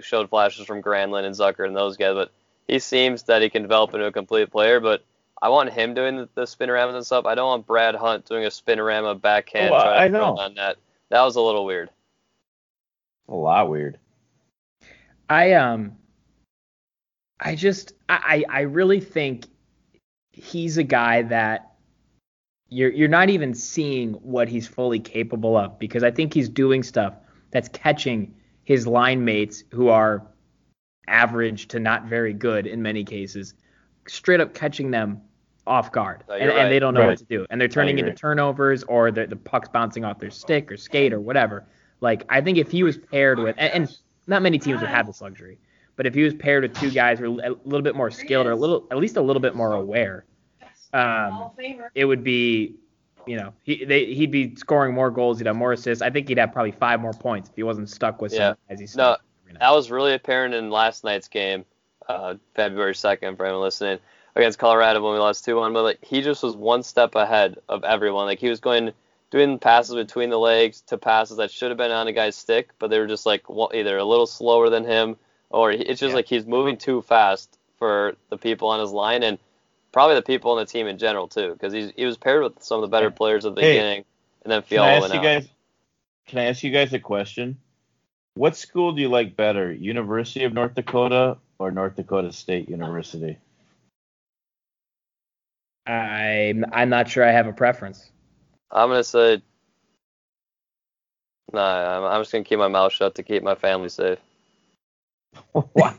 showed 0.00 0.30
flashes 0.30 0.64
from 0.64 0.82
Granlund 0.82 1.24
and 1.24 1.34
Zucker 1.34 1.66
and 1.66 1.76
those 1.76 1.98
guys. 1.98 2.14
But 2.14 2.30
he 2.66 2.78
seems 2.78 3.24
that 3.24 3.42
he 3.42 3.50
can 3.50 3.60
develop 3.60 3.92
into 3.92 4.06
a 4.06 4.12
complete 4.12 4.50
player. 4.50 4.80
But 4.80 5.04
I 5.42 5.50
want 5.50 5.70
him 5.70 5.92
doing 5.92 6.16
the, 6.16 6.28
the 6.34 6.44
spinoramas 6.44 6.94
and 6.94 7.04
stuff. 7.04 7.26
I 7.26 7.34
don't 7.34 7.46
want 7.48 7.66
Brad 7.66 7.94
Hunt 7.94 8.24
doing 8.24 8.46
a 8.46 8.48
spinorama 8.48 9.20
backhand 9.20 9.74
Oh, 9.74 9.82
trying 9.82 10.00
I 10.00 10.08
know. 10.08 10.38
on 10.38 10.54
net. 10.54 10.76
That 11.10 11.20
was 11.22 11.36
a 11.36 11.42
little 11.42 11.66
weird. 11.66 11.90
A 13.28 13.34
lot 13.34 13.68
weird. 13.68 13.98
I 15.28 15.52
um 15.54 15.96
I 17.40 17.54
just 17.54 17.92
I 18.08 18.44
I 18.48 18.60
really 18.60 19.00
think 19.00 19.46
he's 20.32 20.78
a 20.78 20.84
guy 20.84 21.22
that 21.22 21.72
you're 22.68 22.90
you're 22.90 23.08
not 23.08 23.28
even 23.30 23.54
seeing 23.54 24.12
what 24.14 24.48
he's 24.48 24.66
fully 24.66 25.00
capable 25.00 25.56
of 25.56 25.78
because 25.78 26.02
I 26.02 26.10
think 26.10 26.32
he's 26.34 26.48
doing 26.48 26.82
stuff 26.82 27.14
that's 27.50 27.68
catching 27.68 28.34
his 28.64 28.86
line 28.86 29.24
mates 29.24 29.64
who 29.72 29.88
are 29.88 30.26
average 31.08 31.68
to 31.68 31.78
not 31.80 32.04
very 32.06 32.32
good 32.32 32.66
in 32.66 32.82
many 32.82 33.04
cases, 33.04 33.54
straight 34.08 34.40
up 34.40 34.54
catching 34.54 34.90
them 34.90 35.20
off 35.66 35.92
guard. 35.92 36.24
No, 36.28 36.34
and, 36.34 36.44
you're 36.44 36.58
and 36.58 36.70
they 36.70 36.78
don't 36.78 36.94
know 36.94 37.00
Right. 37.00 37.08
what 37.10 37.18
to 37.18 37.24
do. 37.24 37.46
And 37.50 37.60
they're 37.60 37.68
turning 37.68 37.98
into 37.98 38.10
agree. 38.10 38.16
turnovers 38.16 38.82
or 38.84 39.10
the, 39.10 39.26
the 39.26 39.36
puck's 39.36 39.68
bouncing 39.68 40.04
off 40.04 40.18
their 40.18 40.30
stick 40.30 40.70
or 40.70 40.76
skate 40.76 41.12
or 41.12 41.20
whatever. 41.20 41.66
Like 42.00 42.24
I 42.28 42.40
think 42.40 42.58
if 42.58 42.70
he 42.70 42.82
was 42.82 42.96
paired 42.96 43.38
with 43.38 43.56
and, 43.58 43.72
and 43.72 43.98
not 44.26 44.42
many 44.42 44.58
teams 44.58 44.80
would 44.80 44.90
have 44.90 45.06
this 45.06 45.20
luxury. 45.20 45.58
But 45.96 46.06
if 46.06 46.14
he 46.14 46.22
was 46.22 46.34
paired 46.34 46.62
with 46.62 46.78
two 46.78 46.90
guys 46.90 47.18
who 47.18 47.40
are 47.40 47.46
a 47.46 47.54
little 47.64 47.82
bit 47.82 47.96
more 47.96 48.10
skilled 48.10 48.46
or 48.46 48.50
a 48.50 48.56
little 48.56 48.86
at 48.90 48.98
least 48.98 49.16
a 49.16 49.22
little 49.22 49.40
bit 49.40 49.54
more 49.54 49.72
aware, 49.72 50.26
um, 50.92 51.50
it 51.94 52.04
would 52.04 52.22
be 52.22 52.74
you 53.26 53.36
know, 53.36 53.52
he 53.64 53.84
they, 53.84 54.06
he'd 54.06 54.30
be 54.30 54.54
scoring 54.56 54.94
more 54.94 55.10
goals, 55.10 55.38
he'd 55.38 55.46
have 55.46 55.56
more 55.56 55.72
assists. 55.72 56.00
I 56.00 56.10
think 56.10 56.28
he'd 56.28 56.38
have 56.38 56.52
probably 56.52 56.72
five 56.72 57.00
more 57.00 57.12
points 57.12 57.50
if 57.50 57.56
he 57.56 57.62
wasn't 57.62 57.90
stuck 57.90 58.22
with 58.22 58.32
Yeah. 58.32 58.54
as 58.70 58.80
he's 58.80 58.96
No. 58.96 59.16
That 59.58 59.70
was 59.70 59.90
really 59.90 60.14
apparent 60.14 60.54
in 60.54 60.70
last 60.70 61.02
night's 61.04 61.28
game, 61.28 61.64
uh, 62.08 62.34
February 62.54 62.94
2nd, 62.94 63.36
for 63.36 63.46
anyone 63.46 63.62
listening, 63.62 63.98
against 64.34 64.58
Colorado 64.58 65.02
when 65.02 65.14
we 65.14 65.18
lost 65.18 65.44
2 65.44 65.56
1. 65.56 65.72
But 65.72 65.82
like, 65.82 66.04
he 66.04 66.20
just 66.20 66.42
was 66.42 66.56
one 66.56 66.82
step 66.82 67.14
ahead 67.14 67.56
of 67.68 67.84
everyone. 67.84 68.26
Like, 68.26 68.38
he 68.38 68.48
was 68.48 68.60
going, 68.60 68.92
doing 69.30 69.58
passes 69.58 69.94
between 69.94 70.30
the 70.30 70.38
legs 70.38 70.82
to 70.82 70.98
passes 70.98 71.38
that 71.38 71.50
should 71.50 71.70
have 71.70 71.78
been 71.78 71.90
on 71.90 72.08
a 72.08 72.12
guy's 72.12 72.36
stick, 72.36 72.70
but 72.78 72.88
they 72.88 72.98
were 72.98 73.06
just 73.06 73.26
like 73.26 73.48
wa- 73.48 73.70
either 73.74 73.96
a 73.98 74.04
little 74.04 74.26
slower 74.26 74.70
than 74.70 74.84
him, 74.84 75.16
or 75.50 75.72
it's 75.72 76.00
just 76.00 76.10
Yeah. 76.10 76.14
like 76.14 76.28
he's 76.28 76.46
moving 76.46 76.76
too 76.76 77.02
fast 77.02 77.58
for 77.78 78.16
the 78.30 78.38
people 78.38 78.68
on 78.68 78.80
his 78.80 78.90
line 78.92 79.22
and 79.22 79.38
probably 79.92 80.14
the 80.14 80.22
people 80.22 80.52
on 80.52 80.58
the 80.58 80.66
team 80.66 80.86
in 80.86 80.98
general, 80.98 81.28
too, 81.28 81.52
because 81.52 81.72
he 81.72 82.04
was 82.04 82.16
paired 82.16 82.42
with 82.42 82.62
some 82.62 82.76
of 82.76 82.82
the 82.82 82.88
better 82.94 83.10
players 83.10 83.44
at 83.44 83.54
the 83.54 83.60
Hey, 83.60 83.72
beginning, 83.72 84.04
and 84.44 84.52
then 84.52 84.62
Can 84.62 84.78
I 84.82 84.86
Fiala 84.86 84.92
ask 84.92 85.00
went 85.02 85.12
you 85.14 85.18
out. 85.18 85.24
guys? 85.24 85.48
Can 86.26 86.38
I 86.38 86.44
ask 86.44 86.62
you 86.62 86.70
guys 86.70 86.92
a 86.92 86.98
question? 86.98 87.58
What 88.34 88.56
school 88.56 88.92
do 88.92 89.00
you 89.00 89.08
like 89.08 89.36
better, 89.36 89.72
University 89.72 90.44
of 90.44 90.52
North 90.52 90.74
Dakota 90.74 91.38
or 91.58 91.70
North 91.70 91.96
Dakota 91.96 92.32
State 92.32 92.68
University? 92.68 93.38
I'm 95.86 96.64
I'm 96.72 96.88
not 96.88 97.08
sure 97.08 97.24
I 97.24 97.30
have 97.32 97.46
a 97.46 97.52
preference. 97.52 98.10
I'm 98.70 98.88
gonna 98.88 99.04
say. 99.04 99.42
No, 101.52 101.60
I'm, 101.60 102.04
I'm 102.04 102.20
just 102.20 102.32
gonna 102.32 102.44
keep 102.44 102.58
my 102.58 102.68
mouth 102.68 102.92
shut 102.92 103.14
to 103.16 103.22
keep 103.22 103.42
my 103.42 103.54
family 103.54 103.88
safe. 103.88 104.18
what? 105.72 105.98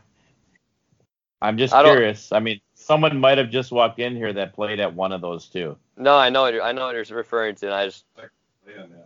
I'm 1.40 1.56
just 1.56 1.72
I 1.72 1.82
curious. 1.82 2.32
I 2.32 2.40
mean, 2.40 2.60
someone 2.74 3.18
might 3.18 3.38
have 3.38 3.50
just 3.50 3.70
walked 3.70 3.98
in 4.00 4.16
here 4.16 4.32
that 4.32 4.54
played 4.54 4.80
at 4.80 4.94
one 4.94 5.12
of 5.12 5.20
those 5.20 5.46
two. 5.46 5.76
No, 5.96 6.16
I 6.16 6.30
know 6.30 6.42
what 6.42 6.54
you're, 6.54 6.62
I 6.62 6.72
know 6.72 6.86
what 6.86 7.08
you're 7.08 7.16
referring 7.16 7.54
to, 7.56 7.66
and 7.66 7.74
I 7.74 7.86
just 7.86 8.04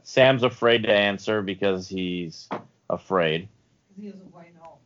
Sam's 0.03 0.43
afraid 0.43 0.83
to 0.85 0.93
answer 0.93 1.43
because 1.43 1.89
he's 1.89 2.49
afraid, 2.91 3.49
He 3.97 4.07
doesn't 4.07 4.33
quite 4.33 4.55
know. 4.55 4.79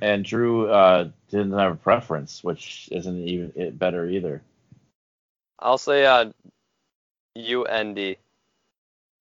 and 0.00 0.24
Drew 0.24 0.70
uh, 0.70 1.08
didn't 1.30 1.52
have 1.52 1.72
a 1.72 1.76
preference, 1.76 2.44
which 2.44 2.88
isn't 2.92 3.18
even 3.18 3.76
better 3.76 4.06
either. 4.06 4.42
I'll 5.58 5.78
say 5.78 6.06
uh, 6.06 6.30
UND. 7.36 8.16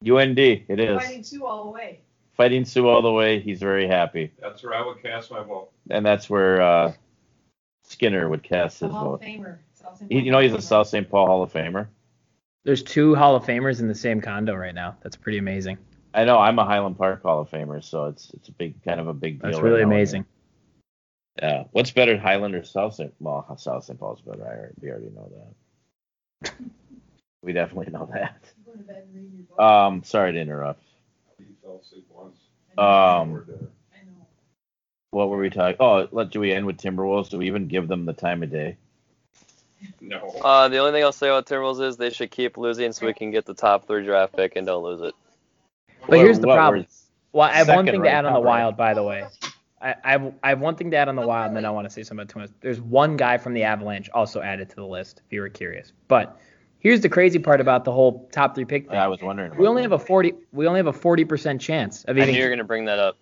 UND, 0.08 0.40
it 0.40 0.80
is. 0.80 1.02
Fighting 1.02 1.24
Sioux 1.24 1.46
all 1.46 1.66
the 1.66 1.70
way. 1.72 2.00
Fighting 2.38 2.66
Sioux 2.66 2.88
all 2.88 3.02
the 3.02 3.12
way. 3.12 3.40
He's 3.40 3.60
very 3.60 3.88
happy, 3.88 4.32
That's 4.42 4.64
where 4.64 4.74
I 4.74 4.86
would 4.86 5.02
cast 5.04 5.30
my 5.32 5.44
vote. 5.44 5.70
and 5.90 6.06
that's 6.06 6.30
where 6.30 6.62
uh, 6.62 6.94
Skinner 7.84 8.30
would 8.30 8.44
cast 8.44 8.80
The 8.80 8.88
his 8.88 8.96
Hall 8.96 9.14
of 9.16 9.20
vote. 9.22 9.28
Famer. 9.28 9.58
South 9.74 9.98
St. 9.98 10.12
He, 10.12 10.18
Paul 10.20 10.26
you 10.26 10.32
know, 10.32 10.40
he's 10.40 10.52
Hall 10.52 10.60
a. 10.60 10.62
South 10.62 10.88
St. 10.88 11.10
Paul 11.10 11.28
Hall 11.28 11.44
of 11.44 11.52
Famer. 11.52 11.88
There's 12.64 12.84
two 12.84 13.16
Hall 13.16 13.36
of 13.36 13.44
Famers 13.46 13.80
in 13.82 13.88
the 13.88 13.96
same 13.96 14.22
condo 14.22 14.56
right 14.56 14.76
now. 14.76 14.96
That's 15.02 15.16
pretty 15.18 15.38
amazing. 15.38 15.78
I 16.14 16.26
know. 16.26 16.38
I'm 16.40 16.58
a 16.60 16.66
Highland 16.66 16.98
Park 16.98 17.22
Hall 17.24 17.42
of 17.42 17.50
Famer, 17.52 17.84
so 17.84 18.06
it's 18.06 18.32
it's 18.34 18.48
a 18.50 18.52
big 18.54 18.84
kind 18.84 19.00
of 19.00 19.08
a 19.08 19.14
big 19.14 19.42
deal. 19.42 19.52
That's 19.52 19.62
right 19.62 19.70
really 19.70 19.82
now. 19.82 19.88
amazing. 19.88 20.26
Yeah. 21.42 21.66
What's 21.72 21.92
better, 21.92 22.18
Highland 22.18 22.56
or 22.56 22.64
South 22.64 22.96
St. 22.96 23.14
Well, 23.20 23.46
South 23.58 23.84
St. 23.86 24.00
Paul's 24.00 24.22
better. 24.22 24.44
I 24.44 24.50
already, 24.58 24.74
we 24.82 24.90
already 24.90 25.10
know 25.12 25.32
that. 26.42 26.52
We 27.42 27.54
definitely 27.54 27.92
know 27.92 28.10
that. 28.14 28.38
Go 28.66 28.74
to 28.74 28.78
bed 28.80 29.04
and 29.06 29.16
read 29.16 29.32
your 29.34 29.44
book. 29.58 29.60
Um, 29.60 30.04
sorry 30.04 30.34
to 30.34 30.40
interrupt. 30.40 30.84
He 31.38 31.46
fell 31.64 31.82
asleep 31.84 32.06
once. 32.10 32.38
Um, 32.78 33.32
We're 33.32 33.44
there. 33.46 33.56
I 33.94 34.06
know. 34.06 34.26
what 35.12 35.30
were 35.30 35.38
we 35.38 35.50
talking? 35.50 35.78
Oh, 35.80 36.08
let 36.12 36.32
do 36.32 36.40
we 36.40 36.52
end 36.52 36.66
with 36.66 36.78
Timberwolves? 36.78 37.30
Do 37.30 37.38
we 37.38 37.48
even 37.48 37.68
give 37.68 37.88
them 37.88 38.06
the 38.06 38.14
time 38.14 38.44
of 38.44 38.52
day? 38.52 38.78
No. 40.02 40.28
Uh, 40.44 40.68
the 40.68 40.78
only 40.78 40.92
thing 40.92 41.04
I'll 41.04 41.14
say 41.14 41.30
about 41.30 41.46
Timberwolves 41.46 41.82
is 41.82 41.96
they 41.96 42.10
should 42.10 42.32
keep 42.32 42.58
losing 42.58 42.92
so 42.92 43.06
we 43.06 43.14
can 43.14 43.32
get 43.32 43.46
the 43.46 43.54
top 43.54 43.88
three 43.88 44.04
draft 44.04 44.36
pick 44.36 44.58
and 44.58 44.68
don't 44.68 44.84
lose 44.84 45.02
it. 45.02 45.16
But 46.02 46.10
What- 46.10 46.20
here's 46.20 46.40
the 46.40 46.48
problem. 46.48 46.86
Well, 47.32 47.48
I 47.48 47.54
have 47.54 47.68
one 47.68 47.86
thing 47.86 48.02
right 48.02 48.10
to 48.10 48.16
add 48.16 48.26
on 48.26 48.34
the 48.34 48.42
right? 48.42 48.62
Wild, 48.62 48.76
by 48.76 48.94
the 48.96 49.04
way. 49.04 49.24
I, 49.82 49.96
I, 50.04 50.12
have, 50.12 50.34
I 50.42 50.50
have 50.50 50.60
one 50.60 50.76
thing 50.76 50.90
to 50.92 50.98
add 50.98 51.08
on 51.08 51.16
the 51.16 51.26
Wild, 51.26 51.50
and 51.50 51.56
then 51.56 51.64
I 51.64 51.70
want 51.70 51.86
to 51.86 51.90
say 51.90 52.02
something 52.02 52.24
about 52.24 52.32
Twins. 52.32 52.50
There's 52.60 52.82
one 52.82 53.16
guy 53.18 53.38
from 53.38 53.54
the 53.54 53.64
Avalanche 53.64 54.10
also 54.14 54.42
added 54.42 54.68
to 54.72 54.76
the 54.76 54.86
list, 54.86 55.22
if 55.26 55.32
you 55.32 55.42
were 55.42 55.50
curious. 55.50 55.94
But 56.08 56.40
here's 56.80 57.02
the 57.02 57.10
crazy 57.10 57.40
part 57.40 57.62
about 57.62 57.86
the 57.86 57.92
whole 57.92 58.28
top 58.32 58.56
three 58.56 58.66
pick 58.66 58.90
thing. 58.90 58.98
I 58.98 59.08
was 59.08 59.22
wondering. 59.22 59.56
we 59.56 59.68
only 59.68 59.82
have 59.84 59.92
a 59.92 60.00
40. 60.00 60.34
We 60.52 60.68
only 60.68 60.80
have 60.80 60.88
a 60.88 60.94
40 60.94 61.26
percent 61.26 61.62
chance 61.62 62.04
of 62.06 62.18
I 62.18 62.26
knew 62.26 62.32
you 62.34 62.44
were 62.44 62.50
gonna 62.50 62.64
bring 62.64 62.86
that 62.86 63.00
up. 63.00 63.18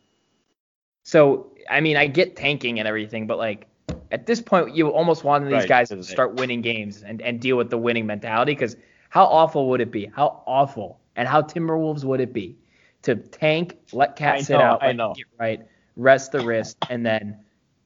So 1.04 1.52
I 1.70 1.82
mean, 1.82 1.98
I 1.98 2.08
get 2.08 2.36
tanking 2.36 2.80
and 2.80 2.88
everything, 2.88 3.28
but 3.28 3.38
like 3.38 3.68
at 4.12 4.26
this 4.26 4.42
point, 4.42 4.76
you 4.76 4.90
almost 4.90 5.24
want 5.24 5.46
these 5.46 5.54
Right, 5.54 5.68
guys 5.68 5.90
to 5.90 6.04
start 6.04 6.36
winning 6.36 6.62
games 6.62 7.04
and, 7.04 7.22
and 7.22 7.40
deal 7.40 7.58
with 7.58 7.70
the 7.70 7.78
winning 7.78 8.06
mentality. 8.06 8.54
Because 8.54 8.78
how 9.10 9.26
awful 9.26 9.70
would 9.70 9.82
it 9.82 9.92
be? 9.92 10.06
How 10.06 10.44
awful 10.46 11.00
and 11.16 11.28
how 11.28 11.42
Timberwolves 11.42 12.04
would 12.04 12.22
it 12.22 12.34
be 12.34 12.58
to 13.04 13.16
tank, 13.16 13.78
let 13.92 14.16
Cat 14.16 14.42
sit 14.42 14.54
know, 14.54 14.62
out, 14.62 14.84
I 14.84 14.92
know. 14.92 15.14
get 15.14 15.26
right, 15.40 15.62
rest 15.96 16.32
the 16.32 16.46
wrist, 16.46 16.78
and 16.90 17.06
then 17.06 17.38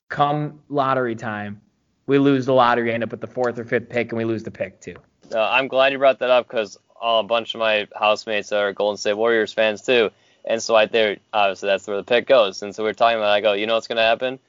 come 0.09 0.59
lottery 0.69 1.15
time, 1.15 1.61
we 2.07 2.17
lose 2.17 2.45
the 2.45 2.53
lottery, 2.53 2.93
end 2.93 3.03
up 3.03 3.11
with 3.11 3.21
the 3.21 3.27
fourth 3.27 3.57
or 3.59 3.63
fifth 3.63 3.89
pick, 3.89 4.11
and 4.11 4.17
we 4.17 4.25
lose 4.25 4.43
the 4.43 4.51
pick 4.51 4.81
too. 4.81 4.95
Uh, 5.33 5.49
I'm 5.49 5.67
glad 5.67 5.91
you 5.91 5.97
brought 5.97 6.19
that 6.19 6.29
up 6.29 6.47
because 6.47 6.77
a 7.01 7.23
bunch 7.23 7.55
of 7.55 7.59
my 7.59 7.87
housemates 7.97 8.51
are 8.51 8.73
Golden 8.73 8.97
State 8.97 9.13
Warriors 9.13 9.53
fans 9.53 9.81
too, 9.81 10.11
and 10.45 10.61
so 10.61 10.75
I 10.75 10.85
there 10.85 11.17
obviously 11.33 11.67
that's 11.67 11.87
where 11.87 11.97
the 11.97 12.03
pick 12.03 12.27
goes. 12.27 12.61
And 12.61 12.75
so 12.75 12.83
we're 12.83 12.93
talking 12.93 13.17
about. 13.17 13.31
I 13.31 13.41
go, 13.41 13.53
you 13.53 13.65
know 13.67 13.75
what's 13.75 13.87
gonna 13.87 14.01
happen? 14.01 14.39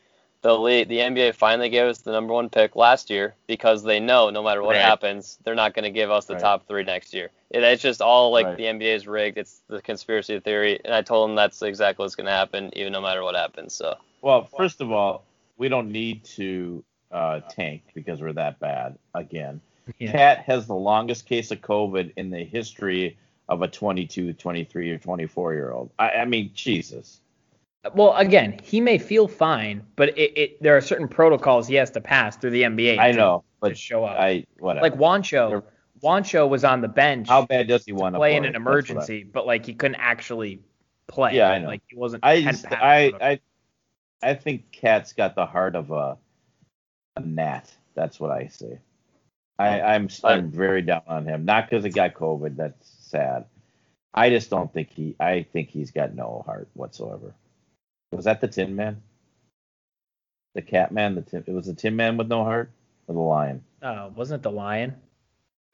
The 0.43 0.59
league, 0.59 0.89
the 0.89 0.99
NBA 0.99 1.33
finally 1.33 1.69
gave 1.69 1.87
us 1.87 1.99
the 1.99 2.11
number 2.11 2.35
one 2.35 2.49
pick 2.51 2.75
last 2.75 3.11
year 3.11 3.35
because 3.47 3.85
they 3.85 4.01
know 4.01 4.31
no 4.31 4.43
matter 4.43 4.61
what 4.61 4.73
Right. 4.75 4.81
happens, 4.83 5.39
they're 5.45 5.55
not 5.55 5.73
gonna 5.73 5.91
give 5.91 6.11
us 6.11 6.25
the 6.25 6.35
Right. 6.35 6.43
top 6.43 6.67
three 6.67 6.83
next 6.83 7.15
year. 7.15 7.31
It, 7.51 7.63
it's 7.63 7.83
just 7.83 8.03
all 8.03 8.33
like 8.33 8.47
Right. 8.47 8.57
the 8.57 8.67
NBA 8.67 8.95
is 8.95 9.07
rigged. 9.07 9.39
It's 9.39 9.63
the 9.69 9.81
conspiracy 9.81 10.41
theory, 10.41 10.81
and 10.85 10.93
I 10.93 11.03
told 11.03 11.29
them 11.29 11.37
that's 11.37 11.63
exactly 11.63 12.03
what's 12.03 12.17
gonna 12.17 12.31
happen, 12.31 12.71
even 12.77 12.93
no 12.93 13.01
matter 13.01 13.23
what 13.23 13.37
happens. 13.37 13.75
So 13.75 13.97
Well, 14.21 14.45
first 14.57 14.81
of 14.81 14.91
all, 14.91 15.25
we 15.59 15.69
don't 15.69 15.93
need 15.93 16.25
to 16.37 16.85
uh, 17.13 17.41
tank 17.49 17.83
because 17.95 18.21
we're 18.21 18.33
that 18.33 18.59
bad 18.59 18.99
again. 19.15 19.61
Yeah. 19.99 20.13
Cat 20.13 20.39
has 20.47 20.67
the 20.67 20.75
longest 20.75 21.27
case 21.27 21.51
of 21.51 21.61
COVID 21.61 22.13
in 22.17 22.31
the 22.31 22.45
history 22.45 23.19
of 23.49 23.63
a 23.63 23.69
22, 23.69 24.33
23, 24.33 24.91
or 24.91 24.99
24 24.99 25.55
year 25.55 25.73
old. 25.73 25.91
I, 25.99 26.11
I 26.11 26.25
mean, 26.25 26.51
Jesus. 26.55 27.21
Well, 27.95 28.15
again, 28.17 28.61
he 28.63 28.81
may 28.81 28.99
feel 28.99 29.27
fine, 29.27 29.85
but 29.97 30.17
it, 30.17 30.39
it 30.39 30.63
there 30.63 30.77
are 30.77 30.81
certain 30.81 31.09
protocols 31.09 31.67
he 31.67 31.75
has 31.75 31.91
to 31.91 32.01
pass 32.01 32.37
through 32.37 32.51
the 32.51 32.63
NBA. 32.63 32.99
I 32.99 33.11
to- 33.11 33.19
know, 33.19 33.39
to 33.39 33.45
but 33.61 33.79
show 33.79 34.05
up. 34.05 34.19
I 34.19 34.45
whatever. 34.59 34.83
like 34.83 34.95
Juancho, 34.95 35.65
Juancho 36.03 36.49
was 36.49 36.63
on 36.63 36.81
the 36.81 36.89
bench 36.89 37.29
how 37.29 37.45
bad 37.45 37.67
does 37.67 37.85
he 37.85 37.91
to 37.91 37.99
want 37.99 38.15
to 38.15 38.21
play 38.21 38.37
in 38.37 38.45
an 38.45 38.53
what 38.53 38.55
I- 38.55 38.57
emergency, 38.57 39.25
but 39.25 39.47
like 39.47 39.67
he 39.67 39.75
couldn't 39.75 39.97
actually 39.97 40.61
play. 41.09 41.35
Yeah, 41.35 41.51
I 41.51 41.59
know. 41.59 41.67
Like 41.67 41.83
he 41.89 41.97
wasn't. 41.97 42.25
I 42.25 42.43
just, 42.43 42.67
I. 42.71 43.13
I, 43.21 43.41
I 44.23 44.35
think 44.35 44.71
Cat's 44.71 45.13
got 45.13 45.35
the 45.35 45.47
heart 45.47 45.75
of 45.75 45.91
a, 45.91 46.17
a 47.17 47.21
gnat. 47.21 47.75
That's 47.95 48.21
what 48.21 48.31
I 48.31 48.47
say. 48.47 48.79
I, 49.63 49.95
I'm, 49.95 50.09
I'm 50.25 50.51
very 50.51 50.83
down 50.83 51.03
on 51.07 51.25
him. 51.27 51.45
Not 51.45 51.69
because 51.69 51.85
he 51.85 51.91
got 51.91 52.15
COVID. 52.15 52.57
That's 52.57 52.89
sad. 53.01 53.45
I 54.15 54.31
just 54.31 54.51
don't 54.51 54.73
think 54.73 54.91
he. 54.91 55.17
I 55.21 55.45
think 55.53 55.71
he's 55.71 55.91
got 55.91 56.15
no 56.15 56.43
heart 56.47 56.69
whatsoever. 56.75 57.35
Was 58.13 58.25
that 58.27 58.41
the 58.41 58.49
Tin 58.49 58.77
Man? 58.77 59.01
The 60.55 60.63
Cat 60.63 60.93
Man. 60.93 61.15
The 61.15 61.23
tin, 61.23 61.45
it 61.47 61.53
was 61.53 61.67
the 61.67 61.75
Tin 61.75 61.97
Man 61.97 62.17
with 62.17 62.29
no 62.29 62.45
heart, 62.45 62.71
or 63.07 63.15
the 63.15 63.21
Lion. 63.21 63.63
Oh, 63.83 64.13
wasn't 64.15 64.41
it 64.41 64.43
the 64.43 64.51
lion? 64.51 64.95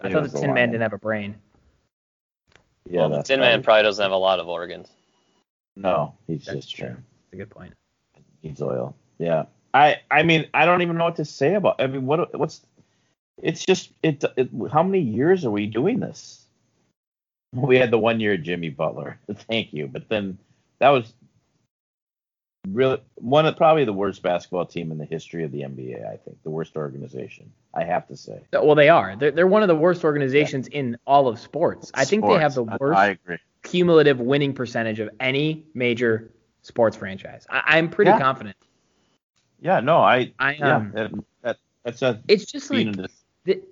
I 0.01 0.07
It 0.07 0.12
thought 0.12 0.22
was 0.22 0.32
the 0.32 0.39
the 0.39 0.47
Tin 0.47 0.55
Man 0.55 0.70
didn't 0.70 0.82
have 0.82 0.93
a 0.93 0.99
brain. 0.99 1.34
Yeah, 2.89 3.01
well, 3.01 3.09
the 3.11 3.16
that's 3.16 3.28
Tin 3.28 3.41
Man 3.41 3.51
probably- 3.51 3.64
probably 3.64 3.82
doesn't 3.82 4.03
have 4.03 4.12
a 4.12 4.16
lot 4.16 4.39
of 4.41 4.49
organs. 4.49 4.89
No, 5.76 6.14
he's 6.26 6.45
That's 6.45 6.66
just 6.66 6.76
true. 6.76 6.89
That's 6.89 7.32
a 7.32 7.36
good 7.36 7.51
point. 7.51 7.74
He's 8.43 8.62
oil. 8.62 8.95
Yeah. 9.18 9.45
I 9.74 9.97
I 10.11 10.22
mean 10.22 10.47
I 10.55 10.64
don't 10.64 10.82
even 10.82 10.97
know 10.97 11.05
what 11.05 11.16
to 11.16 11.24
say 11.24 11.55
about. 11.55 11.80
I 11.80 11.86
mean 11.89 12.07
what 12.07 12.36
what's 12.39 12.64
it's 13.43 13.64
just 13.64 13.93
it, 14.03 14.24
it 14.36 14.51
how 14.72 14.82
many 14.82 15.01
years 15.01 15.45
are 15.45 15.51
we 15.51 15.66
doing 15.66 16.01
this? 16.01 16.45
We 17.53 17.78
had 17.78 17.91
the 17.91 17.99
one 17.99 18.20
year 18.20 18.36
Jimmy 18.36 18.68
Butler. 18.70 19.18
Thank 19.32 19.72
you, 19.72 19.86
but 19.86 20.09
then 20.09 20.39
that 20.80 20.91
was 20.91 21.12
really 22.68 23.01
one 23.14 23.47
of 23.47 23.57
probably 23.57 23.84
the 23.84 23.93
worst 23.93 24.22
basketball 24.22 24.66
team 24.66 24.93
in 24.93 24.99
the 24.99 25.05
history 25.07 25.45
of 25.45 25.53
the 25.53 25.61
NBA. 25.62 26.07
I 26.07 26.16
think 26.16 26.43
the 26.43 26.51
worst 26.51 26.76
organization. 26.76 27.51
I 27.74 27.84
have 27.84 28.07
to 28.09 28.16
say. 28.16 28.41
Well, 28.53 28.74
they 28.74 28.89
are. 28.89 29.16
They're, 29.16 29.30
they're 29.30 29.47
one 29.47 29.62
of 29.62 29.68
the 29.68 29.76
worst 29.76 30.05
organizations 30.05 30.66
in 30.68 30.99
all 31.07 31.28
of 31.28 31.39
sports. 31.39 31.91
I 31.95 32.05
think 32.05 32.26
they 32.26 32.39
have 32.39 32.55
the 32.55 32.64
worst 32.64 32.99
I, 32.99 33.07
I 33.07 33.09
agree. 33.11 33.39
cumulative 33.62 34.20
winning 34.20 34.53
percentage 34.53 35.01
of 35.01 35.09
any 35.20 35.64
major 35.74 36.30
sports 36.62 36.97
franchise. 36.97 37.47
I, 37.49 37.62
I'm 37.78 37.89
pretty 37.89 38.11
Yeah. 38.11 38.18
confident. 38.18 38.57
Yeah. 39.61 39.80
No. 39.80 39.99
I. 39.99 40.32
I 40.39 40.55
Yeah. 40.55 40.76
um, 40.76 40.93
That, 40.93 41.11
that 41.43 41.57
that's 41.84 42.03
a 42.03 42.20
it's 42.28 42.45
just 42.45 42.70
like. 42.70 42.89
The, 43.49 43.62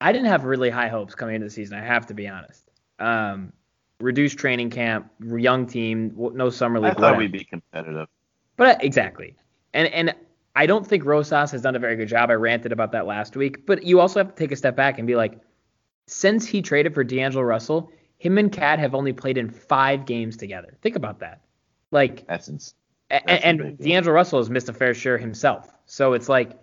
I 0.00 0.12
didn't 0.12 0.28
have 0.28 0.44
really 0.44 0.70
high 0.70 0.88
hopes 0.88 1.14
coming 1.14 1.34
into 1.34 1.46
the 1.46 1.50
season. 1.50 1.78
I 1.78 1.84
have 1.84 2.06
to 2.06 2.14
be 2.14 2.28
honest. 2.28 2.64
Um, 2.98 3.52
reduced 4.00 4.38
training 4.38 4.70
camp, 4.70 5.10
young 5.20 5.66
team, 5.66 6.14
no 6.16 6.50
summer 6.50 6.80
league. 6.80 6.92
I 6.92 6.94
thought 6.94 7.00
whatever. 7.00 7.18
we'd 7.18 7.32
be 7.32 7.44
competitive. 7.44 8.08
But 8.56 8.68
uh, 8.68 8.78
exactly, 8.80 9.36
and 9.74 9.88
and 9.88 10.14
I 10.54 10.64
don't 10.66 10.86
think 10.86 11.04
Rosas 11.04 11.50
has 11.50 11.60
done 11.60 11.76
a 11.76 11.78
very 11.78 11.96
good 11.96 12.08
job. 12.08 12.30
I 12.30 12.34
ranted 12.34 12.72
about 12.72 12.92
that 12.92 13.06
last 13.06 13.36
week. 13.36 13.66
But 13.66 13.84
you 13.84 14.00
also 14.00 14.20
have 14.20 14.34
to 14.34 14.34
take 14.34 14.52
a 14.52 14.56
step 14.56 14.74
back 14.74 14.98
and 14.98 15.06
be 15.06 15.14
like, 15.14 15.38
since 16.06 16.46
he 16.46 16.62
traded 16.62 16.94
for 16.94 17.04
D'Angelo 17.04 17.44
Russell, 17.44 17.92
him 18.18 18.38
and 18.38 18.50
Cat 18.50 18.78
have 18.78 18.94
only 18.94 19.12
played 19.12 19.36
in 19.36 19.50
five 19.50 20.06
games 20.06 20.36
together. 20.38 20.78
Think 20.80 20.96
about 20.96 21.18
that. 21.20 21.42
Like, 21.90 22.26
That's 22.26 22.48
ins- 22.48 22.74
That's 23.10 23.24
a 23.26 23.46
and. 23.46 23.78
D'Angelo 23.78 24.14
Russell 24.14 24.38
has 24.38 24.48
missed 24.48 24.70
a 24.70 24.72
fair 24.72 24.94
share 24.94 25.18
himself. 25.18 25.70
So 25.84 26.14
it's 26.14 26.28
like, 26.28 26.58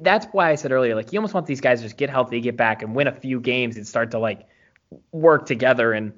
that's 0.00 0.26
why 0.32 0.50
I 0.50 0.54
said 0.54 0.72
earlier, 0.72 0.94
like, 0.94 1.12
you 1.12 1.18
almost 1.18 1.34
want 1.34 1.46
these 1.46 1.60
guys 1.60 1.80
to 1.80 1.84
just 1.86 1.96
get 1.96 2.10
healthy, 2.10 2.40
get 2.40 2.56
back, 2.56 2.82
and 2.82 2.94
win 2.94 3.06
a 3.06 3.12
few 3.12 3.40
games 3.40 3.76
and 3.76 3.86
start 3.86 4.10
to 4.12 4.18
like 4.18 4.46
work 5.12 5.46
together. 5.46 5.92
And 5.92 6.12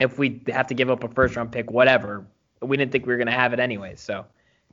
if 0.00 0.18
we 0.18 0.42
have 0.48 0.66
to 0.68 0.74
give 0.74 0.90
up 0.90 1.04
a 1.04 1.08
first 1.08 1.36
round 1.36 1.52
pick, 1.52 1.70
whatever, 1.70 2.26
we 2.62 2.76
didn't 2.76 2.92
think 2.92 3.06
we 3.06 3.12
were 3.12 3.18
going 3.18 3.26
to 3.26 3.32
have 3.32 3.52
it 3.52 3.60
anyway. 3.60 3.94
So 3.96 4.26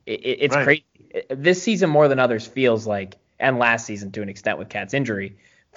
it, 0.06 0.20
it, 0.20 0.38
it's 0.40 0.56
Right. 0.56 0.64
crazy. 0.64 0.84
Uh, 1.14 1.20
this 1.30 1.62
season 1.62 1.90
more 1.90 2.08
than 2.08 2.18
others 2.18 2.46
feels 2.46 2.86
like, 2.86 3.16
and 3.38 3.58
last 3.58 3.86
season 3.86 4.10
to 4.12 4.22
an 4.22 4.28
extent 4.28 4.58
with 4.58 4.68
Cat's 4.68 4.94
injury, 4.94 5.36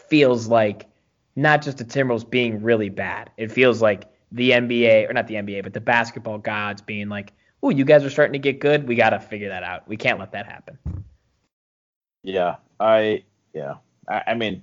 feels 0.10 0.48
like 0.48 0.88
not 1.36 1.62
just 1.62 1.78
the 1.78 1.86
Timberwolves 1.86 2.30
being 2.30 2.62
really 2.64 2.90
bad. 2.90 3.32
It 3.38 3.52
feels 3.52 3.82
like 3.82 4.06
the 4.32 4.52
NBA, 4.52 5.10
or 5.10 5.14
not 5.14 5.28
the 5.28 5.36
NBA, 5.36 5.64
but 5.64 5.74
the 5.74 5.82
basketball 5.82 6.38
gods 6.40 6.82
being 6.82 7.10
like, 7.10 7.34
"Oh, 7.64 7.70
you 7.70 7.86
guys 7.86 8.04
are 8.04 8.10
starting 8.10 8.34
to 8.34 8.40
get 8.40 8.60
good. 8.60 8.88
We 8.88 8.96
got 8.96 9.12
to 9.12 9.20
figure 9.20 9.50
that 9.50 9.64
out. 9.64 9.88
We 9.88 9.98
can't 9.98 10.20
let 10.20 10.32
that 10.34 10.46
happen." 10.46 10.78
Yeah, 12.28 12.58
I 12.78 13.24
yeah. 13.54 13.76
I, 14.06 14.22
I 14.28 14.34
mean, 14.34 14.62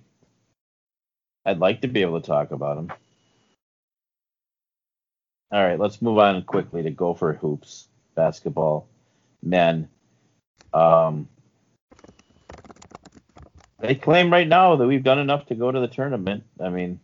I'd 1.47 1.61
like 1.61 1.81
to 1.81 1.89
be 1.89 2.03
able 2.03 2.21
to 2.21 2.27
talk 2.27 2.51
about 2.51 2.77
him. 2.77 2.93
All 5.51 5.65
right, 5.65 5.81
let's 5.81 6.03
move 6.03 6.19
on 6.19 6.43
quickly 6.43 6.83
to 6.83 6.91
Gopher 6.91 7.33
hoops 7.41 7.89
basketball 8.15 8.87
men. 9.43 9.89
Um, 10.75 11.27
they 13.81 13.95
claim 13.95 14.31
right 14.31 14.47
now 14.47 14.77
that 14.77 14.87
we've 14.87 15.03
done 15.03 15.19
enough 15.19 15.47
to 15.47 15.55
go 15.55 15.73
to 15.73 15.81
the 15.81 15.89
tournament. 15.89 16.45
I 16.61 16.69
mean, 16.69 17.01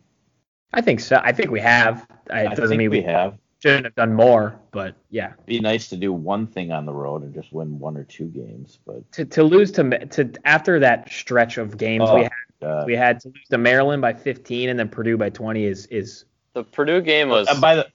I 0.73 0.81
think 0.81 0.99
so. 0.99 1.19
I 1.23 1.31
think 1.31 1.49
we 1.49 1.59
have. 1.59 2.05
It 2.29 2.33
I 2.33 2.43
doesn't 2.53 2.67
think 2.67 2.77
mean 2.77 2.91
we 2.91 3.01
have. 3.01 3.35
Shouldn't 3.61 3.85
have 3.85 3.95
done 3.95 4.13
more, 4.13 4.59
but 4.71 4.95
yeah. 5.09 5.33
Be 5.45 5.59
nice 5.59 5.87
to 5.89 5.97
do 5.97 6.11
one 6.11 6.47
thing 6.47 6.71
on 6.71 6.85
the 6.85 6.93
road 6.93 7.23
and 7.23 7.33
just 7.33 7.53
win 7.53 7.79
one 7.79 7.95
or 7.97 8.03
two 8.03 8.25
games, 8.25 8.79
but 8.85 9.09
To 9.13 9.25
to 9.25 9.43
lose 9.43 9.71
to 9.73 10.05
to 10.07 10.31
after 10.45 10.79
that 10.79 11.11
stretch 11.11 11.57
of 11.57 11.77
games 11.77 12.05
Oh, 12.07 12.15
we 12.15 12.23
had, 12.23 12.67
uh, 12.67 12.83
we 12.85 12.95
had 12.95 13.19
to 13.21 13.27
lose 13.29 13.47
to 13.49 13.57
Maryland 13.57 14.01
by 14.01 14.13
15 14.13 14.69
and 14.69 14.79
then 14.79 14.89
Purdue 14.89 15.17
by 15.17 15.29
20 15.29 15.63
is 15.65 15.85
is 15.87 16.25
The 16.53 16.63
Purdue 16.63 17.01
game 17.01 17.29
was. 17.29 17.47
uh, 17.47 17.59
by 17.59 17.75
the 17.75 17.87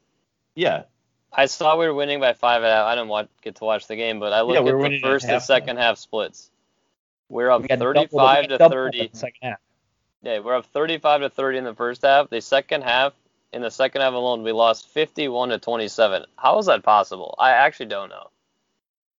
yeah, 0.54 0.84
I 1.32 1.46
saw 1.46 1.76
we 1.76 1.86
were 1.86 1.92
winning 1.94 2.18
by 2.20 2.32
five 2.32 2.62
at 2.62 2.72
half. 2.72 2.86
I 2.86 2.94
didn't 2.94 3.08
want, 3.08 3.28
get 3.42 3.56
to 3.56 3.64
watch 3.64 3.88
the 3.88 3.96
game, 3.96 4.20
but 4.20 4.32
I 4.32 4.40
looked 4.40 4.54
Yeah, 4.54 4.60
we 4.60 4.84
at 4.84 4.90
the 4.90 5.00
first 5.00 5.26
and 5.26 5.42
second 5.42 5.76
half 5.76 5.98
splits. 5.98 6.50
We're 7.28 7.50
up 7.50 7.62
we 7.62 7.66
had 7.68 7.78
double 7.80 7.94
35 7.94 8.48
to 8.48 8.58
30. 8.58 9.00
in 9.00 9.08
the 9.12 9.18
second 9.18 9.38
half. 9.42 9.58
Yeah, 10.22 10.38
we're 10.38 10.54
up 10.54 10.66
35 10.66 11.20
to 11.22 11.30
30 11.30 11.58
in 11.58 11.64
the 11.64 11.74
first 11.74 12.02
half. 12.02 12.30
The 12.30 12.40
second 12.40 12.82
half, 12.82 13.12
in 13.52 13.62
the 13.62 13.70
second 13.70 14.02
half 14.02 14.12
alone, 14.14 14.42
we 14.42 14.52
lost 14.52 14.88
51 14.88 15.50
to 15.50 15.58
27. 15.58 16.24
How 16.36 16.58
is 16.58 16.66
that 16.66 16.82
possible? 16.82 17.34
I 17.38 17.50
actually 17.52 17.86
don't 17.86 18.08
know. 18.10 18.30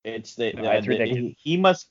It's 0.03 0.35
the, 0.35 0.53
No, 0.53 0.63
the- 0.63 0.77
it's 0.77 0.87
the- 0.87 1.05
he, 1.05 1.37
he 1.39 1.57
must 1.57 1.87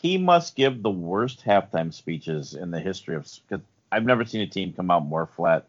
he 0.00 0.16
must 0.16 0.54
give 0.54 0.80
the 0.82 0.90
worst 0.90 1.44
halftime 1.44 1.92
speeches 1.92 2.54
in 2.54 2.70
the 2.70 2.78
history 2.78 3.16
of 3.16 3.26
because 3.48 3.64
I've 3.90 4.04
never 4.04 4.24
seen 4.24 4.42
a 4.42 4.46
team 4.46 4.72
come 4.72 4.90
out 4.92 5.04
more 5.04 5.26
flat 5.26 5.66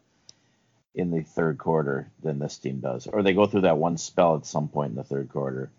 in 0.94 1.10
the 1.10 1.22
third 1.22 1.58
quarter 1.58 2.10
than 2.22 2.38
this 2.38 2.58
team 2.58 2.78
does, 2.80 3.06
or 3.08 3.22
they 3.22 3.32
go 3.32 3.46
through 3.46 3.62
that 3.62 3.78
one 3.78 3.96
spell 3.96 4.36
at 4.36 4.46
some 4.46 4.68
point 4.68 4.90
in 4.90 4.96
the 4.96 5.02
third 5.04 5.28
quarter. 5.30 5.70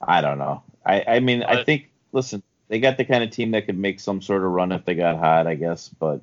I 0.00 0.20
don't 0.20 0.38
know. 0.38 0.62
I 0.84 1.04
I 1.06 1.20
mean, 1.20 1.44
I 1.44 1.62
think 1.64 1.90
listen, 2.12 2.42
they 2.68 2.80
got 2.80 2.96
the 2.96 3.04
kind 3.04 3.22
of 3.22 3.30
team 3.30 3.52
that 3.52 3.66
could 3.66 3.78
make 3.78 4.00
some 4.00 4.20
sort 4.20 4.42
of 4.42 4.50
run 4.50 4.72
if 4.72 4.84
they 4.84 4.94
got 4.96 5.18
hot, 5.18 5.46
I 5.46 5.54
guess, 5.54 5.88
but 5.88 6.22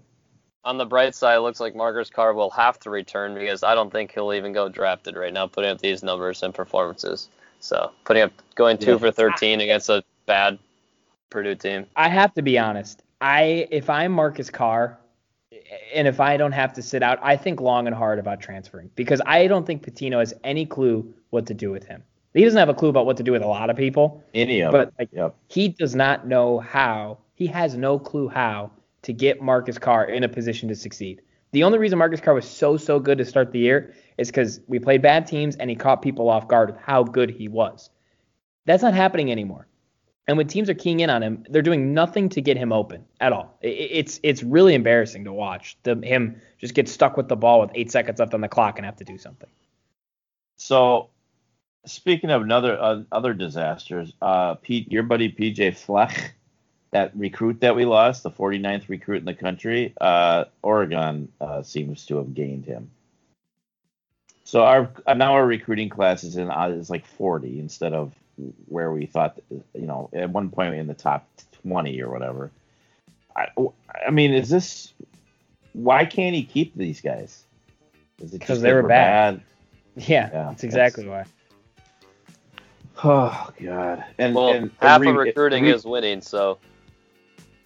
On 0.66 0.78
the 0.78 0.86
bright 0.86 1.14
side, 1.14 1.36
it 1.38 1.42
looks 1.42 1.60
like 1.60 1.76
Marcus 1.76 2.10
Carr 2.10 2.34
will 2.34 2.50
have 2.52 2.80
to 2.82 2.90
return 2.90 3.34
because 3.34 3.64
I 3.64 3.76
don't 3.76 3.92
think 3.92 4.14
he'll 4.14 4.34
even 4.34 4.54
go 4.54 4.70
drafted 4.70 5.16
right 5.18 5.34
now, 5.34 5.46
putting 5.48 5.72
up 5.72 5.80
these 5.80 6.04
numbers 6.04 6.42
and 6.42 6.54
performances. 6.54 7.28
So 7.60 7.92
putting 8.06 8.24
up 8.24 8.32
going 8.56 8.78
two 8.78 8.92
Yeah. 8.92 8.98
for 8.98 9.12
13 9.12 9.60
against 9.62 9.90
a 9.90 10.04
bad 10.26 10.58
Purdue 11.30 11.56
team. 11.56 11.86
I 11.96 12.10
have 12.10 12.34
to 12.36 12.42
be 12.42 12.58
honest. 12.60 13.02
I 13.20 13.68
if 13.72 13.90
I'm 13.90 14.12
Marcus 14.12 14.50
Carr, 14.50 15.00
and 15.94 16.08
if 16.08 16.20
I 16.20 16.38
don't 16.38 16.52
have 16.52 16.74
to 16.74 16.82
sit 16.82 17.02
out, 17.04 17.20
I 17.22 17.36
think 17.38 17.60
long 17.60 17.88
and 17.88 17.96
hard 17.96 18.20
about 18.20 18.40
transferring 18.40 18.90
because 18.96 19.22
I 19.26 19.48
don't 19.48 19.66
think 19.66 19.84
Pitino 19.86 20.20
has 20.20 20.34
any 20.44 20.66
clue 20.66 21.14
what 21.32 21.46
to 21.48 21.54
do 21.54 21.72
with 21.72 21.86
him. 21.86 22.04
He 22.34 22.44
doesn't 22.44 22.58
have 22.58 22.70
a 22.70 22.74
clue 22.74 22.90
about 22.90 23.06
what 23.06 23.18
to 23.18 23.24
do 23.24 23.32
with 23.32 23.42
a 23.44 23.48
lot 23.48 23.70
of 23.70 23.76
people, 23.78 24.24
any 24.34 24.62
of 24.62 24.72
but 24.72 24.94
like 25.00 25.10
Yep. 25.12 25.36
he 25.50 25.70
does 25.70 25.96
not 25.96 26.28
know 26.28 26.60
how. 26.60 27.18
He 27.36 27.48
has 27.48 27.76
no 27.76 27.98
clue 28.00 28.28
how 28.30 28.72
to 29.04 29.14
get 29.14 29.42
Marcus 29.42 29.78
Carr 29.78 30.06
in 30.06 30.24
a 30.24 30.30
position 30.30 30.68
to 30.70 30.76
succeed. 30.76 31.22
The 31.52 31.64
only 31.64 31.78
reason 31.78 32.00
Marcus 32.00 32.20
Carr 32.20 32.34
was 32.34 32.50
so 32.50 32.78
so 32.78 33.00
good 33.00 33.20
to 33.20 33.26
start 33.26 33.52
the 33.52 33.60
year 33.60 33.94
is 34.18 34.30
because 34.30 34.60
we 34.68 34.80
played 34.80 35.02
bad 35.02 35.28
teams 35.28 35.56
and 35.56 35.70
he 35.70 35.76
caught 35.76 36.02
people 36.02 36.30
off 36.30 36.48
guard 36.48 36.72
with 36.72 36.80
how 36.80 37.04
good 37.04 37.30
he 37.30 37.48
was. 37.48 37.92
That's 38.66 38.82
not 38.82 38.94
happening 38.94 39.32
anymore. 39.32 39.68
And 40.28 40.38
when 40.38 40.48
teams 40.48 40.70
are 40.70 40.74
keying 40.74 41.02
in 41.02 41.10
on 41.10 41.22
him, 41.22 41.46
they're 41.50 41.62
doing 41.62 41.94
nothing 41.94 42.30
to 42.30 42.42
get 42.42 42.58
him 42.58 42.72
open 42.72 43.06
at 43.20 43.34
all. 43.34 43.58
It's 43.62 44.20
it's 44.24 44.42
really 44.42 44.74
embarrassing 44.74 45.26
to 45.26 45.34
watch 45.34 45.78
the, 45.84 45.96
him 45.96 46.42
just 46.60 46.74
get 46.74 46.88
stuck 46.88 47.18
with 47.18 47.28
the 47.28 47.36
ball 47.36 47.60
with 47.60 47.72
eight 47.76 47.92
seconds 47.92 48.20
left 48.20 48.34
on 48.34 48.42
the 48.42 48.48
clock 48.48 48.80
and 48.80 48.86
have 48.86 48.96
to 48.98 49.04
do 49.04 49.18
something. 49.18 49.50
So, 50.56 51.10
speaking 51.86 52.30
of 52.30 52.42
another 52.42 52.82
uh, 52.82 53.04
other 53.12 53.34
disasters, 53.34 54.14
uh, 54.22 54.56
Pete, 54.56 54.92
your 54.92 55.04
buddy 55.04 55.30
PJ 55.30 55.76
Fleck, 55.78 56.36
that 56.94 57.12
recruit 57.16 57.60
that 57.62 57.76
we 57.76 57.86
lost, 57.86 58.24
the 58.24 58.32
49th 58.32 58.88
recruit 58.90 59.18
in 59.18 59.26
the 59.26 59.34
country, 59.34 59.94
uh, 60.00 60.46
Oregon 60.62 61.32
uh, 61.42 61.62
seems 61.64 62.06
to 62.08 62.18
have 62.18 62.34
gained 62.34 62.66
him. 62.66 62.90
So 64.46 64.64
our 64.64 64.90
uh, 65.08 65.14
now 65.14 65.34
our 65.34 65.46
recruiting 65.46 65.90
class 65.90 66.24
is 66.24 66.38
in 66.38 66.50
uh, 66.50 66.68
is 66.70 66.90
like 66.90 67.06
40 67.06 67.60
instead 67.60 67.94
of 67.94 68.14
where 68.68 68.92
we 68.92 69.06
thought, 69.06 69.40
you 69.50 69.86
know, 69.86 70.10
at 70.14 70.30
one 70.30 70.50
point 70.50 70.76
in 70.76 70.88
the 70.88 70.94
top 70.94 71.28
20 71.68 72.02
or 72.02 72.10
whatever. 72.10 72.52
I, 73.36 73.48
I 74.06 74.12
mean, 74.12 74.34
is 74.34 74.50
this 74.50 74.94
why 75.74 76.06
can't 76.06 76.36
he 76.36 76.44
keep 76.44 76.76
these 76.76 77.02
guys? 77.02 77.44
Is 78.20 78.34
it 78.34 78.40
'Cause 78.42 78.48
just 78.50 78.62
they 78.62 78.74
were 78.74 78.84
we're 78.84 78.90
bad. 78.90 79.42
Yeah, 79.96 80.30
Yeah, 80.34 80.44
that's 80.50 80.64
exactly 80.64 81.08
why. 81.08 81.26
Oh 83.04 83.50
God! 83.62 84.04
And, 84.18 84.34
Well, 84.36 84.50
and 84.54 84.72
half 84.80 84.96
every- 84.96 85.10
of 85.10 85.16
recruiting 85.16 85.64
every- 85.66 85.76
is 85.76 85.86
winning, 85.86 86.22
so 86.22 86.58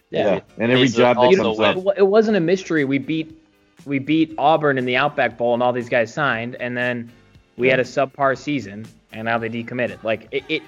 yeah, 0.09 0.39
and 0.57 0.71
every 0.71 0.87
job 0.87 1.17
that 1.17 1.21
also 1.21 1.55
comes 1.55 1.59
up, 1.59 1.77
It 1.77 1.99
it 1.99 2.07
wasn't 2.07 2.37
a 2.37 2.39
mystery. 2.39 2.85
We 2.85 2.97
beat 2.97 3.37
we 3.85 3.99
beat 3.99 4.33
Auburn 4.37 4.77
in 4.77 4.85
the 4.85 4.95
Outback 4.97 5.37
Bowl, 5.37 5.53
and 5.53 5.63
all 5.63 5.73
these 5.73 5.89
guys 5.89 6.13
signed, 6.13 6.55
and 6.59 6.75
then 6.77 7.11
we 7.57 7.67
had 7.69 7.79
a 7.79 7.83
subpar 7.83 8.37
season, 8.37 8.85
and 9.11 9.25
now 9.25 9.37
they 9.37 9.49
decommitted. 9.49 10.03
Like 10.03 10.27
it, 10.31 10.43
it 10.49 10.63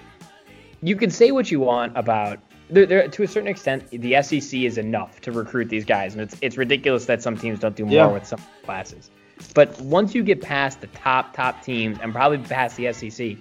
you 0.82 0.96
can 0.96 1.10
say 1.10 1.32
what 1.32 1.52
you 1.52 1.60
want 1.60 1.98
about. 1.98 2.40
There, 2.72 2.86
there, 2.86 3.08
to 3.08 3.24
a 3.24 3.28
certain 3.28 3.48
extent, 3.48 3.90
the 3.90 4.22
SEC 4.22 4.54
is 4.60 4.78
enough 4.78 5.22
to 5.22 5.32
recruit 5.32 5.70
these 5.70 5.86
guys, 5.86 6.14
and 6.14 6.22
it's 6.22 6.36
it's 6.42 6.56
ridiculous 6.58 7.06
that 7.06 7.24
some 7.24 7.36
teams 7.36 7.60
don't 7.60 7.76
do 7.76 7.86
more 7.86 7.94
Yeah. 7.96 8.08
with 8.08 8.26
some 8.28 8.42
classes. 8.64 9.10
But 9.56 9.80
once 9.82 10.14
you 10.14 10.22
get 10.22 10.42
past 10.42 10.82
the 10.82 10.88
top 10.88 11.34
top 11.36 11.64
teams 11.64 11.98
and 12.02 12.14
probably 12.14 12.38
past 12.40 12.78
the 12.78 12.94
SEC, 12.94 13.38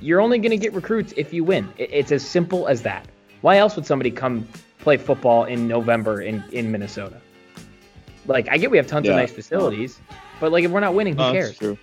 you're 0.00 0.20
only 0.20 0.38
going 0.38 0.50
to 0.50 0.58
get 0.58 0.74
recruits 0.74 1.14
if 1.16 1.32
you 1.32 1.44
win. 1.44 1.68
It, 1.78 1.88
it's 1.92 2.12
as 2.12 2.26
simple 2.26 2.66
as 2.68 2.82
that. 2.82 3.06
Why 3.40 3.56
else 3.56 3.74
would 3.76 3.86
somebody 3.86 4.10
come 4.10 4.46
play 4.88 4.96
football 4.96 5.44
in 5.44 5.68
November 5.68 6.22
in, 6.22 6.42
in 6.50 6.72
Minnesota? 6.72 7.20
Like, 8.26 8.48
I 8.50 8.56
get 8.56 8.70
we 8.70 8.78
have 8.78 8.86
tons 8.86 9.04
Yeah. 9.04 9.12
of 9.12 9.18
nice 9.18 9.30
facilities, 9.30 10.00
but 10.40 10.50
like 10.50 10.64
if 10.64 10.70
we're 10.70 10.80
not 10.80 10.94
winning, 10.94 11.14
who 11.14 11.24
No, 11.24 11.32
cares? 11.32 11.48
That's 11.48 11.58
true. 11.58 11.78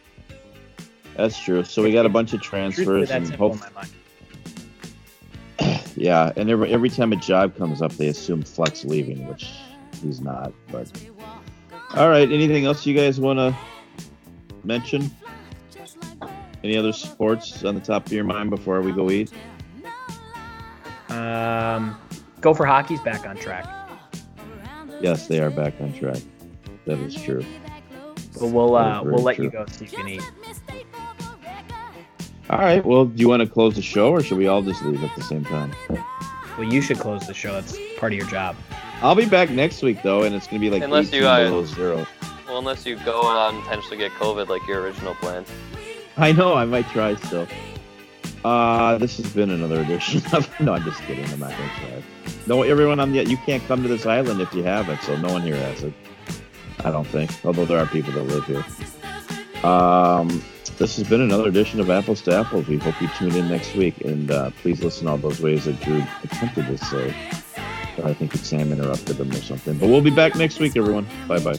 That's 1.16 1.40
true. 1.40 1.64
So 1.64 1.84
we 1.84 1.94
got 1.94 2.08
a 2.08 2.10
bunch 2.10 2.34
of 2.34 2.42
transfers, 2.42 3.12
and 3.12 3.32
hope, 3.36 3.58
yeah, 5.96 6.32
and 6.36 6.50
every 6.50 6.74
every 6.74 6.90
time 6.90 7.14
a 7.14 7.16
job 7.16 7.56
comes 7.56 7.80
up, 7.82 7.94
they 7.94 8.08
assume 8.08 8.42
Fleck's 8.42 8.84
leaving, 8.84 9.28
which 9.28 9.50
he's 10.02 10.20
not. 10.20 10.52
But 10.72 10.92
all 11.94 12.10
right, 12.10 12.30
anything 12.32 12.66
else 12.66 12.88
you 12.88 12.96
guys 12.96 13.20
want 13.20 13.38
to 13.38 13.56
mention? 14.64 15.12
Any 16.64 16.76
other 16.76 16.92
sports 16.92 17.64
on 17.64 17.76
the 17.76 17.82
top 17.82 18.08
of 18.08 18.12
your 18.12 18.24
mind 18.24 18.50
before 18.50 18.82
we 18.82 18.92
go 18.92 19.12
eat? 19.12 19.32
Um, 21.10 21.96
go 22.46 22.54
for 22.54 22.68
hockey's 22.68 23.02
back 23.02 23.26
on 23.26 23.36
track, 23.36 23.68
Yes, 25.02 25.28
they 25.28 25.40
are 25.42 25.50
back 25.50 25.74
on 25.82 25.92
track. 25.94 26.22
That 26.86 27.00
is 27.00 27.16
true. 27.16 27.44
but 28.40 28.48
we'll 28.50 28.76
uh, 28.76 29.02
we'll 29.04 29.24
let 29.24 29.38
true. 29.38 29.46
you 29.46 29.52
go 29.52 29.66
so 29.66 29.84
you 29.84 29.90
can 29.90 30.08
eat. 30.08 30.22
All 32.52 32.60
right. 32.60 32.86
Well, 32.86 33.06
do 33.06 33.20
you 33.20 33.28
want 33.28 33.42
to 33.42 33.50
close 33.50 33.76
the 33.76 33.82
show, 33.82 34.12
or 34.12 34.22
should 34.22 34.38
we 34.38 34.46
all 34.46 34.62
just 34.62 34.84
leave 34.86 35.04
at 35.04 35.14
the 35.16 35.24
same 35.24 35.44
time? 35.44 35.74
Well, 36.58 36.72
you 36.72 36.82
should 36.82 37.00
close 37.00 37.26
the 37.26 37.34
show. 37.34 37.52
That's 37.54 37.78
part 37.98 38.14
of 38.14 38.18
your 38.20 38.28
job. 38.28 38.56
I'll 39.02 39.16
be 39.16 39.26
back 39.26 39.50
next 39.50 39.82
week 39.82 40.04
though, 40.04 40.22
and 40.22 40.36
it's 40.36 40.46
gonna 40.46 40.60
be 40.60 40.70
like 40.70 40.84
Unless 40.84 41.12
you, 41.12 41.28
uh, 41.28 41.66
zero. 41.66 42.08
well, 42.48 42.60
unless 42.60 42.86
you 42.86 42.96
go 42.98 43.28
out 43.28 43.56
and 43.56 43.64
potentially 43.64 43.98
get 43.98 44.12
COVID 44.14 44.48
like 44.50 44.66
your 44.68 44.82
original 44.82 45.16
plan. 45.16 45.44
I 46.16 46.32
know. 46.32 46.54
I 46.54 46.66
might 46.66 46.88
try 46.90 47.16
still. 47.16 47.48
Uh, 48.46 49.00
this 49.00 49.18
has 49.18 49.34
been 49.34 49.50
another 49.50 49.82
edition 49.82 50.22
of. 50.32 50.48
No, 50.60 50.74
I'm 50.74 50.84
just 50.84 51.02
kidding. 51.02 51.26
I'm 51.26 51.40
not 51.40 51.50
gonna 51.50 51.72
try. 51.80 52.04
No, 52.48 52.62
everyone 52.62 53.00
on 53.00 53.12
the 53.12 53.26
you 53.26 53.38
can't 53.38 53.64
come 53.64 53.82
to 53.82 53.88
this 53.88 54.06
island 54.06 54.40
if 54.42 54.54
you 54.54 54.64
have 54.64 54.90
it, 54.90 55.02
so 55.02 55.16
no 55.18 55.34
one 55.34 55.42
here 55.42 55.56
has 55.56 55.84
it. 55.84 55.94
I 56.84 56.92
don't 56.92 57.08
think, 57.08 57.32
although 57.44 57.66
there 57.66 57.80
are 57.80 57.88
people 57.88 58.14
that 58.14 58.24
live 58.24 58.46
here. 58.46 58.66
Um, 59.68 60.44
this 60.78 60.98
has 60.98 61.08
been 61.08 61.22
another 61.22 61.48
edition 61.48 61.80
of 61.80 61.90
Apples 61.90 62.22
to 62.24 62.36
Apples. 62.36 62.68
We 62.68 62.78
hope 62.78 63.02
you 63.02 63.08
tune 63.18 63.34
in 63.36 63.48
next 63.48 63.76
week, 63.76 64.02
and 64.02 64.30
uh, 64.30 64.52
please 64.62 64.84
listen 64.84 65.08
all 65.08 65.18
those 65.18 65.42
ways 65.42 65.66
that 65.66 65.80
Drew 65.82 66.04
attempted 66.24 66.68
to 66.68 66.78
say. 66.78 67.16
I 68.04 68.14
think 68.14 68.34
Sam 68.34 68.72
interrupted 68.72 69.18
them 69.18 69.32
or 69.32 69.36
something. 69.36 69.78
But 69.78 69.90
we'll 69.90 70.02
be 70.02 70.12
back 70.12 70.36
next 70.36 70.60
week, 70.60 70.76
everyone. 70.76 71.08
Bye 71.28 71.40
bye. 71.40 71.56